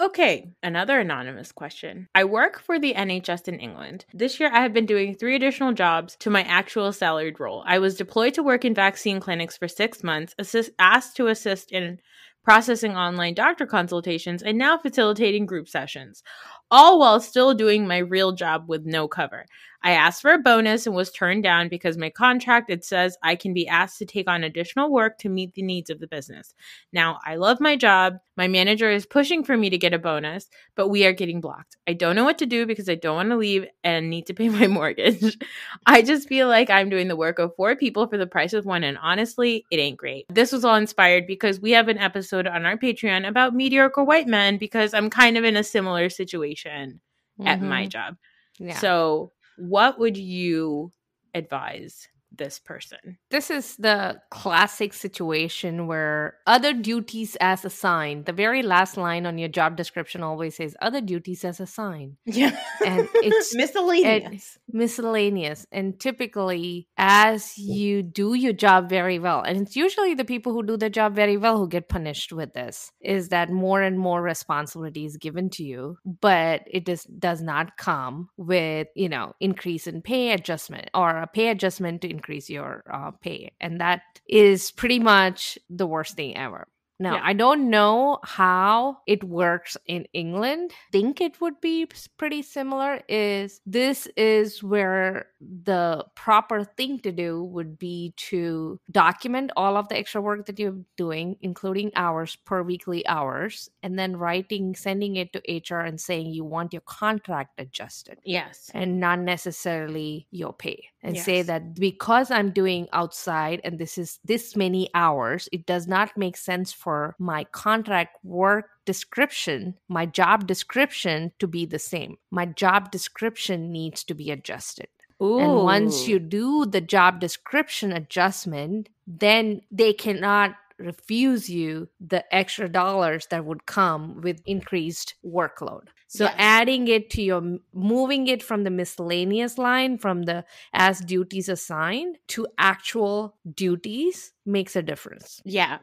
Okay, 0.00 0.52
another 0.62 1.00
anonymous 1.00 1.50
question. 1.50 2.06
I 2.14 2.22
work 2.22 2.60
for 2.60 2.78
the 2.78 2.94
NHS 2.94 3.48
in 3.48 3.58
England. 3.58 4.04
This 4.14 4.38
year 4.38 4.48
I 4.52 4.60
have 4.60 4.72
been 4.72 4.86
doing 4.86 5.16
three 5.16 5.34
additional 5.34 5.72
jobs 5.72 6.14
to 6.20 6.30
my 6.30 6.42
actual 6.44 6.92
salaried 6.92 7.40
role. 7.40 7.64
I 7.66 7.80
was 7.80 7.96
deployed 7.96 8.34
to 8.34 8.44
work 8.44 8.64
in 8.64 8.74
vaccine 8.74 9.18
clinics 9.18 9.56
for 9.56 9.66
six 9.66 10.04
months, 10.04 10.36
assist, 10.38 10.70
asked 10.78 11.16
to 11.16 11.26
assist 11.26 11.72
in 11.72 11.98
processing 12.44 12.96
online 12.96 13.34
doctor 13.34 13.66
consultations, 13.66 14.40
and 14.40 14.56
now 14.56 14.78
facilitating 14.78 15.46
group 15.46 15.68
sessions, 15.68 16.22
all 16.70 17.00
while 17.00 17.18
still 17.18 17.52
doing 17.52 17.84
my 17.84 17.98
real 17.98 18.30
job 18.30 18.66
with 18.68 18.86
no 18.86 19.08
cover. 19.08 19.46
I 19.82 19.92
asked 19.92 20.22
for 20.22 20.32
a 20.32 20.38
bonus 20.38 20.86
and 20.86 20.94
was 20.94 21.10
turned 21.10 21.44
down 21.44 21.68
because 21.68 21.96
my 21.96 22.10
contract 22.10 22.68
it 22.68 22.84
says 22.84 23.16
I 23.22 23.36
can 23.36 23.54
be 23.54 23.68
asked 23.68 23.98
to 23.98 24.06
take 24.06 24.28
on 24.28 24.42
additional 24.42 24.90
work 24.90 25.18
to 25.18 25.28
meet 25.28 25.54
the 25.54 25.62
needs 25.62 25.88
of 25.88 26.00
the 26.00 26.08
business. 26.08 26.52
Now, 26.92 27.20
I 27.24 27.36
love 27.36 27.60
my 27.60 27.76
job. 27.76 28.18
My 28.36 28.48
manager 28.48 28.90
is 28.90 29.06
pushing 29.06 29.44
for 29.44 29.56
me 29.56 29.70
to 29.70 29.78
get 29.78 29.94
a 29.94 29.98
bonus, 29.98 30.48
but 30.74 30.88
we 30.88 31.06
are 31.06 31.12
getting 31.12 31.40
blocked. 31.40 31.76
I 31.86 31.92
don't 31.92 32.16
know 32.16 32.24
what 32.24 32.38
to 32.38 32.46
do 32.46 32.66
because 32.66 32.88
I 32.88 32.96
don't 32.96 33.16
want 33.16 33.30
to 33.30 33.36
leave 33.36 33.66
and 33.84 34.10
need 34.10 34.26
to 34.26 34.34
pay 34.38 34.48
my 34.48 34.66
mortgage. 34.66 35.38
I 35.86 36.02
just 36.02 36.28
feel 36.28 36.48
like 36.48 36.70
I'm 36.70 36.90
doing 36.90 37.08
the 37.08 37.16
work 37.16 37.38
of 37.38 37.54
four 37.54 37.76
people 37.76 38.08
for 38.08 38.18
the 38.18 38.26
price 38.26 38.52
of 38.52 38.66
one 38.66 38.84
and 38.84 38.98
honestly, 39.00 39.64
it 39.70 39.76
ain't 39.76 39.96
great. 39.96 40.26
This 40.28 40.50
was 40.50 40.64
all 40.64 40.74
inspired 40.74 41.26
because 41.26 41.60
we 41.60 41.70
have 41.72 41.88
an 41.88 41.98
episode 41.98 42.46
on 42.46 42.66
our 42.66 42.76
Patreon 42.76 43.28
about 43.28 43.54
mediocre 43.54 44.02
white 44.02 44.26
men 44.26 44.58
because 44.58 44.92
I'm 44.92 45.10
kind 45.10 45.38
of 45.38 45.44
in 45.44 45.56
a 45.56 45.64
similar 45.64 46.10
situation 46.10 47.00
at 47.44 47.62
my 47.62 47.86
job. 47.86 48.14
Mm-hmm. 48.14 48.68
Yeah. 48.68 48.78
So, 48.78 49.32
what 49.58 49.98
would 49.98 50.16
you 50.16 50.90
advise 51.34 52.08
this 52.38 52.58
person? 52.58 53.18
this 53.30 53.50
is 53.50 53.76
the 53.76 54.20
classic 54.30 54.92
situation 54.92 55.86
where 55.86 56.34
other 56.46 56.72
duties 56.72 57.36
as 57.40 57.64
assigned. 57.64 58.24
The 58.26 58.32
very 58.32 58.62
last 58.62 58.96
line 58.96 59.26
on 59.26 59.38
your 59.38 59.48
job 59.48 59.76
description 59.76 60.22
always 60.22 60.56
says 60.56 60.76
other 60.80 61.00
duties 61.00 61.44
as 61.44 61.60
assigned. 61.60 62.16
Yeah. 62.24 62.58
And 62.84 63.08
it's 63.14 63.54
miscellaneous. 63.54 64.58
miscellaneous 64.72 65.66
and 65.72 65.98
typically 65.98 66.88
as 66.96 67.56
you 67.58 68.02
do 68.02 68.34
your 68.34 68.52
job 68.52 68.88
very 68.88 69.18
well 69.18 69.42
and 69.42 69.60
it's 69.60 69.76
usually 69.76 70.14
the 70.14 70.24
people 70.24 70.52
who 70.52 70.62
do 70.62 70.76
the 70.76 70.90
job 70.90 71.14
very 71.14 71.36
well 71.36 71.58
who 71.58 71.68
get 71.68 71.88
punished 71.88 72.32
with 72.32 72.52
this 72.54 72.92
is 73.00 73.28
that 73.28 73.50
more 73.50 73.82
and 73.82 73.98
more 73.98 74.22
responsibility 74.22 75.04
is 75.04 75.16
given 75.16 75.48
to 75.50 75.64
you 75.64 75.96
but 76.20 76.62
it 76.66 76.84
does 76.84 77.04
does 77.18 77.42
not 77.42 77.76
come 77.76 78.28
with 78.36 78.86
you 78.94 79.08
know 79.08 79.32
increase 79.40 79.86
in 79.86 80.02
pay 80.02 80.32
adjustment 80.32 80.88
or 80.94 81.10
a 81.10 81.26
pay 81.26 81.48
adjustment 81.48 82.02
to 82.02 82.08
increase 82.10 82.27
your 82.50 82.82
uh, 82.92 83.10
pay. 83.10 83.52
And 83.60 83.80
that 83.80 84.02
is 84.28 84.70
pretty 84.70 84.98
much 84.98 85.58
the 85.70 85.86
worst 85.86 86.16
thing 86.16 86.36
ever 86.36 86.68
now, 87.00 87.14
Yeah. 87.14 87.22
I 87.24 87.32
don't 87.32 87.70
know 87.70 88.18
how 88.24 88.98
it 89.06 89.22
works 89.24 89.76
in 89.86 90.06
England. 90.12 90.72
Think 90.92 91.20
it 91.20 91.40
would 91.40 91.60
be 91.60 91.86
pretty 92.16 92.42
similar 92.42 93.00
is 93.08 93.60
this 93.66 94.06
is 94.16 94.62
where 94.62 95.26
the 95.40 96.04
proper 96.16 96.64
thing 96.64 96.98
to 97.00 97.12
do 97.12 97.44
would 97.44 97.78
be 97.78 98.12
to 98.16 98.80
document 98.90 99.52
all 99.56 99.76
of 99.76 99.88
the 99.88 99.96
extra 99.96 100.20
work 100.20 100.46
that 100.46 100.58
you're 100.58 100.76
doing 100.96 101.36
including 101.40 101.92
hours 101.94 102.34
per 102.44 102.62
weekly 102.62 103.06
hours 103.06 103.70
and 103.84 103.96
then 103.98 104.16
writing 104.16 104.74
sending 104.74 105.14
it 105.16 105.32
to 105.32 105.40
HR 105.74 105.80
and 105.80 106.00
saying 106.00 106.26
you 106.30 106.44
want 106.44 106.72
your 106.72 106.82
contract 106.82 107.52
adjusted 107.58 108.18
Yes. 108.24 108.70
and 108.74 108.98
not 108.98 109.20
necessarily 109.20 110.26
your 110.32 110.52
pay 110.52 110.88
and 111.02 111.16
say 111.16 111.42
that 111.42 111.74
because 111.78 112.30
i'm 112.32 112.50
doing 112.50 112.88
outside 112.92 113.60
and 113.62 113.78
this 113.78 113.96
is 113.96 114.18
this 114.24 114.56
many 114.56 114.88
hours 114.94 115.48
it 115.52 115.64
does 115.66 115.86
not 115.86 116.16
make 116.16 116.36
sense 116.36 116.72
for 116.72 116.87
my 117.18 117.44
contract 117.44 118.16
work 118.24 118.66
description 118.84 119.74
my 119.88 120.06
job 120.06 120.46
description 120.46 121.32
to 121.38 121.46
be 121.46 121.66
the 121.66 121.78
same 121.78 122.16
my 122.30 122.46
job 122.46 122.90
description 122.90 123.70
needs 123.72 124.04
to 124.04 124.14
be 124.14 124.30
adjusted 124.30 124.88
and 125.20 125.64
once 125.64 126.06
you 126.06 126.18
do 126.18 126.64
the 126.64 126.80
job 126.80 127.20
description 127.20 127.92
adjustment, 127.92 128.88
then 129.06 129.62
they 129.70 129.92
cannot 129.92 130.54
refuse 130.78 131.50
you 131.50 131.88
the 132.00 132.22
extra 132.34 132.68
dollars 132.68 133.26
that 133.30 133.44
would 133.44 133.66
come 133.66 134.20
with 134.20 134.40
increased 134.46 135.14
workload. 135.24 135.88
So 136.06 136.24
Yes. 136.24 136.34
adding 136.38 136.86
it 136.86 137.10
to 137.10 137.22
your 137.22 137.58
moving 137.74 138.28
it 138.28 138.42
from 138.44 138.62
the 138.62 138.70
miscellaneous 138.70 139.58
line 139.58 139.98
from 139.98 140.22
the 140.22 140.44
as 140.72 141.00
duties 141.00 141.48
assigned 141.48 142.18
to 142.28 142.46
actual 142.58 143.36
duties 143.52 144.32
makes 144.46 144.76
a 144.76 144.82
difference. 144.82 145.42
Yeah. 145.44 145.78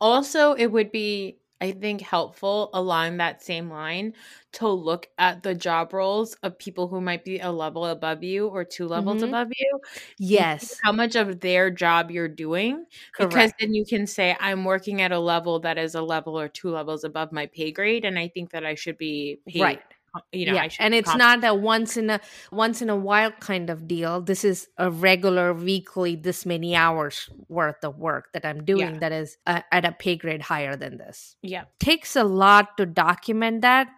Also, 0.00 0.52
it 0.54 0.66
would 0.66 0.92
be, 0.92 1.38
I 1.60 1.72
think, 1.72 2.02
helpful 2.02 2.70
along 2.74 3.16
that 3.16 3.42
same 3.42 3.70
line 3.70 4.14
to 4.52 4.68
look 4.68 5.08
at 5.18 5.42
the 5.42 5.54
job 5.54 5.92
roles 5.94 6.34
of 6.42 6.58
people 6.58 6.88
who 6.88 7.00
might 7.00 7.24
be 7.24 7.38
a 7.38 7.50
level 7.50 7.86
above 7.86 8.22
you 8.22 8.46
or 8.48 8.64
two 8.64 8.86
levels 8.86 9.22
Mhm. 9.22 9.22
above 9.22 9.48
you. 9.58 9.80
Yes. 10.18 10.82
How 10.84 10.92
much 10.92 11.16
of 11.16 11.40
their 11.40 11.70
job 11.70 12.10
you're 12.10 12.28
doing. 12.28 12.86
Because 13.18 13.52
then 13.60 13.74
you 13.74 13.84
can 13.86 14.06
say, 14.06 14.36
I'm 14.40 14.64
working 14.64 15.02
at 15.02 15.12
a 15.12 15.18
level 15.20 15.60
that 15.60 15.78
is 15.78 15.94
a 15.94 16.02
level 16.02 16.38
or 16.38 16.48
two 16.48 16.70
levels 16.70 17.04
above 17.04 17.32
my 17.32 17.46
pay 17.46 17.72
grade. 17.72 18.04
And 18.04 18.18
I 18.18 18.28
think 18.28 18.50
that 18.52 18.64
I 18.66 18.74
should 18.74 18.98
be 18.98 19.40
paid. 19.46 19.70
Right. 19.70 19.95
You 20.32 20.46
know, 20.46 20.54
yeah, 20.54 20.68
and 20.78 20.94
it's 20.94 21.14
not 21.14 21.44
a 21.44 21.52
once 21.54 21.96
in 21.96 22.08
a 22.08 22.20
once 22.50 22.80
in 22.80 22.88
a 22.88 22.96
while 22.96 23.32
kind 23.32 23.68
of 23.68 23.86
deal. 23.86 24.22
This 24.22 24.44
is 24.44 24.66
a 24.78 24.90
regular 24.90 25.52
weekly, 25.52 26.16
this 26.16 26.46
many 26.46 26.74
hours 26.74 27.28
worth 27.48 27.84
of 27.84 27.98
work 27.98 28.32
that 28.32 28.44
I'm 28.46 28.64
doing 28.64 28.94
Yeah. 28.94 28.98
that 29.00 29.12
is 29.12 29.36
uh, 29.46 29.60
at 29.70 29.84
a 29.84 29.92
pay 29.92 30.16
grade 30.16 30.40
higher 30.42 30.74
than 30.74 30.96
this. 30.96 31.36
Yeah. 31.42 31.64
Takes 31.80 32.16
a 32.16 32.24
lot 32.24 32.76
to 32.78 32.86
document 32.86 33.60
that. 33.62 33.88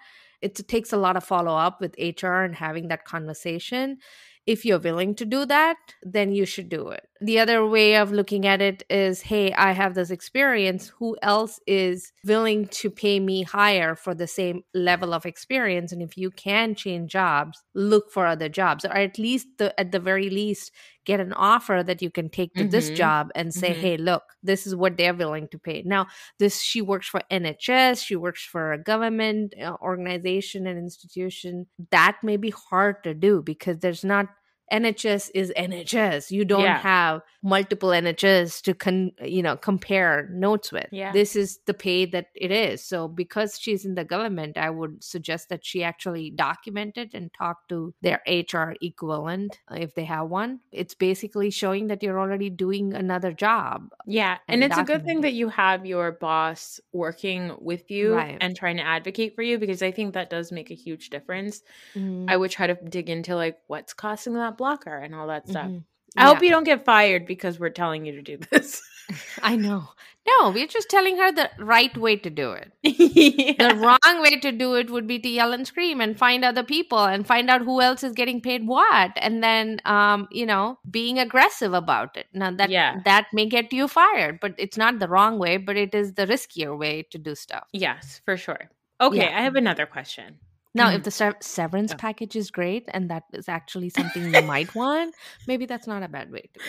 It 0.41 0.57
takes 0.69 0.93
a 0.93 0.97
lot 0.97 1.17
of 1.17 1.25
follow 1.25 1.57
up 1.57 1.81
with 1.81 1.95
HR 1.99 2.43
and 2.43 2.55
having 2.55 2.89
that 2.89 3.05
conversation. 3.05 3.99
If 4.47 4.65
you're 4.65 4.79
willing 4.79 5.15
to 5.17 5.25
do 5.25 5.45
that, 5.47 5.77
then 6.03 6.33
you 6.33 6.47
should 6.47 6.69
do 6.69 6.89
it. 6.89 7.08
The 7.21 7.39
other 7.39 7.67
way 7.67 7.97
of 7.97 8.13
looking 8.13 8.47
at 8.47 8.61
it 8.61 8.83
is 8.89 9.21
hey 9.23 9.53
i 9.55 9.73
have 9.73 9.95
this 9.95 10.11
experience 10.11 10.89
who 10.99 11.17
else 11.23 11.59
is 11.67 12.13
willing 12.25 12.67
to 12.69 12.91
pay 12.91 13.19
me 13.19 13.43
higher 13.43 13.95
for 13.97 14.15
the 14.15 14.27
same 14.27 14.63
level 14.75 15.13
of 15.13 15.27
experience 15.27 15.91
and 15.93 16.03
if 16.03 16.17
you 16.17 16.31
can 16.31 16.75
change 16.75 17.11
jobs 17.11 17.63
look 17.75 18.11
for 18.13 18.27
other 18.27 18.49
jobs 18.49 18.85
or 18.85 18.93
at 18.93 19.19
least 19.19 19.47
the 19.59 19.79
at 19.81 19.91
the 19.93 19.99
very 20.01 20.31
least 20.31 20.71
get 21.05 21.21
an 21.21 21.33
offer 21.33 21.83
that 21.83 22.03
you 22.03 22.11
can 22.11 22.29
take 22.29 22.55
to 22.57 22.65
this 22.65 22.91
Mhm. 22.91 22.95
job 22.95 23.31
and 23.35 23.55
say 23.55 23.73
Mhm. 23.73 23.75
hey 23.75 23.97
look 23.97 24.23
this 24.43 24.67
is 24.67 24.77
what 24.77 24.97
they're 24.97 25.15
willing 25.15 25.49
to 25.49 25.59
pay 25.59 25.83
now 25.85 26.07
this 26.39 26.61
she 26.61 26.81
works 26.81 27.09
for 27.09 27.21
nhs 27.31 28.05
she 28.05 28.15
works 28.17 28.45
for 28.45 28.73
a 28.73 28.79
government 28.83 29.55
uh, 29.63 29.75
organization 29.83 30.67
and 30.67 30.79
institution 30.79 31.67
that 31.91 32.19
may 32.23 32.37
be 32.37 32.51
hard 32.51 33.03
to 33.03 33.15
do 33.15 33.43
because 33.43 33.79
there's 33.79 34.05
not 34.05 34.27
nhs 34.73 35.31
is 35.35 35.53
nhs 35.57 36.31
you 36.31 36.45
don't 36.45 36.63
Yeah. 36.63 36.79
have 36.79 37.23
multiple 37.43 37.91
nhs 37.91 38.61
to 38.63 38.75
con 38.75 39.13
you 39.23 39.43
know 39.43 39.57
compare 39.57 40.29
notes 40.33 40.73
with 40.73 40.87
Yeah. 40.91 41.13
this 41.13 41.37
is 41.37 41.61
the 41.67 41.75
pay 41.75 42.05
that 42.07 42.27
it 42.35 42.51
is 42.51 42.83
so 42.85 43.07
because 43.09 43.59
she's 43.59 43.85
in 43.85 43.95
the 43.95 44.05
government 44.05 44.59
i 44.59 44.69
would 44.71 45.03
suggest 45.03 45.49
that 45.49 45.65
she 45.65 45.83
actually 45.85 46.31
document 46.31 46.99
it 46.99 47.15
and 47.15 47.31
talk 47.33 47.69
to 47.69 47.95
their 48.03 48.21
hr 48.27 48.75
equivalent 48.83 49.59
if 49.71 49.95
they 49.95 50.05
have 50.05 50.29
one 50.29 50.61
it's 50.73 50.95
basically 50.95 51.51
showing 51.51 51.87
that 51.87 52.03
you're 52.03 52.19
already 52.21 52.51
doing 52.51 52.93
another 52.95 53.33
job 53.33 53.91
Yeah, 54.07 54.39
and 54.49 54.63
and 54.63 54.73
it's 54.73 54.79
a 54.79 54.85
good 54.85 55.05
thing 55.05 55.19
it. 55.19 55.23
that 55.23 55.33
you 55.33 55.49
have 55.49 55.87
your 55.87 56.13
boss 56.13 56.81
working 56.93 57.53
with 57.61 57.91
you 57.91 58.15
Right. 58.15 58.37
and 58.41 58.57
trying 58.57 58.77
to 58.79 58.83
advocate 58.83 59.35
for 59.37 59.43
you 59.43 59.59
because 59.59 59.83
I 59.83 59.91
think 59.93 60.15
that 60.15 60.29
does 60.31 60.51
make 60.51 60.71
a 60.71 60.75
huge 60.75 61.11
difference. 61.11 61.63
Mhm. 61.95 62.27
I 62.29 62.37
would 62.37 62.51
try 62.51 62.67
to 62.67 62.75
dig 62.75 63.09
into 63.09 63.37
like 63.37 63.59
what's 63.69 63.95
costing 63.95 64.35
that 64.35 64.58
blocker 64.59 64.97
and 64.99 65.15
all 65.15 65.29
that 65.29 65.49
stuff. 65.49 65.67
Mhm. 65.69 65.85
I 66.17 66.27
hope 66.27 66.43
you 66.43 66.51
don't 66.51 66.65
get 66.65 66.85
fired 66.85 67.27
because 67.27 67.59
we're 67.61 67.71
telling 67.71 68.05
you 68.05 68.13
to 68.13 68.23
do 68.23 68.39
this. 68.51 68.83
I 69.43 69.57
know. 69.57 69.89
No, 70.29 70.51
we're 70.51 70.67
just 70.67 70.91
telling 70.91 71.17
her 71.17 71.33
the 71.33 71.49
right 71.59 71.97
way 71.97 72.17
to 72.17 72.29
do 72.29 72.53
it. 72.53 72.73
Yeah. 72.83 73.71
The 73.71 73.75
wrong 73.77 74.21
way 74.23 74.39
to 74.41 74.53
do 74.53 74.75
it 74.75 74.91
would 74.91 75.07
be 75.07 75.19
to 75.21 75.29
yell 75.29 75.55
and 75.55 75.67
scream 75.67 76.03
and 76.03 76.19
find 76.19 76.45
other 76.45 76.63
people 76.63 76.99
and 77.05 77.27
find 77.27 77.49
out 77.49 77.63
who 77.63 77.81
else 77.81 78.03
is 78.05 78.13
getting 78.13 78.43
paid 78.43 78.67
what 78.67 79.13
and 79.17 79.43
then 79.43 79.81
um 79.87 80.29
you 80.31 80.45
know 80.45 80.79
being 80.91 81.19
aggressive 81.19 81.73
about 81.73 82.17
it. 82.19 82.27
Now 82.35 82.51
that 82.51 82.69
Yeah. 82.71 83.01
that 83.07 83.29
may 83.33 83.47
get 83.47 83.73
you 83.73 83.89
fired, 83.89 84.41
but 84.41 84.55
it's 84.59 84.77
not 84.77 84.99
the 84.99 85.09
wrong 85.09 85.39
way, 85.39 85.57
but 85.57 85.77
it 85.79 85.95
is 85.95 86.13
the 86.15 86.27
riskier 86.27 86.77
way 86.79 87.05
to 87.11 87.19
do 87.19 87.35
stuff. 87.35 87.65
Yes, 87.73 88.21
for 88.27 88.37
sure. 88.37 88.69
Okay, 89.01 89.31
Yeah. 89.31 89.39
I 89.39 89.43
have 89.43 89.57
another 89.57 89.87
question. 89.87 90.39
Now, 90.79 90.89
Mhm. 90.91 90.97
if 90.97 91.03
the 91.03 91.11
sev- 91.11 91.37
severance 91.41 91.93
Oh. 91.93 91.97
package 91.97 92.37
is 92.37 92.51
great 92.51 92.85
and 92.95 93.11
that 93.11 93.25
is 93.35 93.49
actually 93.49 93.91
something 93.91 94.33
you 94.33 94.43
might 94.43 94.75
want, 94.83 95.15
maybe 95.47 95.67
that's 95.67 95.87
not 95.87 96.03
a 96.03 96.09
bad 96.09 96.31
way 96.31 96.49
to. 96.55 96.61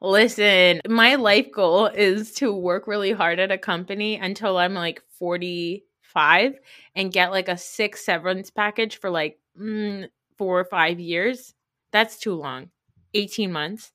Listen, 0.00 0.80
my 0.88 1.16
life 1.16 1.50
goal 1.52 1.86
is 1.86 2.32
to 2.34 2.52
work 2.54 2.86
really 2.86 3.12
hard 3.12 3.38
at 3.38 3.50
a 3.52 3.58
company 3.58 4.16
until 4.16 4.56
I'm 4.56 4.74
like 4.74 5.02
45 5.18 6.54
and 6.94 7.12
get 7.12 7.30
like 7.32 7.48
a 7.48 7.56
six 7.56 8.04
severance 8.04 8.50
package 8.50 8.98
for 9.00 9.10
like 9.10 9.38
mm, 9.58 10.08
four 10.38 10.60
or 10.60 10.64
five 10.64 11.00
years. 11.00 11.54
That's 11.92 12.18
too 12.18 12.34
long. 12.34 12.70
18 13.14 13.50
months. 13.52 13.92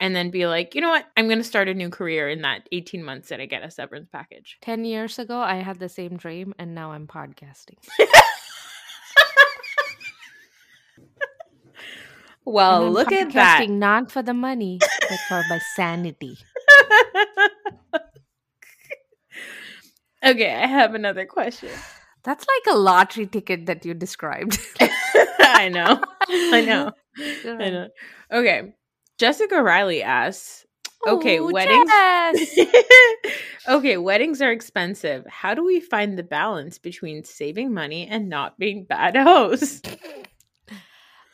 And 0.00 0.14
then 0.14 0.30
be 0.30 0.46
like, 0.46 0.76
you 0.76 0.80
know 0.80 0.90
what? 0.90 1.06
I'm 1.16 1.26
going 1.26 1.38
to 1.38 1.44
start 1.44 1.66
a 1.68 1.74
new 1.74 1.88
career 1.90 2.28
in 2.28 2.42
that 2.42 2.68
18 2.70 3.02
months 3.02 3.30
that 3.30 3.40
I 3.40 3.46
get 3.46 3.64
a 3.64 3.70
severance 3.70 4.08
package. 4.12 4.58
10 4.62 4.84
years 4.84 5.18
ago, 5.18 5.40
I 5.40 5.56
had 5.56 5.80
the 5.80 5.88
same 5.88 6.16
dream 6.16 6.54
and 6.58 6.72
now 6.72 6.92
I'm 6.92 7.08
podcasting. 7.08 7.78
Well, 12.48 12.90
look 12.90 13.12
at 13.12 13.32
that. 13.34 13.68
Not 13.68 14.10
for 14.10 14.22
the 14.22 14.32
money, 14.32 14.78
but 14.80 15.18
for 15.28 15.42
my 15.50 15.58
sanity. 15.76 16.38
okay, 20.24 20.54
I 20.54 20.66
have 20.66 20.94
another 20.94 21.26
question. 21.26 21.68
That's 22.24 22.46
like 22.46 22.74
a 22.74 22.78
lottery 22.78 23.26
ticket 23.26 23.66
that 23.66 23.84
you 23.84 23.92
described. 23.92 24.58
I 24.80 25.68
know. 25.68 26.00
I 26.28 26.62
know. 26.62 26.92
Go 27.44 27.56
I 27.60 27.70
know. 27.70 27.88
Okay. 28.32 28.72
Jessica 29.18 29.62
Riley 29.62 30.02
asks, 30.02 30.64
Okay, 31.06 31.38
Ooh, 31.38 31.52
weddings. 31.52 31.90
Okay, 33.68 33.98
weddings 33.98 34.40
are 34.40 34.50
expensive. 34.50 35.26
How 35.26 35.54
do 35.54 35.64
we 35.64 35.80
find 35.80 36.18
the 36.18 36.22
balance 36.22 36.78
between 36.78 37.22
saving 37.22 37.72
money 37.72 38.06
and 38.06 38.28
not 38.28 38.58
being 38.58 38.84
bad 38.84 39.16
hosts? 39.16 39.82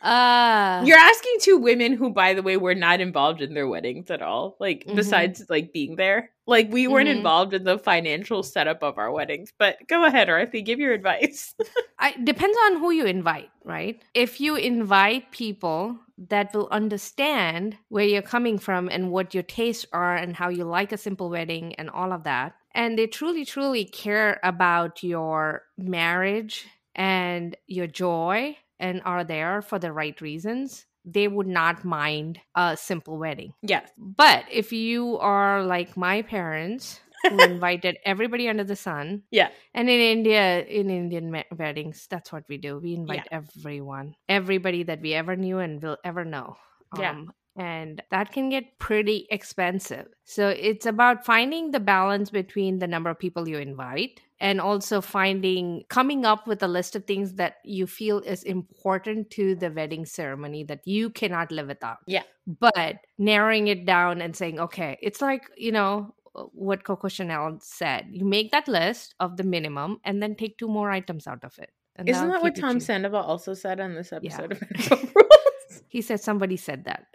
Uh, 0.05 0.82
You're 0.84 0.98
asking 0.98 1.32
two 1.40 1.57
women 1.57 1.94
who, 1.94 2.11
by 2.11 2.34
the 2.34 2.42
way, 2.42 2.59
were 2.59 2.74
not 2.74 3.00
involved 3.00 3.40
in 3.40 3.55
their 3.55 3.66
weddings 3.66 4.11
at 4.11 4.20
all. 4.20 4.57
Like, 4.61 4.84
Mhm. 4.86 4.96
besides 4.96 5.46
like 5.48 5.72
being 5.72 5.96
there, 5.96 6.30
like 6.46 6.70
we 6.70 6.86
weren't 6.86 7.09
Mhm. 7.09 7.16
involved 7.16 7.55
in 7.55 7.64
the 7.64 7.78
financial 7.78 8.42
setup 8.42 8.82
of 8.82 8.98
our 8.98 9.11
weddings. 9.11 9.52
But 9.59 9.78
go 9.88 10.05
ahead, 10.05 10.28
Arthi, 10.28 10.62
give 10.62 10.78
your 10.78 10.92
advice. 10.92 11.55
I, 11.98 12.12
depends 12.22 12.57
on 12.66 12.80
who 12.80 12.90
you 12.90 13.07
invite, 13.07 13.50
right? 13.64 14.02
If 14.12 14.40
you 14.42 14.57
invite 14.57 15.30
people 15.30 15.98
that 16.18 16.52
will 16.55 16.68
understand 16.70 17.78
where 17.88 18.05
you're 18.05 18.20
coming 18.22 18.59
from 18.59 18.90
and 18.90 19.11
what 19.11 19.32
your 19.32 19.42
tastes 19.42 19.86
are 19.92 20.14
and 20.14 20.36
how 20.36 20.50
you 20.50 20.64
like 20.64 20.92
a 20.92 20.98
simple 20.98 21.30
wedding 21.30 21.74
and 21.76 21.88
all 21.88 22.12
of 22.12 22.24
that, 22.24 22.52
and 22.74 22.98
they 22.98 23.07
truly, 23.07 23.46
truly 23.46 23.86
care 23.86 24.38
about 24.42 25.02
your 25.02 25.62
marriage 25.78 26.66
and 26.94 27.57
your 27.66 27.86
joy 27.86 28.57
and 28.81 29.01
are 29.05 29.25
there 29.25 29.62
for 29.62 29.79
the 29.79 29.93
right 29.93 30.20
reasons, 30.20 30.87
they 31.05 31.29
would 31.29 31.47
not 31.47 31.85
mind 31.85 32.41
a 32.55 32.77
simple 32.77 33.18
wedding. 33.18 33.53
yes. 33.62 33.91
But 33.99 34.45
if 34.51 34.72
you 34.72 35.18
are 35.18 35.62
like 35.62 35.97
my 35.97 36.22
parents, 36.22 37.01
who 37.29 37.39
invited 37.57 37.97
everybody 38.05 38.49
under 38.49 38.64
the 38.64 38.77
sun, 38.77 39.22
Yeah. 39.31 39.49
and 39.75 39.89
in 39.89 40.01
India, 40.01 40.62
in 40.64 40.91
Indian 40.91 41.33
weddings, 41.57 42.07
that's 42.11 42.33
what 42.33 42.45
we 42.49 42.57
do. 42.59 42.79
We 42.79 42.95
invite 42.95 43.29
everyone, 43.31 44.14
everybody 44.29 44.83
that 44.85 45.01
we 45.01 45.14
ever 45.14 45.37
knew 45.37 45.59
and 45.59 45.83
will 45.83 45.97
ever 46.05 46.25
know. 46.25 46.57
Yeah. 46.99 47.11
Um, 47.11 47.33
and 47.57 48.02
that 48.11 48.32
can 48.32 48.48
get 48.50 48.78
pretty 48.78 49.26
expensive. 49.30 50.07
So 50.24 50.48
it's 50.48 50.86
about 50.86 51.24
finding 51.24 51.70
the 51.70 51.80
balance 51.80 52.30
between 52.30 52.78
the 52.78 52.86
number 52.86 53.11
of 53.11 53.18
people 53.18 53.48
you 53.48 53.59
invite 53.59 54.20
and 54.40 54.61
also 54.61 55.00
finding 55.00 55.84
coming 55.88 56.24
up 56.26 56.46
with 56.48 56.62
a 56.62 56.68
list 56.68 56.96
of 56.96 57.05
things 57.05 57.34
that 57.34 57.57
you 57.64 57.86
feel 57.86 58.18
is 58.20 58.42
important 58.42 59.30
to 59.30 59.55
the 59.55 59.70
wedding 59.70 60.05
ceremony 60.05 60.64
that 60.64 60.80
you 60.86 61.11
cannot 61.11 61.52
live 61.52 61.68
without. 61.68 61.98
Yeah. 62.07 62.24
But 62.46 62.96
narrowing 63.18 63.68
it 63.68 63.86
down 63.86 64.20
and 64.20 64.34
saying, 64.34 64.59
okay, 64.59 64.98
it's 65.00 65.20
like, 65.22 65.48
you 65.57 65.70
know, 65.72 66.14
what 66.52 66.82
Coco 66.82 67.07
Chanel 67.07 67.59
said. 67.62 68.09
You 68.11 68.24
make 68.24 68.50
that 68.50 68.66
list 68.66 69.14
of 69.20 69.36
the 69.36 69.44
minimum 69.44 70.00
and 70.05 70.20
then 70.20 70.34
take 70.34 70.59
two 70.59 70.66
more 70.66 70.90
items 70.90 71.28
out 71.28 71.44
of 71.44 71.57
it. 71.61 71.70
And 71.94 72.09
Isn't 72.09 72.26
that'll 72.26 72.42
what 72.42 72.57
Tom. 72.57 72.80
Sandoval 72.80 73.22
also 73.22 73.55
said 73.55 73.78
on 73.78 73.94
this 73.94 74.11
Yeah. 74.11 74.18
episode 74.18 74.52
of 74.52 74.59
Vanderpump 74.59 75.14
Rules? 75.14 75.82
He 75.88 76.02
said 76.02 76.20
somebody 76.20 76.57
said 76.57 76.84
that. 76.86 77.07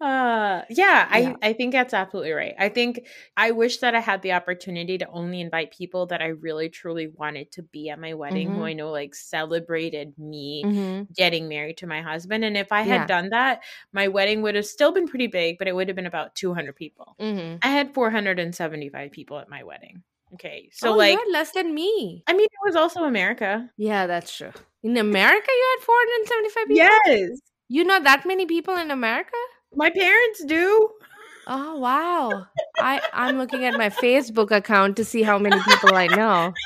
Uh 0.00 0.62
yeah, 0.70 1.08
I 1.10 1.34
Yeah. 1.34 1.36
I 1.42 1.52
think 1.52 1.72
that's 1.72 1.92
absolutely 1.94 2.32
right. 2.32 2.54
I 2.58 2.68
think 2.68 3.06
I 3.36 3.50
wish 3.50 3.78
that 3.78 3.94
I 3.94 4.00
had 4.00 4.22
the 4.22 4.32
opportunity 4.32 4.96
to 4.98 5.08
only 5.08 5.40
invite 5.40 5.72
people 5.72 6.06
that 6.06 6.22
I 6.22 6.28
really 6.28 6.68
truly 6.68 7.08
wanted 7.08 7.50
to 7.52 7.62
be 7.62 7.88
at 7.90 7.98
my 7.98 8.14
wedding 8.14 8.52
who 8.52 8.62
Mhm. 8.62 8.64
I 8.64 8.74
know 8.74 8.90
like 8.90 9.14
celebrated 9.14 10.16
me 10.18 10.70
Mhm. 10.70 11.08
getting 11.16 11.48
married 11.48 11.78
to 11.78 11.86
my 11.88 12.00
husband 12.02 12.44
and 12.44 12.56
if 12.56 12.70
I 12.72 12.82
had 12.82 13.06
Yeah. 13.06 13.06
done 13.06 13.30
that, 13.30 13.62
my 13.92 14.08
wedding 14.08 14.42
would 14.42 14.54
have 14.54 14.66
still 14.66 14.92
been 14.92 15.08
pretty 15.08 15.26
big, 15.26 15.58
but 15.58 15.66
it 15.68 15.74
would 15.74 15.88
have 15.88 15.96
been 15.96 16.06
about 16.06 16.34
200 16.36 16.76
people. 16.76 17.18
Mhm. 17.18 17.62
I 17.62 17.68
had 17.68 17.92
475 17.94 19.10
people 19.12 19.38
at 19.38 19.48
my 19.48 19.64
wedding. 19.64 20.04
Okay. 20.34 20.70
So 20.72 20.92
oh, 20.92 20.96
like 20.96 21.18
less 21.30 21.52
than 21.52 21.74
me. 21.74 22.24
I 22.26 22.32
mean 22.34 22.44
it 22.46 22.66
was 22.66 22.76
also 22.76 23.04
America. 23.04 23.70
Yeah, 23.78 24.06
that's 24.06 24.36
true. 24.36 24.52
In 24.82 24.96
America, 24.96 25.46
you 25.50 25.76
had 25.78 25.84
475 25.84 26.68
people? 26.68 27.00
Yes. 27.06 27.40
You 27.68 27.84
know 27.84 28.00
that 28.02 28.26
many 28.26 28.46
people 28.46 28.76
in 28.76 28.90
America? 28.90 29.36
My 29.74 29.90
parents 29.90 30.44
do. 30.44 30.90
Oh, 31.46 31.78
wow. 31.78 32.46
I, 32.78 33.00
I'm 33.12 33.38
looking 33.38 33.64
at 33.64 33.74
my 33.78 33.88
Facebook 33.88 34.50
account 34.50 34.96
to 34.96 35.04
see 35.04 35.22
how 35.22 35.38
many 35.38 35.60
people 35.62 35.94
I 35.94 36.06
know. 36.06 36.52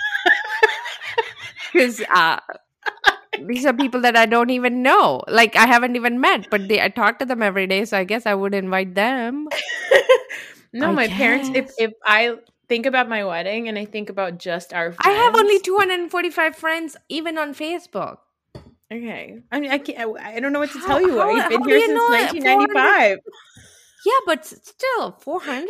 Because 1.72 2.02
uh, 2.14 2.38
these 3.46 3.64
are 3.64 3.72
people 3.72 4.02
that 4.02 4.14
I 4.14 4.26
don't 4.26 4.50
even 4.50 4.82
know. 4.82 5.22
Like, 5.26 5.56
I 5.56 5.66
haven't 5.66 5.96
even 5.96 6.20
met, 6.20 6.50
but 6.50 6.68
they, 6.68 6.82
I 6.82 6.88
talk 6.88 7.18
to 7.20 7.24
them 7.24 7.42
every 7.42 7.66
day, 7.66 7.86
so 7.86 7.96
I 7.96 8.04
guess 8.04 8.26
I 8.26 8.34
would 8.34 8.54
invite 8.54 8.94
them. 8.94 9.48
no, 10.74 10.88
I 10.88 10.92
my 10.92 11.08
parents. 11.08 11.48
If 11.54 11.72
if 11.78 11.92
I 12.04 12.36
think 12.68 12.84
about 12.84 13.08
my 13.08 13.24
wedding 13.24 13.68
and 13.68 13.78
I 13.78 13.86
think 13.86 14.10
about 14.10 14.38
just 14.38 14.72
our, 14.72 14.94
I 15.00 15.10
have 15.10 15.34
only 15.34 15.58
245 15.60 16.56
friends, 16.56 16.96
even 17.08 17.38
on 17.38 17.54
Facebook. 17.54 18.18
Okay, 18.92 19.38
I 19.50 19.60
mean, 19.60 19.70
I 19.70 19.78
can't. 19.78 19.98
I 20.20 20.36
I 20.36 20.40
don't 20.40 20.52
know 20.52 20.58
what 20.60 20.70
to 20.72 20.80
tell 20.82 21.00
you. 21.00 21.18
how- 21.18 21.30
I've 21.30 21.48
been 21.48 21.64
here 21.64 21.80
since 21.80 21.92
know 21.92 22.08
1995. 22.10 23.18
Yeah, 24.04 24.12
but 24.26 24.44
still, 24.44 25.12
400? 25.20 25.68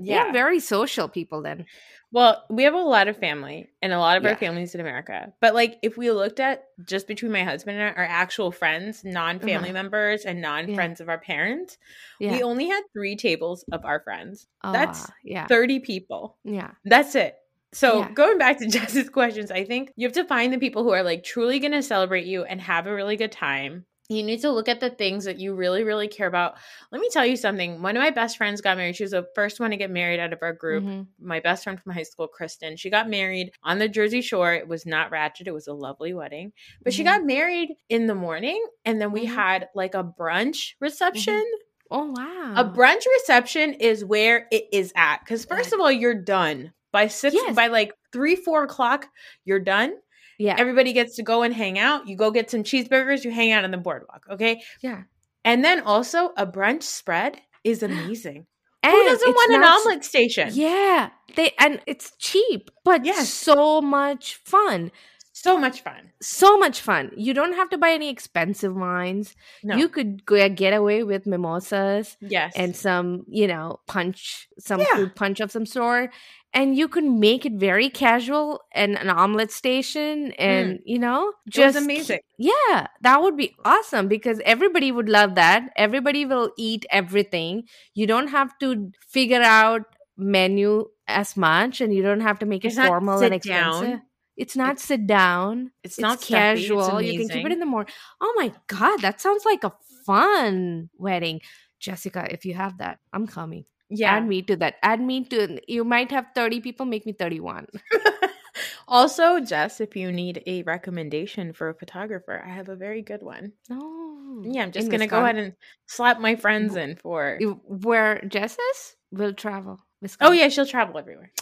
They're 0.00 0.32
very 0.32 0.58
social 0.60 1.08
people 1.08 1.42
then. 1.42 1.66
Well, 2.10 2.44
we 2.48 2.62
have 2.64 2.74
a 2.74 2.78
lot 2.78 3.08
of 3.08 3.16
family 3.16 3.68
and 3.82 3.92
a 3.92 3.98
lot 3.98 4.16
of 4.16 4.22
Yeah. 4.22 4.30
our 4.30 4.36
families 4.36 4.74
in 4.74 4.80
America. 4.80 5.32
But 5.40 5.52
like 5.54 5.78
if 5.82 5.96
we 5.96 6.10
looked 6.12 6.38
at 6.40 6.64
just 6.84 7.06
between 7.08 7.32
my 7.32 7.42
husband 7.44 7.78
and 7.78 7.90
I, 7.90 7.98
our 7.98 8.04
actual 8.06 8.50
friends, 8.52 9.04
non-family 9.04 9.70
Uh-huh. 9.70 9.72
members 9.72 10.24
and 10.24 10.40
non-friends 10.40 11.00
of 11.00 11.08
our 11.08 11.18
parents, 11.18 11.76
Yeah. 12.20 12.32
we 12.32 12.42
only 12.42 12.66
had 12.68 12.82
3 12.92 13.16
tables 13.16 13.64
of 13.72 13.84
our 13.84 14.00
friends. 14.00 14.46
that's 14.62 15.04
Ah, 15.10 15.14
yeah. 15.24 15.46
30 15.48 15.80
people. 15.80 16.38
Yeah. 16.44 16.70
That's 16.84 17.14
it. 17.14 17.36
So 17.74 17.98
Yeah. 18.00 18.10
going 18.12 18.38
back 18.38 18.58
to 18.58 18.66
Jess's 18.68 19.10
questions, 19.10 19.50
I 19.50 19.64
think 19.64 19.92
you 19.96 20.06
have 20.06 20.14
to 20.14 20.24
find 20.24 20.52
the 20.52 20.58
people 20.58 20.82
who 20.84 20.90
are 20.90 21.02
like 21.02 21.22
truly 21.24 21.58
going 21.58 21.72
to 21.72 21.82
celebrate 21.82 22.24
you 22.26 22.44
and 22.44 22.60
have 22.60 22.86
a 22.86 22.94
really 22.94 23.16
good 23.16 23.32
time. 23.32 23.84
You 24.10 24.22
need 24.22 24.42
to 24.42 24.50
look 24.50 24.68
at 24.68 24.80
the 24.80 24.90
things 24.90 25.24
that 25.24 25.38
you 25.38 25.54
really, 25.54 25.82
really 25.82 26.08
care 26.08 26.26
about. 26.26 26.56
Let 26.92 27.00
me 27.00 27.08
tell 27.10 27.24
you 27.24 27.36
something. 27.38 27.80
One 27.80 27.96
of 27.96 28.02
my 28.02 28.10
best 28.10 28.36
friends 28.36 28.60
got 28.60 28.76
married. 28.76 28.96
She 28.96 29.02
was 29.02 29.12
the 29.12 29.26
first 29.34 29.58
one 29.60 29.70
to 29.70 29.78
get 29.78 29.90
married 29.90 30.20
out 30.20 30.34
of 30.34 30.40
our 30.42 30.52
group. 30.52 30.84
Mhm. 30.84 31.06
My 31.18 31.40
best 31.40 31.64
friend 31.64 31.80
from 31.80 31.92
high 31.92 32.02
school, 32.02 32.28
Kristen. 32.28 32.76
She 32.76 32.90
got 32.90 33.08
married 33.08 33.52
on 33.62 33.78
the 33.78 33.88
Jersey 33.88 34.20
Shore. 34.20 34.52
It 34.52 34.68
was 34.68 34.84
not 34.84 35.10
ratchet. 35.10 35.48
It 35.48 35.54
was 35.54 35.68
a 35.68 35.72
lovely 35.72 36.12
wedding. 36.12 36.52
But 36.82 36.92
she 36.92 37.00
Mhm. 37.02 37.06
got 37.06 37.24
married 37.24 37.70
in 37.88 38.06
the 38.06 38.14
morning, 38.14 38.62
and 38.84 39.00
then 39.00 39.10
we 39.10 39.24
Mhm. 39.24 39.34
had 39.34 39.68
like 39.74 39.94
a 39.94 40.04
brunch 40.04 40.74
reception. 40.80 41.42
Oh 41.90 42.12
wow. 42.14 42.54
A 42.56 42.64
brunch 42.64 43.06
reception 43.20 43.72
is 43.74 44.04
where 44.04 44.48
it 44.52 44.64
is 44.70 44.92
at. 44.96 45.20
Because 45.24 45.46
first 45.46 45.72
of 45.72 45.80
all, 45.80 45.90
you're 45.90 46.14
done 46.22 46.72
by 46.94 47.08
six. 47.08 47.34
Yes. 47.34 47.54
By 47.56 47.66
like 47.66 47.92
three, 48.12 48.36
four 48.36 48.62
o'clock, 48.62 49.08
you're 49.44 49.60
done. 49.76 49.90
yeah. 50.38 50.54
Everybody 50.56 50.92
gets 50.94 51.16
to 51.16 51.22
go 51.22 51.42
and 51.42 51.52
hang 51.52 51.76
out. 51.78 52.06
You 52.08 52.16
go 52.16 52.30
get 52.30 52.50
some 52.50 52.62
cheeseburgers. 52.62 53.24
You 53.24 53.32
hang 53.32 53.50
out 53.52 53.64
on 53.64 53.72
the 53.72 53.76
boardwalk. 53.86 54.22
Okay. 54.30 54.62
yeah. 54.80 55.02
And 55.44 55.62
then 55.64 55.80
also 55.80 56.30
a 56.38 56.46
brunch 56.46 56.84
spread 56.84 57.40
is 57.64 57.82
amazing. 57.90 58.46
And 58.82 58.92
Who 58.92 59.04
doesn't 59.04 59.28
want 59.34 59.52
an 59.54 59.60
not- 59.60 59.80
omelet 59.80 60.04
station? 60.04 60.50
Yeah. 60.52 61.10
They 61.36 61.52
and 61.58 61.80
it's 61.86 62.12
cheap, 62.18 62.70
but 62.84 63.04
Yes. 63.04 63.28
so 63.32 63.80
much 63.82 64.36
fun. 64.44 64.90
So 65.36 65.58
much 65.58 65.82
fun. 65.82 66.12
So 66.22 66.56
much 66.58 66.80
fun. 66.80 67.10
You 67.16 67.34
don't 67.34 67.54
have 67.54 67.68
to 67.70 67.78
buy 67.78 67.90
any 67.90 68.08
expensive 68.08 68.74
wines. 68.76 69.34
No. 69.64 69.74
You 69.76 69.88
could 69.88 70.22
uh, 70.30 70.48
get 70.48 70.72
away 70.72 71.02
with 71.02 71.26
mimosas 71.26 72.16
yes. 72.20 72.52
and 72.56 72.74
some, 72.76 73.24
you 73.28 73.48
know, 73.48 73.80
punch, 73.88 74.48
some 74.60 74.80
Yeah. 74.80 74.94
fruit 74.94 75.16
punch 75.16 75.40
of 75.40 75.50
some 75.50 75.66
sort. 75.66 76.10
And 76.56 76.76
you 76.76 76.86
can 76.86 77.18
make 77.18 77.44
it 77.44 77.54
very 77.54 77.90
casual 77.90 78.60
and 78.72 78.96
an 78.96 79.10
omelet 79.10 79.50
station 79.50 80.30
and, 80.38 80.78
you 80.84 81.00
know, 81.00 81.32
Mm. 81.32 81.46
It 81.46 81.58
was 81.58 81.74
just 81.74 81.76
amazing. 81.84 82.20
Yeah, 82.38 82.86
that 83.02 83.20
would 83.22 83.36
be 83.36 83.54
awesome 83.64 84.06
because 84.06 84.40
everybody 84.44 84.92
would 84.92 85.08
love 85.08 85.34
that. 85.34 85.70
Everybody 85.76 86.24
will 86.24 86.52
eat 86.56 86.86
everything. 86.90 87.64
You 87.94 88.06
don't 88.06 88.28
have 88.28 88.56
to 88.60 88.92
figure 89.08 89.42
out 89.42 89.82
menu 90.16 90.86
as 91.08 91.36
much 91.36 91.80
and 91.80 91.92
you 91.92 92.02
don't 92.02 92.20
have 92.20 92.38
to 92.38 92.46
make 92.46 92.64
it 92.64 92.68
It's 92.68 92.76
not 92.76 92.86
formal 92.88 93.18
and 93.20 93.34
expensive. 93.34 93.88
down. 93.88 94.02
It's 94.36 94.56
not 94.56 94.72
It's- 94.74 94.84
sit 94.86 95.06
down. 95.08 95.72
It's 95.82 95.94
It's, 95.94 96.00
not 96.00 96.20
stuffy, 96.20 96.34
it's 96.34 96.68
casual. 96.68 97.02
You 97.02 97.18
can 97.18 97.28
keep 97.28 97.46
it 97.46 97.52
in 97.52 97.58
the 97.58 97.66
morning. 97.66 97.92
Oh 98.20 98.32
my 98.36 98.52
god, 98.68 99.00
that 99.00 99.20
sounds 99.20 99.44
like 99.44 99.64
a 99.64 99.72
fun 100.06 100.88
wedding. 100.98 101.40
Jessica, 101.80 102.26
if 102.30 102.44
you 102.46 102.54
have 102.54 102.78
that, 102.78 102.98
I'm 103.12 103.26
coming. 103.26 103.64
Yeah. 103.88 104.12
Add 104.12 104.26
me 104.26 104.42
to 104.42 104.56
that. 104.56 104.76
Add 104.82 105.00
me 105.00 105.24
to 105.24 105.60
you 105.70 105.84
might 105.84 106.10
have 106.10 106.26
30 106.34 106.60
people, 106.60 106.86
make 106.86 107.06
me 107.06 107.12
31. 107.12 107.66
also, 108.88 109.40
Jess, 109.40 109.80
if 109.80 109.96
you 109.96 110.12
need 110.12 110.42
a 110.46 110.62
recommendation 110.62 111.52
for 111.52 111.68
a 111.68 111.74
photographer, 111.74 112.42
I 112.44 112.50
have 112.50 112.68
a 112.68 112.76
very 112.76 113.02
good 113.02 113.22
one. 113.22 113.52
Oh. 113.70 114.42
Yeah, 114.44 114.62
I'm 114.62 114.72
just 114.72 114.90
gonna 114.90 115.06
go 115.06 115.22
ahead 115.22 115.36
and 115.36 115.54
slap 115.86 116.20
my 116.20 116.34
friends 116.34 116.76
in 116.76 116.96
for. 116.96 117.38
Where 117.66 118.20
Jess 118.26 118.56
is, 118.58 118.96
will 119.12 119.32
travel. 119.32 119.80
Oh 120.20 120.32
yeah, 120.32 120.48
she'll 120.48 120.66
travel 120.66 120.98
everywhere. 120.98 121.32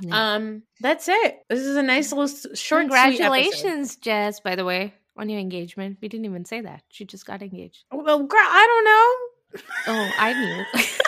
Yeah. 0.00 0.34
Um, 0.34 0.62
that's 0.80 1.08
it. 1.08 1.40
This 1.48 1.60
is 1.60 1.76
a 1.76 1.82
nice 1.82 2.12
little 2.12 2.28
short. 2.54 2.82
Congratulations, 2.82 3.96
Jess, 3.96 4.40
by 4.40 4.54
the 4.54 4.64
way, 4.64 4.94
on 5.16 5.28
your 5.28 5.40
engagement. 5.40 5.98
We 6.00 6.08
didn't 6.08 6.26
even 6.26 6.44
say 6.44 6.60
that. 6.60 6.82
She 6.88 7.04
just 7.04 7.26
got 7.26 7.42
engaged. 7.42 7.84
Well, 7.90 8.22
girl, 8.22 8.40
I 8.40 8.66
don't 8.66 8.84
know. 8.84 9.62
Oh, 9.88 10.10
I 10.18 10.32
knew. 10.32 10.64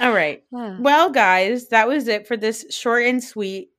All 0.00 0.12
right. 0.12 0.42
Well, 0.50 1.10
guys, 1.10 1.68
that 1.68 1.88
was 1.88 2.08
it 2.08 2.26
for 2.26 2.36
this 2.36 2.66
short 2.70 3.04
and 3.04 3.22
sweet 3.22 3.70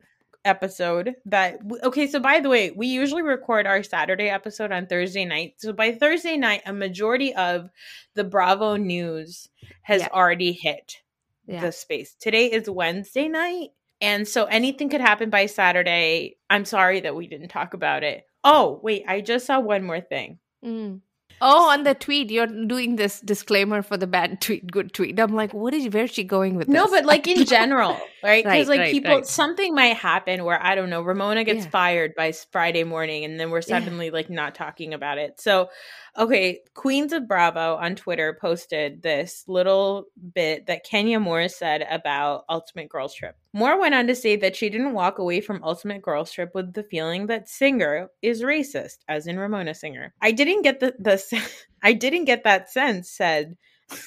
episode. 0.45 1.15
That 1.25 1.59
okay. 1.83 2.07
So, 2.07 2.19
by 2.19 2.39
the 2.39 2.49
way, 2.49 2.71
we 2.71 2.87
usually 2.87 3.21
record 3.21 3.67
our 3.67 3.83
Saturday 3.83 4.29
episode 4.29 4.71
on 4.71 4.87
Thursday 4.87 5.25
night. 5.25 5.55
So 5.57 5.73
by 5.73 5.91
Thursday 5.93 6.37
night, 6.37 6.61
a 6.65 6.73
majority 6.73 7.33
of 7.35 7.69
the 8.15 8.23
Bravo 8.23 8.77
news 8.77 9.49
has 9.83 10.01
Yeah. 10.01 10.09
already 10.13 10.53
hit 10.53 11.01
yeah. 11.45 11.61
the 11.61 11.71
space. 11.71 12.15
Today 12.19 12.47
is 12.47 12.69
Wednesday 12.69 13.27
night. 13.27 13.69
And 13.99 14.27
so 14.27 14.45
anything 14.45 14.89
could 14.89 15.01
happen 15.01 15.29
by 15.29 15.47
Saturday. 15.47 16.37
I'm 16.49 16.65
sorry 16.65 16.99
that 17.01 17.15
we 17.15 17.27
didn't 17.27 17.49
talk 17.49 17.73
about 17.73 18.03
it. 18.03 18.25
Oh, 18.43 18.79
wait, 18.83 19.03
I 19.07 19.21
just 19.21 19.45
saw 19.47 19.59
one 19.59 19.83
more 19.83 20.01
thing. 20.01 20.37
Mm. 20.63 21.01
Oh, 21.39 21.69
on 21.69 21.83
the 21.83 21.93
tweet, 21.93 22.31
you're 22.31 22.47
doing 22.47 22.95
this 22.95 23.19
disclaimer 23.21 23.83
for 23.83 23.95
the 23.95 24.07
bad 24.07 24.41
tweet, 24.41 24.71
good 24.71 24.91
tweet. 24.91 25.19
I'm 25.19 25.35
like, 25.35 25.53
what 25.53 25.71
is 25.71 25.87
where's 25.93 26.09
she 26.09 26.23
going 26.23 26.55
with 26.55 26.67
No, 26.67 26.87
but 26.87 27.05
like 27.05 27.27
in 27.27 27.45
general, 27.45 27.99
right? 28.23 28.43
Because 28.43 28.67
Right, 28.67 28.67
like 28.67 28.79
right, 28.79 28.91
people, 28.91 29.15
right. 29.17 29.25
something 29.25 29.75
might 29.75 29.97
happen 29.97 30.45
where 30.45 30.59
I 30.63 30.73
don't 30.73 30.89
know. 30.89 31.03
Ramona 31.03 31.43
gets 31.43 31.65
Yeah. 31.65 31.69
fired 31.69 32.15
by 32.15 32.31
Friday 32.51 32.83
morning, 32.83 33.23
and 33.23 33.39
then 33.39 33.51
we're 33.51 33.59
Yeah. 33.59 33.79
suddenly 33.79 34.09
like 34.09 34.31
not 34.31 34.55
talking 34.55 34.95
about 34.95 35.19
it. 35.19 35.39
So, 35.39 35.69
okay, 36.17 36.61
Queens 36.73 37.13
of 37.13 37.27
Bravo 37.27 37.75
on 37.75 37.95
Twitter 37.95 38.37
posted 38.41 39.03
this 39.03 39.43
little 39.47 40.05
bit 40.33 40.65
that 40.65 40.83
Kenya 40.83 41.19
Moore 41.19 41.47
said 41.47 41.85
about 41.89 42.45
Ultimate 42.49 42.89
Girls 42.89 43.13
Trip. 43.13 43.35
Moore 43.53 43.79
went 43.79 43.93
on 43.95 44.07
to 44.07 44.15
say 44.15 44.35
that 44.37 44.55
she 44.55 44.69
didn't 44.69 44.93
walk 44.93 45.19
away 45.19 45.41
from 45.41 45.63
Ultimate 45.63 46.01
Girls 46.01 46.31
Trip 46.31 46.49
with 46.55 46.73
the 46.73 46.83
feeling 46.83 47.27
that 47.27 47.47
Singer 47.47 48.09
is 48.21 48.41
racist, 48.41 48.97
as 49.07 49.27
in 49.27 49.37
Ramona 49.39 49.73
Singer. 49.73 50.13
I 50.21 50.31
didn't 50.31 50.63
get 50.63 50.79
the 50.79 50.95
the 50.99 51.21
I 51.83 51.93
didn't 51.93 52.25
get 52.25 52.43
that 52.43 52.69
sense. 52.69 53.09
Said. 53.09 53.57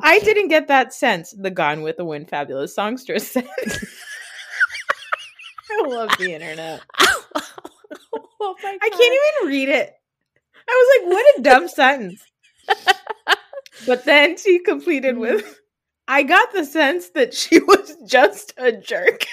I 0.00 0.18
didn't 0.18 0.48
get 0.48 0.68
that 0.68 0.92
sense. 0.92 1.32
The 1.36 1.50
Gone 1.50 1.82
with 1.82 1.96
the 1.96 2.04
Wind 2.04 2.28
fabulous 2.28 2.74
songstress 2.74 3.30
said. 3.30 3.48
I 5.70 5.86
love 5.86 6.10
the 6.18 6.32
internet. 6.32 6.82
oh 8.14 8.54
my 8.62 8.78
I 8.82 8.88
can't 8.90 9.18
even 9.40 9.48
read 9.48 9.68
it. 9.68 9.94
I 10.68 10.72
was 10.72 10.88
like, 10.98 11.12
what 11.12 11.38
a 11.38 11.42
dumb 11.42 11.68
sentence. 11.68 12.24
But 13.86 14.04
then 14.04 14.36
she 14.36 14.58
completed 14.60 15.18
with, 15.18 15.60
I 16.06 16.22
got 16.22 16.52
the 16.52 16.64
sense 16.64 17.10
that 17.10 17.34
she 17.34 17.58
was 17.62 17.96
just 18.06 18.52
a 18.56 18.72
jerk. 18.72 19.26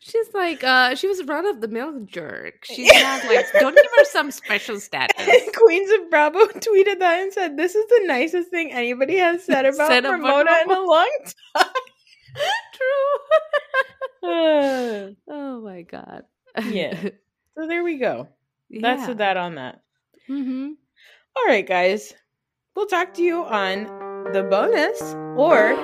She's 0.00 0.32
like, 0.32 0.64
uh, 0.64 0.94
she 0.94 1.06
was 1.06 1.22
run 1.24 1.44
of 1.44 1.60
the 1.60 1.68
mill 1.68 2.06
jerk. 2.06 2.64
She's 2.64 2.90
not 3.02 3.24
like, 3.26 3.44
don't 3.52 3.76
give 3.76 3.90
her 3.98 4.04
some 4.06 4.30
special 4.30 4.80
status. 4.80 5.50
Queens 5.56 5.90
of 5.90 6.08
Bravo 6.08 6.46
tweeted 6.46 6.98
that 7.00 7.20
and 7.20 7.30
said, 7.30 7.58
This 7.58 7.74
is 7.74 7.86
the 7.88 8.04
nicest 8.06 8.48
thing 8.48 8.72
anybody 8.72 9.18
has 9.18 9.44
said 9.44 9.66
about 9.66 9.88
Said 9.88 10.04
Ramona 10.04 10.50
in 10.64 10.70
a 10.70 10.80
long 10.80 11.10
time. 11.54 11.66
True. 14.22 15.16
oh 15.28 15.60
my 15.62 15.82
god. 15.82 16.22
Yeah. 16.64 16.94
so 17.54 17.66
there 17.66 17.84
we 17.84 17.98
go. 17.98 18.28
That's 18.70 19.06
that 19.14 19.36
on 19.36 19.54
that. 19.56 19.82
Mm-hmm. 20.28 20.72
All 21.36 21.44
right, 21.46 21.66
guys. 21.66 22.14
We'll 22.74 22.86
talk 22.86 23.14
to 23.14 23.22
you 23.22 23.44
on 23.44 23.84
the 24.32 24.42
bonus 24.42 25.00
or 25.36 25.74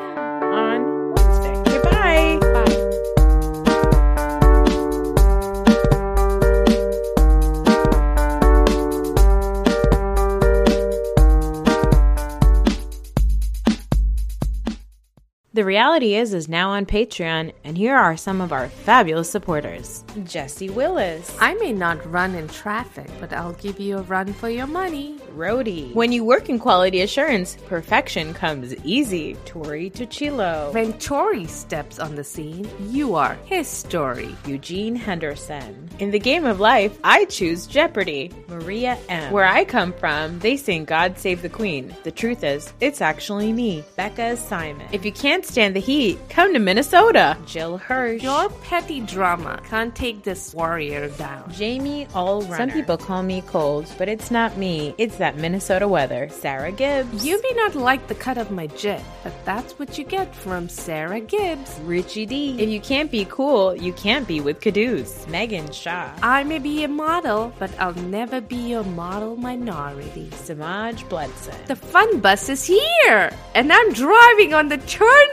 The 15.54 15.64
reality 15.64 16.16
is 16.16 16.34
is 16.34 16.48
now 16.48 16.70
on 16.70 16.84
Patreon, 16.84 17.52
and 17.62 17.78
here 17.78 17.94
are 17.94 18.16
some 18.16 18.40
of 18.40 18.52
our 18.52 18.68
fabulous 18.68 19.30
supporters. 19.30 20.02
Jesse 20.24 20.68
Willis, 20.68 21.36
I 21.40 21.54
may 21.54 21.72
not 21.72 22.10
run 22.10 22.34
in 22.34 22.48
traffic, 22.48 23.08
but 23.20 23.32
I'll 23.32 23.52
give 23.52 23.78
you 23.78 23.98
a 23.98 24.02
run 24.02 24.32
for 24.32 24.50
your 24.50 24.66
money. 24.66 25.16
Rody. 25.30 25.92
When 25.92 26.10
you 26.10 26.24
work 26.24 26.48
in 26.48 26.58
quality 26.58 27.02
assurance, 27.02 27.56
perfection 27.66 28.34
comes 28.34 28.74
easy. 28.84 29.36
Tori 29.44 29.90
Tuchilo. 29.90 30.72
When 30.74 30.92
Tori 30.94 31.46
steps 31.46 32.00
on 32.00 32.16
the 32.16 32.24
scene, 32.24 32.68
you 32.90 33.14
are 33.14 33.34
his 33.44 33.68
story. 33.68 34.34
Eugene 34.46 34.96
Henderson. 34.96 35.88
In 36.00 36.10
the 36.10 36.18
game 36.18 36.46
of 36.46 36.58
life, 36.58 36.98
I 37.04 37.26
choose 37.26 37.68
Jeopardy. 37.68 38.32
Maria 38.48 38.98
M. 39.08 39.32
Where 39.32 39.46
I 39.46 39.64
come 39.64 39.92
from, 39.92 40.40
they 40.40 40.56
sing 40.56 40.84
God 40.84 41.16
Save 41.16 41.42
the 41.42 41.48
Queen. 41.48 41.94
The 42.02 42.10
truth 42.10 42.42
is, 42.42 42.72
it's 42.80 43.00
actually 43.00 43.52
me, 43.52 43.84
Becca 43.94 44.36
Simon. 44.36 44.88
If 44.90 45.04
you 45.04 45.12
can't 45.12 45.43
can't 45.44 45.52
stand 45.52 45.76
the 45.76 45.80
heat, 45.80 46.18
come 46.30 46.54
to 46.54 46.58
Minnesota. 46.58 47.36
Jill 47.46 47.76
Hirsch. 47.76 48.22
Your 48.22 48.48
petty 48.64 49.00
drama 49.00 49.60
can't 49.68 49.94
take 49.94 50.22
this 50.22 50.54
warrior 50.54 51.08
down. 51.10 51.52
Jamie 51.52 52.06
Allrunner. 52.14 52.56
Some 52.56 52.70
people 52.70 52.96
call 52.96 53.22
me 53.22 53.42
cold, 53.42 53.86
but 53.98 54.08
it's 54.08 54.30
not 54.30 54.56
me. 54.56 54.94
It's 54.96 55.16
that 55.16 55.36
Minnesota 55.36 55.86
weather. 55.86 56.30
Sarah 56.30 56.72
Gibbs. 56.72 57.26
You 57.26 57.40
may 57.42 57.52
not 57.56 57.74
like 57.74 58.06
the 58.06 58.14
cut 58.14 58.38
of 58.38 58.50
my 58.50 58.68
jib, 58.68 59.02
but 59.22 59.34
that's 59.44 59.78
what 59.78 59.98
you 59.98 60.04
get 60.04 60.34
from 60.34 60.68
Sarah 60.68 61.20
Gibbs. 61.20 61.78
Richie 61.84 62.26
D. 62.26 62.56
If 62.58 62.70
you 62.70 62.80
can't 62.80 63.10
be 63.10 63.26
cool, 63.26 63.76
you 63.76 63.92
can't 63.92 64.26
be 64.26 64.40
with 64.40 64.60
Caduce. 64.60 65.26
Megan 65.28 65.70
Shaw. 65.72 66.10
I 66.22 66.44
may 66.44 66.58
be 66.58 66.84
a 66.84 66.88
model, 66.88 67.52
but 67.58 67.70
I'll 67.78 67.94
never 67.94 68.40
be 68.40 68.56
your 68.56 68.84
model 68.84 69.36
minority. 69.36 70.30
Samaj 70.30 71.04
Bledson. 71.04 71.54
The 71.66 71.76
fun 71.76 72.20
bus 72.20 72.48
is 72.48 72.64
here, 72.64 73.30
and 73.54 73.70
I'm 73.72 73.92
driving 73.92 74.54
on 74.54 74.68
the 74.68 74.78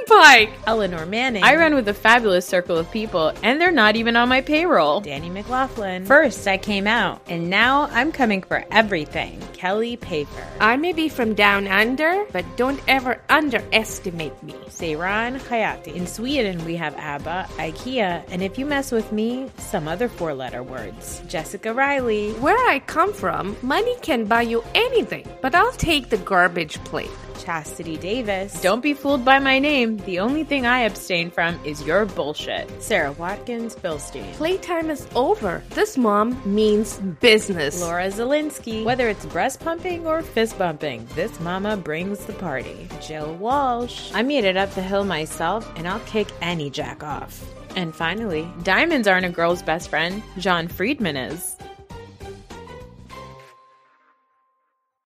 turnpike. 0.07 0.51
Eleanor 0.67 1.05
Manning. 1.05 1.43
I 1.43 1.55
run 1.55 1.75
with 1.75 1.87
a 1.87 1.93
fabulous 1.93 2.45
circle 2.45 2.77
of 2.77 2.89
people, 2.91 3.33
and 3.43 3.59
they're 3.59 3.71
not 3.71 3.95
even 3.95 4.15
on 4.15 4.29
my 4.29 4.41
payroll. 4.41 5.01
Danny 5.01 5.29
McLaughlin. 5.29 6.05
First, 6.05 6.47
I 6.47 6.57
came 6.57 6.87
out, 6.87 7.21
and 7.27 7.49
now 7.49 7.83
I'm 7.91 8.11
coming 8.11 8.41
for 8.43 8.63
everything. 8.71 9.41
Kelly 9.53 9.97
Paper. 9.97 10.47
I 10.59 10.77
may 10.77 10.93
be 10.93 11.09
from 11.09 11.33
down 11.33 11.67
under, 11.67 12.25
but 12.31 12.45
don't 12.57 12.81
ever 12.87 13.21
underestimate 13.29 14.41
me. 14.43 14.53
Seyran 14.67 15.39
Hayati. 15.39 15.93
In 15.93 16.07
Sweden, 16.07 16.63
we 16.65 16.75
have 16.75 16.95
ABBA, 16.95 17.47
IKEA, 17.57 18.23
and 18.29 18.41
if 18.41 18.57
you 18.57 18.65
mess 18.65 18.91
with 18.91 19.11
me, 19.11 19.49
some 19.57 19.87
other 19.87 20.07
four 20.09 20.33
letter 20.33 20.63
words. 20.63 21.21
Jessica 21.27 21.73
Riley. 21.73 22.31
Where 22.33 22.57
I 22.69 22.79
come 22.79 23.13
from, 23.13 23.55
money 23.61 23.95
can 24.01 24.25
buy 24.25 24.43
you 24.43 24.63
anything, 24.73 25.27
but 25.41 25.55
I'll 25.55 25.71
take 25.73 26.09
the 26.09 26.17
garbage 26.17 26.83
plate. 26.85 27.11
Chastity 27.41 27.97
Davis. 27.97 28.61
Don't 28.61 28.81
be 28.81 28.93
fooled 28.93 29.25
by 29.25 29.39
my 29.39 29.57
name. 29.59 29.90
The 29.97 30.19
only 30.19 30.43
thing 30.43 30.65
I 30.65 30.81
abstain 30.81 31.31
from 31.31 31.59
is 31.65 31.83
your 31.83 32.05
bullshit. 32.05 32.69
Sarah 32.81 33.11
Watkins 33.13 33.75
Bilstein. 33.75 34.31
Playtime 34.33 34.89
is 34.89 35.07
over. 35.15 35.63
This 35.69 35.97
mom 35.97 36.41
means 36.45 36.97
business. 37.19 37.81
Laura 37.81 38.07
Zelinsky. 38.07 38.83
Whether 38.83 39.09
it's 39.09 39.25
breast 39.27 39.59
pumping 39.59 40.05
or 40.07 40.21
fist 40.21 40.57
bumping, 40.57 41.07
this 41.15 41.39
mama 41.39 41.77
brings 41.77 42.25
the 42.25 42.33
party. 42.33 42.87
Jill 43.01 43.35
Walsh. 43.35 44.11
I 44.13 44.21
made 44.21 44.43
it 44.43 44.57
up 44.57 44.71
the 44.71 44.81
hill 44.81 45.03
myself, 45.03 45.71
and 45.75 45.87
I'll 45.87 45.99
kick 46.01 46.27
any 46.41 46.69
jack 46.69 47.03
off. 47.03 47.43
And 47.75 47.95
finally, 47.95 48.51
diamonds 48.63 49.07
aren't 49.07 49.25
a 49.25 49.29
girl's 49.29 49.63
best 49.63 49.89
friend. 49.89 50.21
John 50.37 50.67
Friedman 50.67 51.15
is. 51.15 51.55